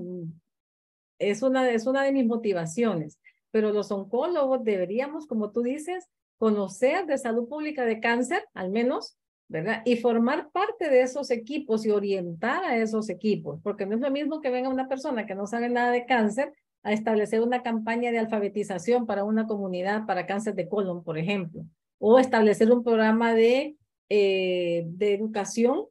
es 1.18 1.43
una, 1.43 1.68
es 1.71 1.87
una 1.87 2.03
de 2.03 2.12
mis 2.12 2.27
motivaciones, 2.27 3.18
pero 3.51 3.73
los 3.73 3.91
oncólogos 3.91 4.64
deberíamos, 4.64 5.27
como 5.27 5.51
tú 5.51 5.62
dices, 5.62 6.09
conocer 6.41 7.05
de 7.05 7.18
salud 7.18 7.47
pública 7.49 7.84
de 7.84 8.01
cáncer, 8.01 8.43
al 8.55 8.70
menos, 8.70 9.18
¿verdad? 9.47 9.82
Y 9.84 9.97
formar 9.97 10.51
parte 10.51 10.88
de 10.88 11.03
esos 11.03 11.30
equipos 11.30 11.84
y 11.84 11.91
orientar 11.91 12.64
a 12.64 12.78
esos 12.78 13.11
equipos, 13.11 13.61
porque 13.62 13.84
no 13.84 13.95
es 13.95 14.01
lo 14.01 14.11
mismo 14.11 14.41
que 14.41 14.49
venga 14.49 14.70
una 14.70 14.88
persona 14.88 15.26
que 15.26 15.34
no 15.34 15.47
sabe 15.47 15.68
nada 15.68 15.93
de 15.93 16.07
cáncer 16.07 16.55
a 16.82 16.93
establecer 16.95 17.43
una 17.43 17.62
campaña 17.62 18.11
de 18.11 18.18
alfabetización 18.18 19.05
para 19.05 19.24
una 19.24 19.47
comunidad 19.47 20.07
para 20.07 20.24
cáncer 20.24 20.55
de 20.55 20.66
colon, 20.66 21.05
por 21.05 21.18
ejemplo, 21.18 21.62
o 21.99 22.18
establecer 22.18 22.72
un 22.72 22.82
programa 22.82 23.34
de 23.34 23.76
eh, 24.12 24.82
de 24.86 25.14
educación, 25.14 25.84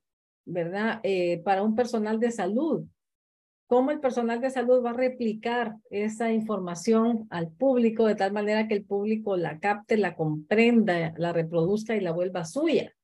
¿verdad? 0.43 1.00
Eh, 1.04 1.41
para 1.45 1.62
un 1.62 1.74
personal 1.74 2.20
de 2.20 2.32
salud. 2.32 2.84
¿Cómo 3.70 3.91
el 3.91 3.99
personal 3.99 4.41
de 4.41 4.49
salud 4.49 4.84
va 4.84 4.89
a 4.89 4.93
replicar 4.93 5.76
esa 5.91 6.32
información 6.32 7.28
al 7.30 7.51
público 7.51 8.07
de 8.07 8.15
tal 8.15 8.32
manera 8.32 8.67
que 8.67 8.74
el 8.74 8.84
público 8.84 9.38
la 9.38 9.59
capte, 9.59 9.95
la 9.95 10.15
comprenda, 10.15 11.13
la 11.17 11.34
reproduzca 11.34 11.95
y 11.95 11.99
la 11.99 12.11
vuelva 12.11 12.45
suya? 12.45 12.95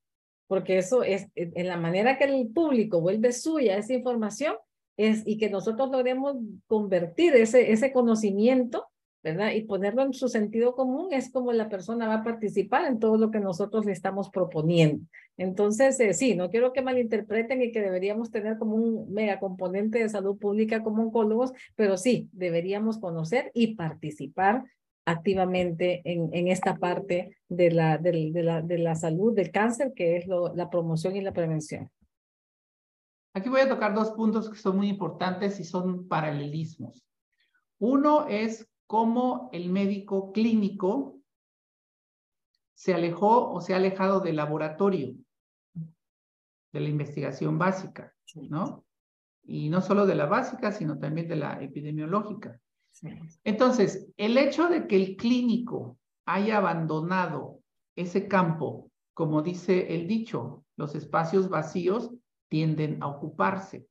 Porque 0.48 0.80
eso 0.80 1.04
es, 1.04 1.28
en 1.36 1.68
la 1.68 1.78
manera 1.78 2.18
que 2.18 2.24
el 2.24 2.48
público 2.48 3.00
vuelve 3.00 3.32
suya 3.32 3.78
esa 3.78 3.94
información, 3.94 4.56
es, 4.98 5.22
y 5.28 5.38
que 5.38 5.52
nosotros 5.52 5.92
logremos 5.92 6.36
convertir 6.66 7.36
ese, 7.36 7.72
ese 7.72 7.94
conocimiento 7.94 8.88
¿verdad? 9.26 9.54
Y 9.54 9.64
ponerlo 9.64 10.04
en 10.04 10.14
su 10.14 10.30
sentido 10.30 10.76
común 10.76 11.08
es 11.12 11.32
como 11.32 11.52
la 11.52 11.68
persona 11.68 12.08
va 12.08 12.18
a 12.18 12.24
participar 12.24 12.86
en 12.86 13.00
todo 13.00 13.18
lo 13.18 13.32
que 13.32 13.40
nosotros 13.40 13.84
le 13.84 13.92
estamos 13.92 14.30
proponiendo. 14.30 15.04
Entonces, 15.36 16.00
eh, 16.00 16.14
sí, 16.14 16.36
no 16.36 16.52
quiero 16.52 16.74
que 16.74 16.84
malinterpreten 16.84 17.64
y 17.64 17.72
que 17.72 17.82
deberíamos 17.82 18.30
tener 18.30 18.60
como 18.60 18.76
un 18.76 19.12
mega 19.12 19.40
componente 19.40 19.98
de 19.98 20.10
salud 20.10 20.38
pública 20.38 20.84
como 20.84 21.02
oncólogos, 21.02 21.54
pero 21.76 21.98
sí, 21.98 22.30
deberíamos 22.34 23.00
conocer 23.00 23.50
y 23.56 23.74
participar 23.74 24.64
activamente 25.06 26.04
en, 26.06 26.30
en 26.32 26.48
esta 26.48 26.76
parte 26.76 27.36
de 27.50 27.72
la, 27.72 27.98
de, 27.98 28.32
la, 28.44 28.62
de 28.62 28.78
la 28.78 28.94
salud 28.94 29.34
del 29.34 29.50
cáncer, 29.50 29.94
que 29.96 30.18
es 30.18 30.28
lo, 30.28 30.54
la 30.54 30.70
promoción 30.70 31.16
y 31.16 31.22
la 31.22 31.34
prevención. 31.34 31.90
Aquí 33.34 33.50
voy 33.50 33.62
a 33.62 33.70
tocar 33.70 33.96
dos 33.96 34.12
puntos 34.12 34.52
que 34.52 34.56
son 34.56 34.78
muy 34.78 34.88
importantes 34.88 35.60
y 35.60 35.64
son 35.64 36.08
paralelismos. 36.08 37.04
Uno 37.80 38.28
es 38.28 38.68
cómo 38.88 39.50
el 39.52 39.70
médico 39.70 40.32
clínico 40.32 41.20
se 42.74 42.94
alejó 42.94 43.52
o 43.52 43.62
se 43.62 43.74
ha 43.74 43.78
alejado 43.78 44.20
del 44.20 44.36
laboratorio, 44.36 45.16
de 45.74 46.80
la 46.80 46.90
investigación 46.90 47.58
básica, 47.58 48.14
¿no? 48.50 48.86
Y 49.44 49.70
no 49.70 49.82
solo 49.82 50.06
de 50.06 50.16
la 50.16 50.26
básica, 50.26 50.72
sino 50.72 51.00
también 51.00 51.28
de 51.28 51.38
la 51.38 51.62
epidemiológica. 51.62 52.60
Entonces, 53.44 54.08
el 54.18 54.38
hecho 54.38 54.68
de 54.68 54.88
que 54.88 54.96
el 54.96 55.16
clínico 55.16 55.98
haya 56.26 56.58
abandonado 56.58 57.62
ese 57.96 58.28
campo, 58.28 58.92
como 59.14 59.42
dice 59.42 59.96
el 59.96 60.08
dicho, 60.08 60.66
los 60.76 60.96
espacios 60.96 61.50
vacíos 61.50 62.12
tienden 62.50 63.02
a 63.02 63.08
ocuparse. 63.08 63.88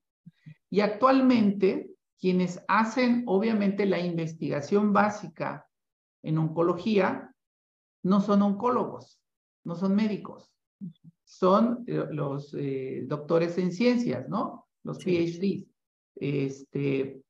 Y 0.68 0.80
actualmente 0.80 1.93
quienes 2.18 2.62
hacen 2.68 3.24
obviamente 3.26 3.86
la 3.86 4.00
investigación 4.00 4.92
básica 4.92 5.68
en 6.22 6.38
oncología 6.38 7.34
no 8.02 8.20
son 8.20 8.42
oncólogos, 8.42 9.20
no 9.64 9.74
son 9.74 9.94
médicos, 9.94 10.52
son 11.24 11.84
eh, 11.86 12.06
los 12.10 12.54
eh, 12.54 13.04
doctores 13.06 13.58
en 13.58 13.72
ciencias, 13.72 14.28
¿no? 14.28 14.66
Los 14.82 14.98
PhDs, 14.98 15.66
este, 16.16 17.22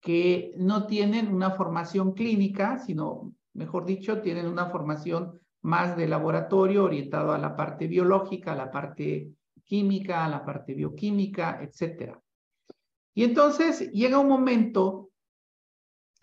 que 0.00 0.52
no 0.56 0.86
tienen 0.86 1.32
una 1.32 1.50
formación 1.50 2.12
clínica, 2.12 2.78
sino, 2.78 3.34
mejor 3.54 3.84
dicho, 3.84 4.22
tienen 4.22 4.46
una 4.46 4.70
formación 4.70 5.38
más 5.62 5.96
de 5.96 6.08
laboratorio 6.08 6.84
orientado 6.84 7.32
a 7.32 7.38
la 7.38 7.56
parte 7.56 7.86
biológica, 7.86 8.52
a 8.52 8.56
la 8.56 8.70
parte 8.70 9.32
química, 9.64 10.24
a 10.24 10.28
la 10.28 10.44
parte 10.44 10.74
bioquímica, 10.74 11.60
etcétera. 11.62 12.20
Y 13.18 13.24
entonces 13.24 13.90
llega 13.90 14.20
un 14.20 14.28
momento 14.28 15.10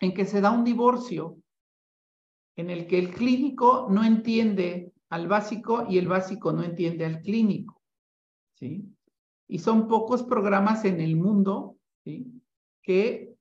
en 0.00 0.14
que 0.14 0.24
se 0.24 0.40
da 0.40 0.50
un 0.50 0.64
divorcio 0.64 1.36
en 2.56 2.70
el 2.70 2.86
que 2.86 2.98
el 2.98 3.12
clínico 3.12 3.86
no 3.90 4.02
entiende 4.02 4.94
al 5.10 5.28
básico 5.28 5.84
y 5.90 5.98
el 5.98 6.08
básico 6.08 6.54
no 6.54 6.62
entiende 6.62 7.04
al 7.04 7.20
clínico. 7.20 7.82
¿sí? 8.54 8.82
Y 9.46 9.58
son 9.58 9.88
pocos 9.88 10.22
programas 10.22 10.86
en 10.86 11.02
el 11.02 11.16
mundo 11.16 11.76
¿sí? 12.02 12.32
que 12.82 13.34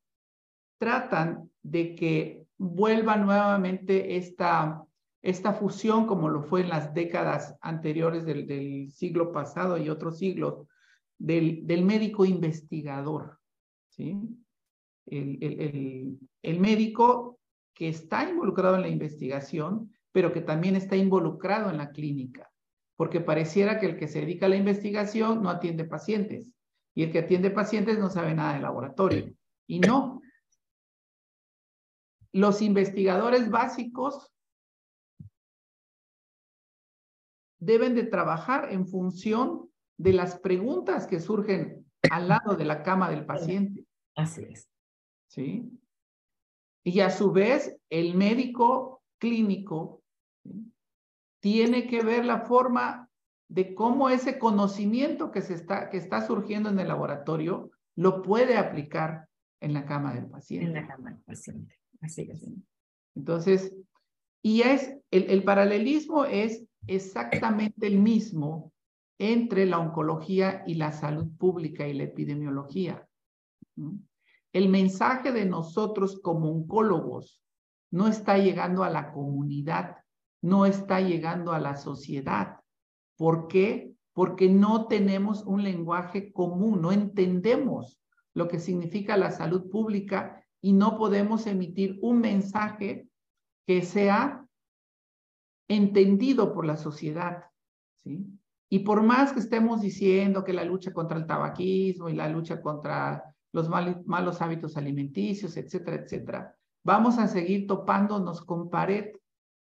tratan 0.78 1.50
de 1.64 1.96
que 1.96 2.46
vuelva 2.58 3.16
nuevamente 3.16 4.18
esta, 4.18 4.84
esta 5.22 5.54
fusión 5.54 6.08
como 6.08 6.28
lo 6.28 6.42
fue 6.42 6.60
en 6.60 6.68
las 6.68 6.94
décadas 6.94 7.56
anteriores 7.62 8.26
del, 8.26 8.92
siglo 8.92 9.32
pasado 9.32 9.78
y 9.78 9.88
otros 9.88 10.18
siglos, 10.18 10.68
del, 11.18 11.66
del 11.66 11.86
médico 11.86 12.26
investigador. 12.26 13.40
¿Sí? 13.96 14.18
El, 15.06 15.38
el, 15.42 16.20
el, 16.42 16.60
médico 16.60 17.40
que 17.74 17.90
está 17.90 18.28
involucrado 18.28 18.76
en 18.76 18.82
la 18.82 18.88
investigación, 18.88 19.94
pero 20.12 20.34
que 20.34 20.42
también 20.42 20.76
está 20.76 20.96
involucrado 20.96 21.70
en 21.70 21.78
la 21.78 21.92
clínica, 21.92 22.52
porque 22.96 23.22
pareciera 23.22 23.80
que 23.80 23.86
el 23.86 23.98
que 23.98 24.08
se 24.08 24.22
dedica 24.22 24.48
a 24.48 24.50
la 24.50 24.56
investigación 24.56 25.44
no 25.44 25.50
atiende 25.50 25.86
pacientes 25.86 26.52
y 26.96 27.04
el 27.04 27.12
que 27.12 27.20
atiende 27.20 27.52
pacientes 27.52 28.00
no 28.00 28.10
sabe 28.10 28.34
nada 28.34 28.54
de 28.54 28.62
laboratorio. 28.62 29.34
Y 29.68 29.80
no. 29.80 30.22
Los 32.32 32.62
investigadores 32.62 33.50
básicos 33.50 34.32
deben 37.60 37.96
de 37.96 38.04
trabajar 38.04 38.72
en 38.72 38.88
función 38.88 39.70
de 39.98 40.14
las 40.14 40.40
preguntas 40.40 41.08
que 41.08 41.20
surgen 41.20 41.85
al 42.12 42.28
lado 42.28 42.56
de 42.56 42.66
la 42.66 42.84
cama 42.84 43.10
del 43.10 43.26
paciente. 43.26 43.86
Así 44.16 44.44
es. 44.50 44.70
¿Sí? 45.28 45.70
Y 46.84 47.00
a 47.00 47.10
su 47.10 47.32
vez, 47.32 47.78
el 47.90 48.16
médico 48.16 49.02
clínico 49.18 50.04
tiene 51.42 51.88
que 51.88 52.04
ver 52.04 52.26
la 52.26 52.42
forma 52.42 53.10
de 53.48 53.76
cómo 53.76 54.10
ese 54.10 54.40
conocimiento 54.40 55.32
que, 55.32 55.42
se 55.42 55.54
está, 55.54 55.90
que 55.90 55.98
está 55.98 56.26
surgiendo 56.26 56.70
en 56.70 56.80
el 56.80 56.88
laboratorio 56.88 57.72
lo 57.96 58.22
puede 58.22 58.58
aplicar 58.58 59.28
en 59.62 59.74
la 59.74 59.86
cama 59.86 60.14
del 60.14 60.28
paciente. 60.28 60.68
En 60.68 60.74
la 60.74 60.88
cama 60.88 61.12
del 61.12 61.22
paciente. 61.22 61.80
Así 62.02 62.30
es. 62.32 62.46
Entonces, 63.16 63.74
y 64.42 64.62
es, 64.62 64.96
el, 65.12 65.30
el 65.30 65.44
paralelismo 65.44 66.26
es 66.26 66.64
exactamente 66.88 67.88
el 67.88 68.00
mismo 68.00 68.74
entre 69.18 69.66
la 69.66 69.80
oncología 69.80 70.64
y 70.68 70.76
la 70.76 70.92
salud 70.92 71.28
pública 71.38 71.88
y 71.88 71.94
la 71.94 72.04
epidemiología. 72.04 73.08
El 74.54 74.70
mensaje 74.70 75.32
de 75.32 75.46
nosotros 75.46 76.20
como 76.22 76.52
oncólogos 76.52 77.42
no 77.92 78.08
está 78.08 78.38
llegando 78.38 78.84
a 78.84 78.90
la 78.90 79.12
comunidad, 79.12 79.98
no 80.42 80.66
está 80.66 81.02
llegando 81.02 81.54
a 81.54 81.60
la 81.60 81.76
sociedad. 81.76 82.60
¿Por 83.18 83.48
qué? 83.48 83.96
porque 84.16 84.48
no 84.48 84.88
tenemos 84.88 85.44
un 85.44 85.62
lenguaje 85.62 86.32
común, 86.32 86.82
no 86.82 86.94
entendemos 86.94 88.00
lo 88.34 88.48
que 88.48 88.60
significa 88.60 89.18
la 89.18 89.30
salud 89.30 89.70
pública 89.70 90.42
y 90.62 90.72
no 90.72 90.98
podemos 90.98 91.46
emitir 91.48 92.00
un 92.02 92.22
mensaje 92.22 93.10
que 93.68 93.82
sea 93.82 94.48
entendido 95.68 96.54
por 96.54 96.66
la 96.66 96.78
sociedad, 96.78 97.44
¿sí? 98.04 98.26
Y 98.70 98.80
por 98.80 99.04
más 99.04 99.34
que 99.34 99.40
estemos 99.40 99.82
diciendo 99.82 100.44
que 100.44 100.54
la 100.54 100.64
lucha 100.64 100.94
contra 100.94 101.18
el 101.18 101.28
tabaquismo 101.28 102.10
y 102.10 102.14
la 102.14 102.28
lucha 102.30 102.62
contra 102.62 103.36
los 103.54 103.70
malos 103.70 104.42
hábitos 104.42 104.76
alimenticios, 104.76 105.56
etcétera, 105.56 106.04
etcétera, 106.04 106.56
vamos 106.84 107.18
a 107.18 107.28
seguir 107.28 107.68
topándonos 107.68 108.44
con 108.44 108.70
pared 108.70 109.14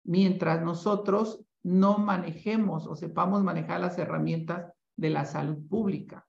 mientras 0.03 0.61
nosotros 0.61 1.43
no 1.63 1.97
manejemos 1.97 2.87
o 2.87 2.95
sepamos 2.95 3.43
manejar 3.43 3.81
las 3.81 3.97
herramientas 3.97 4.71
de 4.97 5.09
la 5.09 5.25
salud 5.25 5.57
pública. 5.67 6.27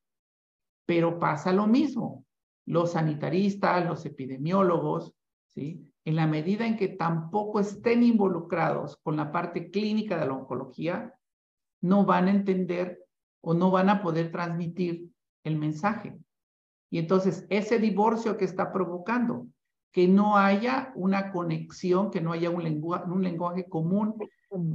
Pero 0.86 1.18
pasa 1.18 1.52
lo 1.52 1.66
mismo. 1.66 2.24
Los 2.66 2.92
sanitaristas, 2.92 3.84
los 3.84 4.06
epidemiólogos, 4.06 5.12
¿sí? 5.48 5.92
en 6.04 6.16
la 6.16 6.26
medida 6.26 6.66
en 6.66 6.76
que 6.76 6.88
tampoco 6.88 7.60
estén 7.60 8.02
involucrados 8.02 8.96
con 9.02 9.16
la 9.16 9.30
parte 9.30 9.70
clínica 9.70 10.18
de 10.18 10.26
la 10.26 10.34
oncología, 10.34 11.14
no 11.82 12.06
van 12.06 12.28
a 12.28 12.30
entender 12.30 13.04
o 13.42 13.52
no 13.54 13.70
van 13.70 13.90
a 13.90 14.02
poder 14.02 14.32
transmitir 14.32 15.10
el 15.44 15.58
mensaje. 15.58 16.18
Y 16.90 16.98
entonces 16.98 17.46
ese 17.50 17.78
divorcio 17.78 18.36
que 18.36 18.44
está 18.44 18.72
provocando, 18.72 19.46
que 19.92 20.08
no 20.08 20.36
haya 20.38 20.92
una 20.94 21.32
conexión, 21.32 22.10
que 22.10 22.20
no 22.20 22.32
haya 22.32 22.48
un, 22.48 22.64
un 22.64 23.22
lenguaje 23.22 23.68
común 23.68 24.16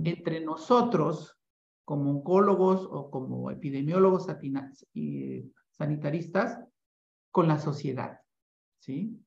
entre 0.03 0.41
nosotros 0.41 1.37
como 1.85 2.11
oncólogos 2.11 2.87
o 2.91 3.09
como 3.09 3.49
epidemiólogos 3.49 4.27
y 4.93 5.51
sanitaristas 5.71 6.59
con 7.31 7.47
la 7.47 7.57
sociedad. 7.57 8.19
¿Sí? 8.79 9.17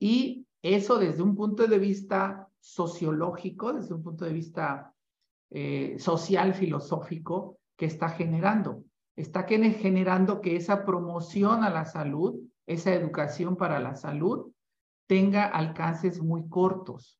Y 0.00 0.46
eso 0.62 0.98
desde 0.98 1.22
un 1.22 1.36
punto 1.36 1.66
de 1.66 1.78
vista 1.78 2.48
sociológico, 2.58 3.72
desde 3.72 3.94
un 3.94 4.02
punto 4.02 4.24
de 4.24 4.32
vista 4.32 4.91
eh, 5.54 5.96
social, 5.98 6.54
filosófico, 6.54 7.58
que 7.76 7.86
está 7.86 8.08
generando. 8.08 8.84
Está 9.16 9.44
generando 9.44 10.40
que 10.40 10.56
esa 10.56 10.84
promoción 10.84 11.64
a 11.64 11.70
la 11.70 11.84
salud, 11.84 12.40
esa 12.66 12.94
educación 12.94 13.56
para 13.56 13.78
la 13.78 13.94
salud, 13.94 14.52
tenga 15.06 15.44
alcances 15.44 16.22
muy 16.22 16.48
cortos 16.48 17.18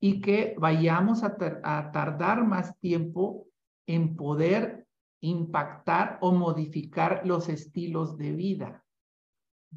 y 0.00 0.20
que 0.20 0.54
vayamos 0.58 1.24
a, 1.24 1.36
a 1.64 1.90
tardar 1.90 2.46
más 2.46 2.78
tiempo 2.78 3.46
en 3.86 4.14
poder 4.14 4.86
impactar 5.20 6.18
o 6.20 6.30
modificar 6.30 7.22
los 7.24 7.48
estilos 7.48 8.16
de 8.16 8.32
vida 8.32 8.84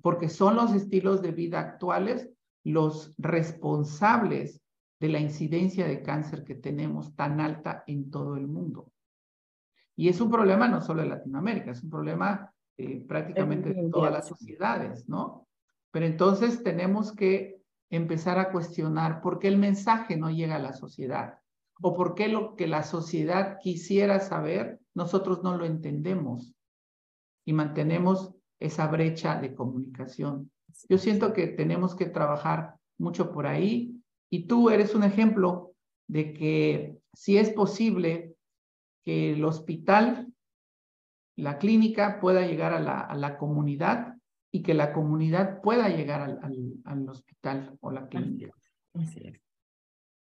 porque 0.01 0.29
son 0.29 0.55
los 0.55 0.73
estilos 0.73 1.21
de 1.21 1.32
vida 1.32 1.59
actuales 1.59 2.29
los 2.63 3.13
responsables 3.17 4.61
de 5.02 5.10
la 5.10 5.20
incidencia 5.20 5.88
de 5.88 6.04
cáncer 6.04 6.43
que 6.43 6.54
tenemos 6.54 7.16
tan 7.16 7.41
alta 7.41 7.84
en 7.88 8.12
todo 8.12 8.38
el 8.38 8.47
mundo. 8.47 8.91
Y 9.95 10.10
es 10.10 10.22
un 10.22 10.30
problema 10.30 10.68
no 10.68 10.80
solo 10.80 11.02
de 11.02 11.10
Latinoamérica, 11.10 11.72
es 11.72 11.84
un 11.84 11.89
problema 11.89 12.54
eh, 12.78 13.04
prácticamente 13.08 13.74
de 13.74 13.89
todas 13.89 14.14
las 14.14 14.28
sociedades, 14.28 15.10
¿no? 15.10 15.47
Pero 15.89 16.06
entonces 16.06 16.64
tenemos 16.64 17.16
que 17.16 17.64
empezar 17.89 18.38
a 18.38 18.52
cuestionar 18.52 19.22
por 19.22 19.39
qué 19.39 19.47
el 19.47 19.58
mensaje 19.58 20.18
no 20.18 20.30
llega 20.30 20.58
a 20.58 20.60
la 20.60 20.74
sociedad 20.74 21.39
o 21.82 21.95
por 21.95 22.14
qué 22.14 22.28
lo 22.28 22.56
que 22.56 22.68
la 22.68 22.84
sociedad 22.84 23.58
quisiera 23.60 24.20
saber, 24.20 24.80
nosotros 24.93 25.41
no 25.41 25.58
lo 25.58 25.66
entendemos 25.66 26.54
y 27.43 27.54
mantenemos 27.54 28.36
esa 28.60 28.86
brecha 28.86 29.41
de 29.41 29.56
comunicación. 29.56 30.52
Yo 30.88 30.99
siento 30.99 31.34
que 31.34 31.47
tenemos 31.47 31.95
que 31.95 32.06
trabajar 32.06 32.76
mucho 32.99 33.32
por 33.32 33.47
ahí 33.47 33.91
y 34.32 34.45
tú 34.45 34.69
eres 34.69 34.95
un 34.95 35.03
ejemplo 35.03 35.73
de 36.07 36.34
que 36.34 36.97
si 37.13 37.38
es 37.38 37.51
posible 37.51 38.34
que 39.03 39.34
el 39.34 39.43
hospital, 39.43 40.34
la 41.36 41.57
clínica 41.57 42.19
pueda 42.19 42.47
llegar 42.47 42.73
a 42.73 42.79
la, 42.79 42.99
a 43.01 43.15
la 43.15 43.38
comunidad 43.38 44.15
y 44.51 44.63
que 44.63 44.73
la 44.73 44.93
comunidad 44.93 45.61
pueda 45.61 45.89
llegar 45.89 46.21
al, 46.21 46.39
al, 46.86 47.09
hospital 47.09 47.77
o 47.82 47.91
la 47.91 48.07
clínica. 48.07 48.53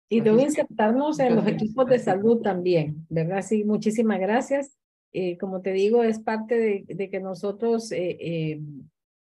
Y 0.09 0.21
debo 0.21 0.41
insertarnos 0.41 1.19
en 1.19 1.35
los 1.35 1.47
equipos 1.47 1.87
de 1.87 1.99
salud 1.99 2.41
también, 2.41 3.05
¿verdad? 3.09 3.41
Sí, 3.41 3.63
muchísimas 3.63 4.19
gracias. 4.19 4.77
Eh, 5.13 5.37
como 5.37 5.61
te 5.61 5.73
digo, 5.73 6.03
es 6.03 6.19
parte 6.19 6.85
de, 6.87 7.09
que 7.09 7.19
nosotros 7.19 7.91
eh, 7.91 8.17
eh, 8.19 8.61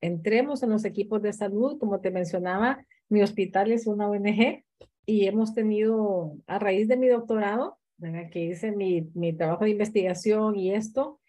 entremos 0.01 0.63
en 0.63 0.71
los 0.71 0.85
equipos 0.85 1.23
de 1.23 1.33
salud. 1.33 1.79
Como 1.79 2.01
te 2.01 2.11
mencionaba, 2.11 2.85
mi 3.15 3.23
hospital 3.23 3.73
es 3.73 3.87
una 3.87 4.09
ONG 4.09 4.65
y 5.07 5.27
hemos 5.27 5.55
tenido, 5.55 6.37
a 6.47 6.59
raíz 6.59 6.89
de 6.89 6.97
mi 6.97 7.07
doctorado, 7.07 7.79
que 8.33 8.41
hice 8.41 8.73
mi, 8.73 9.09
mi 9.15 9.33
trabajo 9.33 9.65
de 9.65 9.71
investigación 9.71 10.57
y 10.57 10.75
esto, 10.75 11.21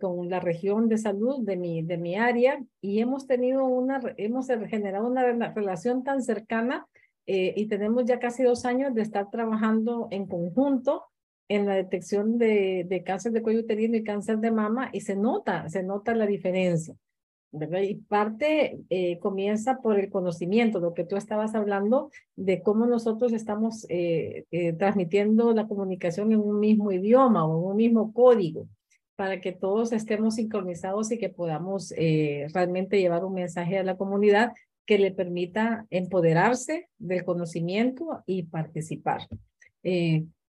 con 0.00 0.30
la 0.30 0.40
región 0.40 0.88
de 0.88 0.98
salud 0.98 1.44
de 1.44 1.56
mi, 1.56 1.82
de 1.82 1.98
mi 1.98 2.16
área 2.16 2.62
y 2.80 3.00
hemos 3.00 3.26
tenido 3.26 3.64
una, 3.64 4.00
hemos 4.16 4.46
generado 4.46 5.06
una 5.06 5.52
relación 5.52 6.02
tan 6.02 6.22
cercana 6.22 6.86
y 7.26 7.66
tenemos 7.66 8.04
ya 8.06 8.18
casi 8.18 8.42
dos 8.42 8.64
años 8.64 8.94
de 8.94 9.02
estar 9.02 9.30
trabajando 9.30 10.08
en 10.10 10.26
conjunto 10.26 11.04
en 11.48 11.66
la 11.66 11.74
detección 11.74 12.38
de, 12.38 12.86
de, 12.88 13.02
cáncer 13.02 13.32
de 13.32 13.42
cuello 13.42 13.60
uterino 13.60 13.96
y 13.96 14.04
cáncer 14.04 14.38
de 14.38 14.50
mama 14.50 14.90
y 14.92 15.00
se 15.00 15.16
nota, 15.16 15.68
se 15.68 15.82
nota 15.82 16.14
la 16.14 16.26
diferencia. 16.26 16.94
¿Verdad? 17.50 17.80
Y 17.80 17.94
parte 17.96 18.78
eh, 18.90 19.18
comienza 19.18 19.78
por 19.78 19.98
el 19.98 20.10
conocimiento, 20.10 20.80
lo 20.80 20.94
que 20.94 21.04
tú 21.04 21.16
estabas 21.16 21.54
hablando 21.54 22.10
de 22.36 22.62
cómo 22.62 22.86
nosotros 22.86 23.32
estamos 23.32 23.86
eh, 23.88 24.44
eh, 24.50 24.72
transmitiendo 24.74 25.52
la 25.52 25.66
comunicación 25.66 26.32
en 26.32 26.40
un 26.40 26.60
mismo 26.60 26.92
idioma 26.92 27.46
o 27.46 27.58
en 27.58 27.70
un 27.70 27.76
mismo 27.76 28.12
código 28.12 28.68
para 29.16 29.40
que 29.40 29.52
todos 29.52 29.92
estemos 29.92 30.36
sincronizados 30.36 31.10
y 31.10 31.18
que 31.18 31.28
podamos 31.28 31.92
realmente 32.54 33.00
llevar 33.00 33.24
un 33.24 33.34
mensaje 33.34 33.76
a 33.76 33.82
la 33.82 33.96
comunidad 33.96 34.52
que 34.86 34.96
le 34.96 35.10
permita 35.10 35.86
empoderarse 35.90 36.88
del 36.98 37.24
conocimiento 37.24 38.22
y 38.26 38.44
participar. 38.44 39.22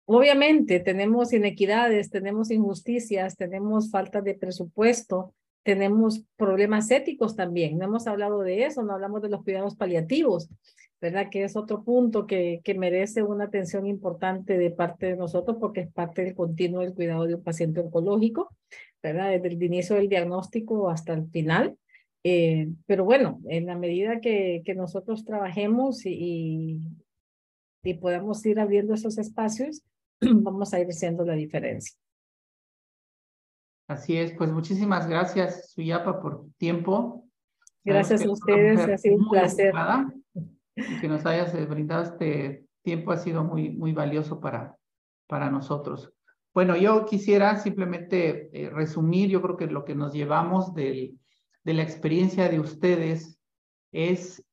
Obviamente 0.05 0.79
tenemos 0.79 1.31
inequidades, 1.31 2.09
tenemos 2.09 2.51
injusticias, 2.51 3.37
tenemos 3.37 3.89
falta 3.89 4.21
de 4.21 4.33
presupuesto, 4.33 5.33
tenemos 5.63 6.23
problemas 6.37 6.89
éticos 6.91 7.35
también. 7.35 7.77
No 7.77 7.85
hemos 7.85 8.07
hablado 8.07 8.41
de 8.41 8.65
eso, 8.65 8.83
no 8.83 8.93
hablamos 8.93 9.21
de 9.21 9.29
los 9.29 9.43
cuidados 9.43 9.75
paliativos, 9.75 10.49
¿verdad? 10.99 11.29
Que 11.29 11.43
es 11.43 11.55
otro 11.55 11.83
punto 11.83 12.25
que, 12.25 12.61
que 12.63 12.73
merece 12.73 13.23
una 13.23 13.45
atención 13.45 13.85
importante 13.85 14.57
de 14.57 14.71
parte 14.71 15.07
de 15.07 15.15
nosotros 15.15 15.57
porque 15.59 15.81
es 15.81 15.91
parte 15.91 16.23
del 16.23 16.35
continuo 16.35 16.81
del 16.81 16.93
cuidado 16.93 17.25
de 17.25 17.35
un 17.35 17.43
paciente 17.43 17.79
oncológico, 17.79 18.55
¿verdad? 19.01 19.31
Desde 19.31 19.47
el 19.47 19.63
inicio 19.63 19.95
del 19.95 20.09
diagnóstico 20.09 20.89
hasta 20.89 21.13
el 21.13 21.27
final. 21.29 21.77
Eh, 22.23 22.69
pero 22.85 23.03
bueno, 23.03 23.39
en 23.47 23.65
la 23.65 23.75
medida 23.75 24.19
que, 24.19 24.61
que 24.63 24.75
nosotros 24.75 25.25
trabajemos 25.25 26.05
y, 26.05 26.11
y, 26.13 26.81
y 27.83 27.93
podamos 27.95 28.45
ir 28.45 28.59
abriendo 28.59 28.93
esos 28.93 29.17
espacios, 29.17 29.81
vamos 30.21 30.73
a 30.73 30.79
ir 30.79 30.87
haciendo 30.87 31.25
la 31.25 31.33
diferencia. 31.33 31.97
Así 33.87 34.17
es, 34.17 34.33
pues 34.33 34.51
muchísimas 34.51 35.07
gracias, 35.07 35.71
Suyapa, 35.71 36.21
por 36.21 36.41
tu 36.41 36.51
tiempo. 36.57 37.25
Gracias 37.83 38.25
a 38.25 38.31
ustedes, 38.31 38.79
ha 38.79 38.97
sido 38.97 39.17
un 39.17 39.29
placer. 39.29 39.73
Que 41.01 41.07
nos 41.07 41.25
hayas 41.25 41.53
brindado 41.67 42.03
este 42.03 42.65
tiempo 42.83 43.11
ha 43.11 43.17
sido 43.17 43.43
muy, 43.43 43.69
muy 43.69 43.93
valioso 43.93 44.39
para, 44.39 44.75
para 45.27 45.49
nosotros. 45.49 46.13
Bueno, 46.53 46.75
yo 46.75 47.05
quisiera 47.05 47.57
simplemente 47.57 48.49
eh, 48.53 48.69
resumir, 48.69 49.29
yo 49.29 49.41
creo 49.41 49.57
que 49.57 49.67
lo 49.67 49.85
que 49.85 49.95
nos 49.95 50.13
llevamos 50.13 50.73
del, 50.73 51.19
de 51.63 51.73
la 51.73 51.83
experiencia 51.83 52.49
de 52.49 52.59
ustedes 52.59 53.39
es 53.91 54.43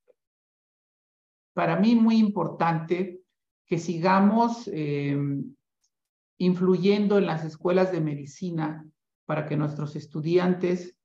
para 1.54 1.76
mí 1.76 1.96
muy 1.96 2.18
importante 2.18 3.20
que 3.66 3.78
sigamos 3.78 4.68
eh, 4.72 5.18
influyendo 6.38 7.18
en 7.18 7.26
las 7.26 7.44
escuelas 7.44 7.90
de 7.90 8.00
medicina 8.00 8.86
para 9.28 9.44
que 9.44 9.58
nuestros 9.58 9.94
estudiantes 9.94 10.96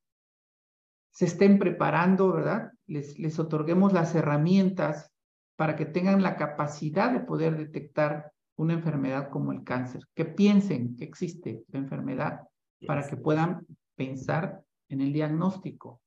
se 1.12 1.26
estén 1.26 1.60
preparando, 1.60 2.32
¿verdad? 2.32 2.72
Les, 2.88 3.20
les 3.20 3.38
otorguemos 3.38 3.92
las 3.92 4.16
herramientas 4.16 5.12
para 5.58 5.76
que 5.76 5.86
tengan 5.86 6.24
la 6.24 6.38
capacidad 6.38 7.12
de 7.12 7.20
poder 7.20 7.58
detectar 7.58 8.32
una 8.56 8.76
enfermedad 8.76 9.30
como 9.30 9.52
el 9.52 9.66
cáncer, 9.66 10.08
que 10.14 10.24
piensen 10.24 10.96
que 10.96 11.04
existe 11.04 11.66
la 11.68 11.80
enfermedad 11.80 12.48
para 12.88 13.06
que 13.06 13.18
puedan 13.18 13.68
pensar 13.96 14.64
en 14.88 15.02
el 15.02 15.12
diagnóstico. 15.12 16.02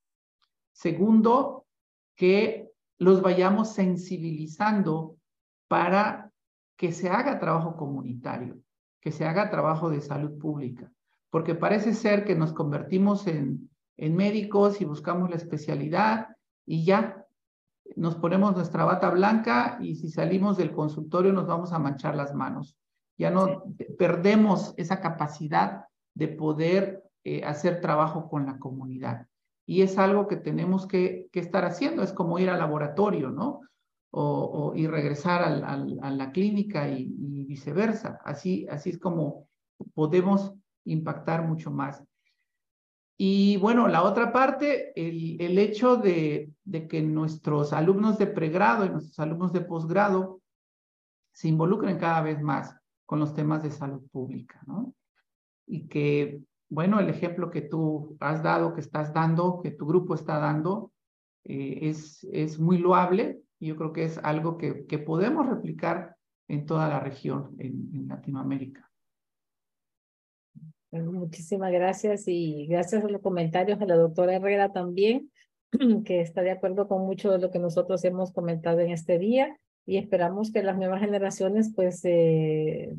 Segundo, 0.72 1.66
que 2.14 2.70
los 2.98 3.20
vayamos 3.20 3.74
sensibilizando 3.74 5.18
para 5.68 6.32
que 6.76 6.92
se 6.92 7.10
haga 7.10 7.38
trabajo 7.38 7.76
comunitario 7.76 8.62
que 9.06 9.12
se 9.12 9.24
haga 9.24 9.50
trabajo 9.50 9.88
de 9.88 10.00
salud 10.00 10.36
pública, 10.36 10.90
porque 11.36 11.54
parece 11.54 11.92
ser 11.92 12.24
que 12.24 12.34
nos 12.34 12.54
convertimos 12.54 13.26
en, 13.26 13.68
en 13.98 14.16
médicos 14.16 14.80
y 14.80 14.86
buscamos 14.86 15.28
la 15.28 15.36
especialidad 15.36 16.28
y 16.64 16.86
ya 16.86 17.26
nos 17.94 18.14
ponemos 18.14 18.56
nuestra 18.56 18.86
bata 18.86 19.10
blanca 19.10 19.76
y 19.82 19.96
si 19.96 20.08
salimos 20.08 20.56
del 20.56 20.72
consultorio 20.72 21.34
nos 21.34 21.46
vamos 21.46 21.74
a 21.74 21.78
manchar 21.78 22.14
las 22.14 22.34
manos. 22.34 22.78
Ya 23.18 23.30
no 23.30 23.64
perdemos 23.98 24.72
esa 24.78 25.02
capacidad 25.02 25.84
de 26.14 26.28
poder 26.28 27.04
eh, 27.22 27.44
hacer 27.44 27.82
trabajo 27.82 28.30
con 28.30 28.46
la 28.46 28.58
comunidad. 28.58 29.26
Y 29.66 29.82
es 29.82 29.98
algo 29.98 30.28
que 30.28 30.36
tenemos 30.38 30.86
que, 30.86 31.28
que 31.32 31.40
estar 31.40 31.66
haciendo, 31.66 32.02
es 32.02 32.14
como 32.14 32.38
ir 32.38 32.48
al 32.48 32.60
laboratorio, 32.60 33.28
¿no? 33.28 33.60
O, 34.10 34.72
y 34.74 34.86
regresar 34.86 35.42
al, 35.42 35.98
a 36.00 36.10
la 36.10 36.32
clínica 36.32 36.88
y, 36.88 37.14
y, 37.18 37.44
viceversa. 37.44 38.20
Así, 38.24 38.66
así 38.70 38.88
es 38.88 38.98
como 38.98 39.48
podemos 39.92 40.54
impactar 40.86 41.46
mucho 41.46 41.70
más. 41.70 42.02
Y 43.18 43.56
bueno, 43.58 43.88
la 43.88 44.02
otra 44.02 44.32
parte, 44.32 44.92
el, 44.94 45.40
el 45.40 45.58
hecho 45.58 45.96
de, 45.96 46.50
de, 46.64 46.86
que 46.86 47.00
nuestros 47.00 47.72
alumnos 47.72 48.18
de 48.18 48.26
pregrado 48.26 48.84
y 48.84 48.90
nuestros 48.90 49.18
alumnos 49.18 49.52
de 49.52 49.62
posgrado 49.62 50.42
se 51.32 51.48
involucren 51.48 51.98
cada 51.98 52.20
vez 52.20 52.42
más 52.42 52.76
con 53.06 53.20
los 53.20 53.34
temas 53.34 53.62
de 53.62 53.70
salud 53.70 54.02
pública. 54.10 54.60
Y 55.66 55.88
que, 55.88 56.42
bueno, 56.68 57.00
el 57.00 57.08
ejemplo 57.08 57.50
que 57.50 57.62
tú 57.62 58.16
has 58.20 58.42
dado, 58.42 58.74
que 58.74 58.80
estás 58.80 59.14
dando, 59.14 59.60
que 59.62 59.70
tu 59.70 59.86
grupo 59.86 60.14
está 60.14 60.38
dando, 60.38 60.92
eh, 61.44 61.78
es, 61.82 62.26
es 62.32 62.58
muy 62.58 62.78
loable 62.78 63.40
y 63.58 63.68
yo 63.68 63.76
creo 63.76 63.92
que 63.92 64.04
es 64.04 64.18
algo 64.18 64.58
que, 64.58 64.84
que 64.86 64.98
podemos 64.98 65.46
replicar 65.46 66.16
en 66.48 66.66
toda 66.66 66.88
la 66.88 67.00
región, 67.00 67.54
en, 67.58 67.90
en 67.94 68.08
Latinoamérica. 68.08 68.90
Muchísimas 71.04 71.72
gracias 71.72 72.24
y 72.26 72.66
gracias 72.66 73.04
a 73.04 73.08
los 73.08 73.20
comentarios 73.20 73.80
a 73.80 73.86
la 73.86 73.96
doctora 73.96 74.36
Herrera 74.36 74.72
también, 74.72 75.30
que 76.04 76.20
está 76.20 76.42
de 76.42 76.50
acuerdo 76.50 76.88
con 76.88 77.02
mucho 77.02 77.30
de 77.30 77.38
lo 77.38 77.50
que 77.50 77.58
nosotros 77.58 78.04
hemos 78.04 78.32
comentado 78.32 78.80
en 78.80 78.90
este 78.90 79.18
día 79.18 79.56
y 79.86 79.98
esperamos 79.98 80.52
que 80.52 80.62
las 80.62 80.76
nuevas 80.76 81.00
generaciones 81.00 81.72
pues 81.74 82.04
eh, 82.04 82.94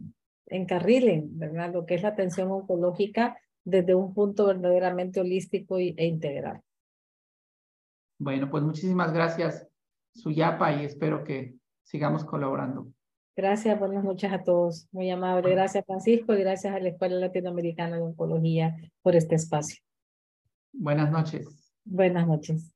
encarrilen, 0.47 1.37
¿verdad? 1.37 1.73
Lo 1.73 1.85
que 1.85 1.95
es 1.95 2.03
la 2.03 2.09
atención 2.09 2.49
oncológica 2.51 3.37
desde 3.63 3.95
un 3.95 4.13
punto 4.13 4.45
verdaderamente 4.45 5.19
holístico 5.19 5.77
e 5.77 6.05
integral. 6.05 6.61
Bueno, 8.19 8.49
pues 8.49 8.63
muchísimas 8.63 9.13
gracias, 9.13 9.67
Suyapa, 10.13 10.73
y 10.73 10.85
espero 10.85 11.23
que 11.23 11.55
sigamos 11.83 12.23
colaborando. 12.23 12.87
Gracias, 13.37 13.77
buenas 13.77 14.03
noches 14.03 14.33
a 14.33 14.43
todos. 14.43 14.87
Muy 14.91 15.11
amable. 15.11 15.51
Gracias, 15.51 15.85
Francisco, 15.85 16.33
y 16.33 16.39
gracias 16.39 16.73
a 16.73 16.79
la 16.79 16.89
Escuela 16.89 17.17
Latinoamericana 17.17 17.97
de 17.97 18.01
Oncología 18.01 18.75
por 19.03 19.15
este 19.15 19.35
espacio. 19.35 19.77
Buenas 20.73 21.11
noches. 21.11 21.71
Buenas 21.85 22.25
noches. 22.25 22.73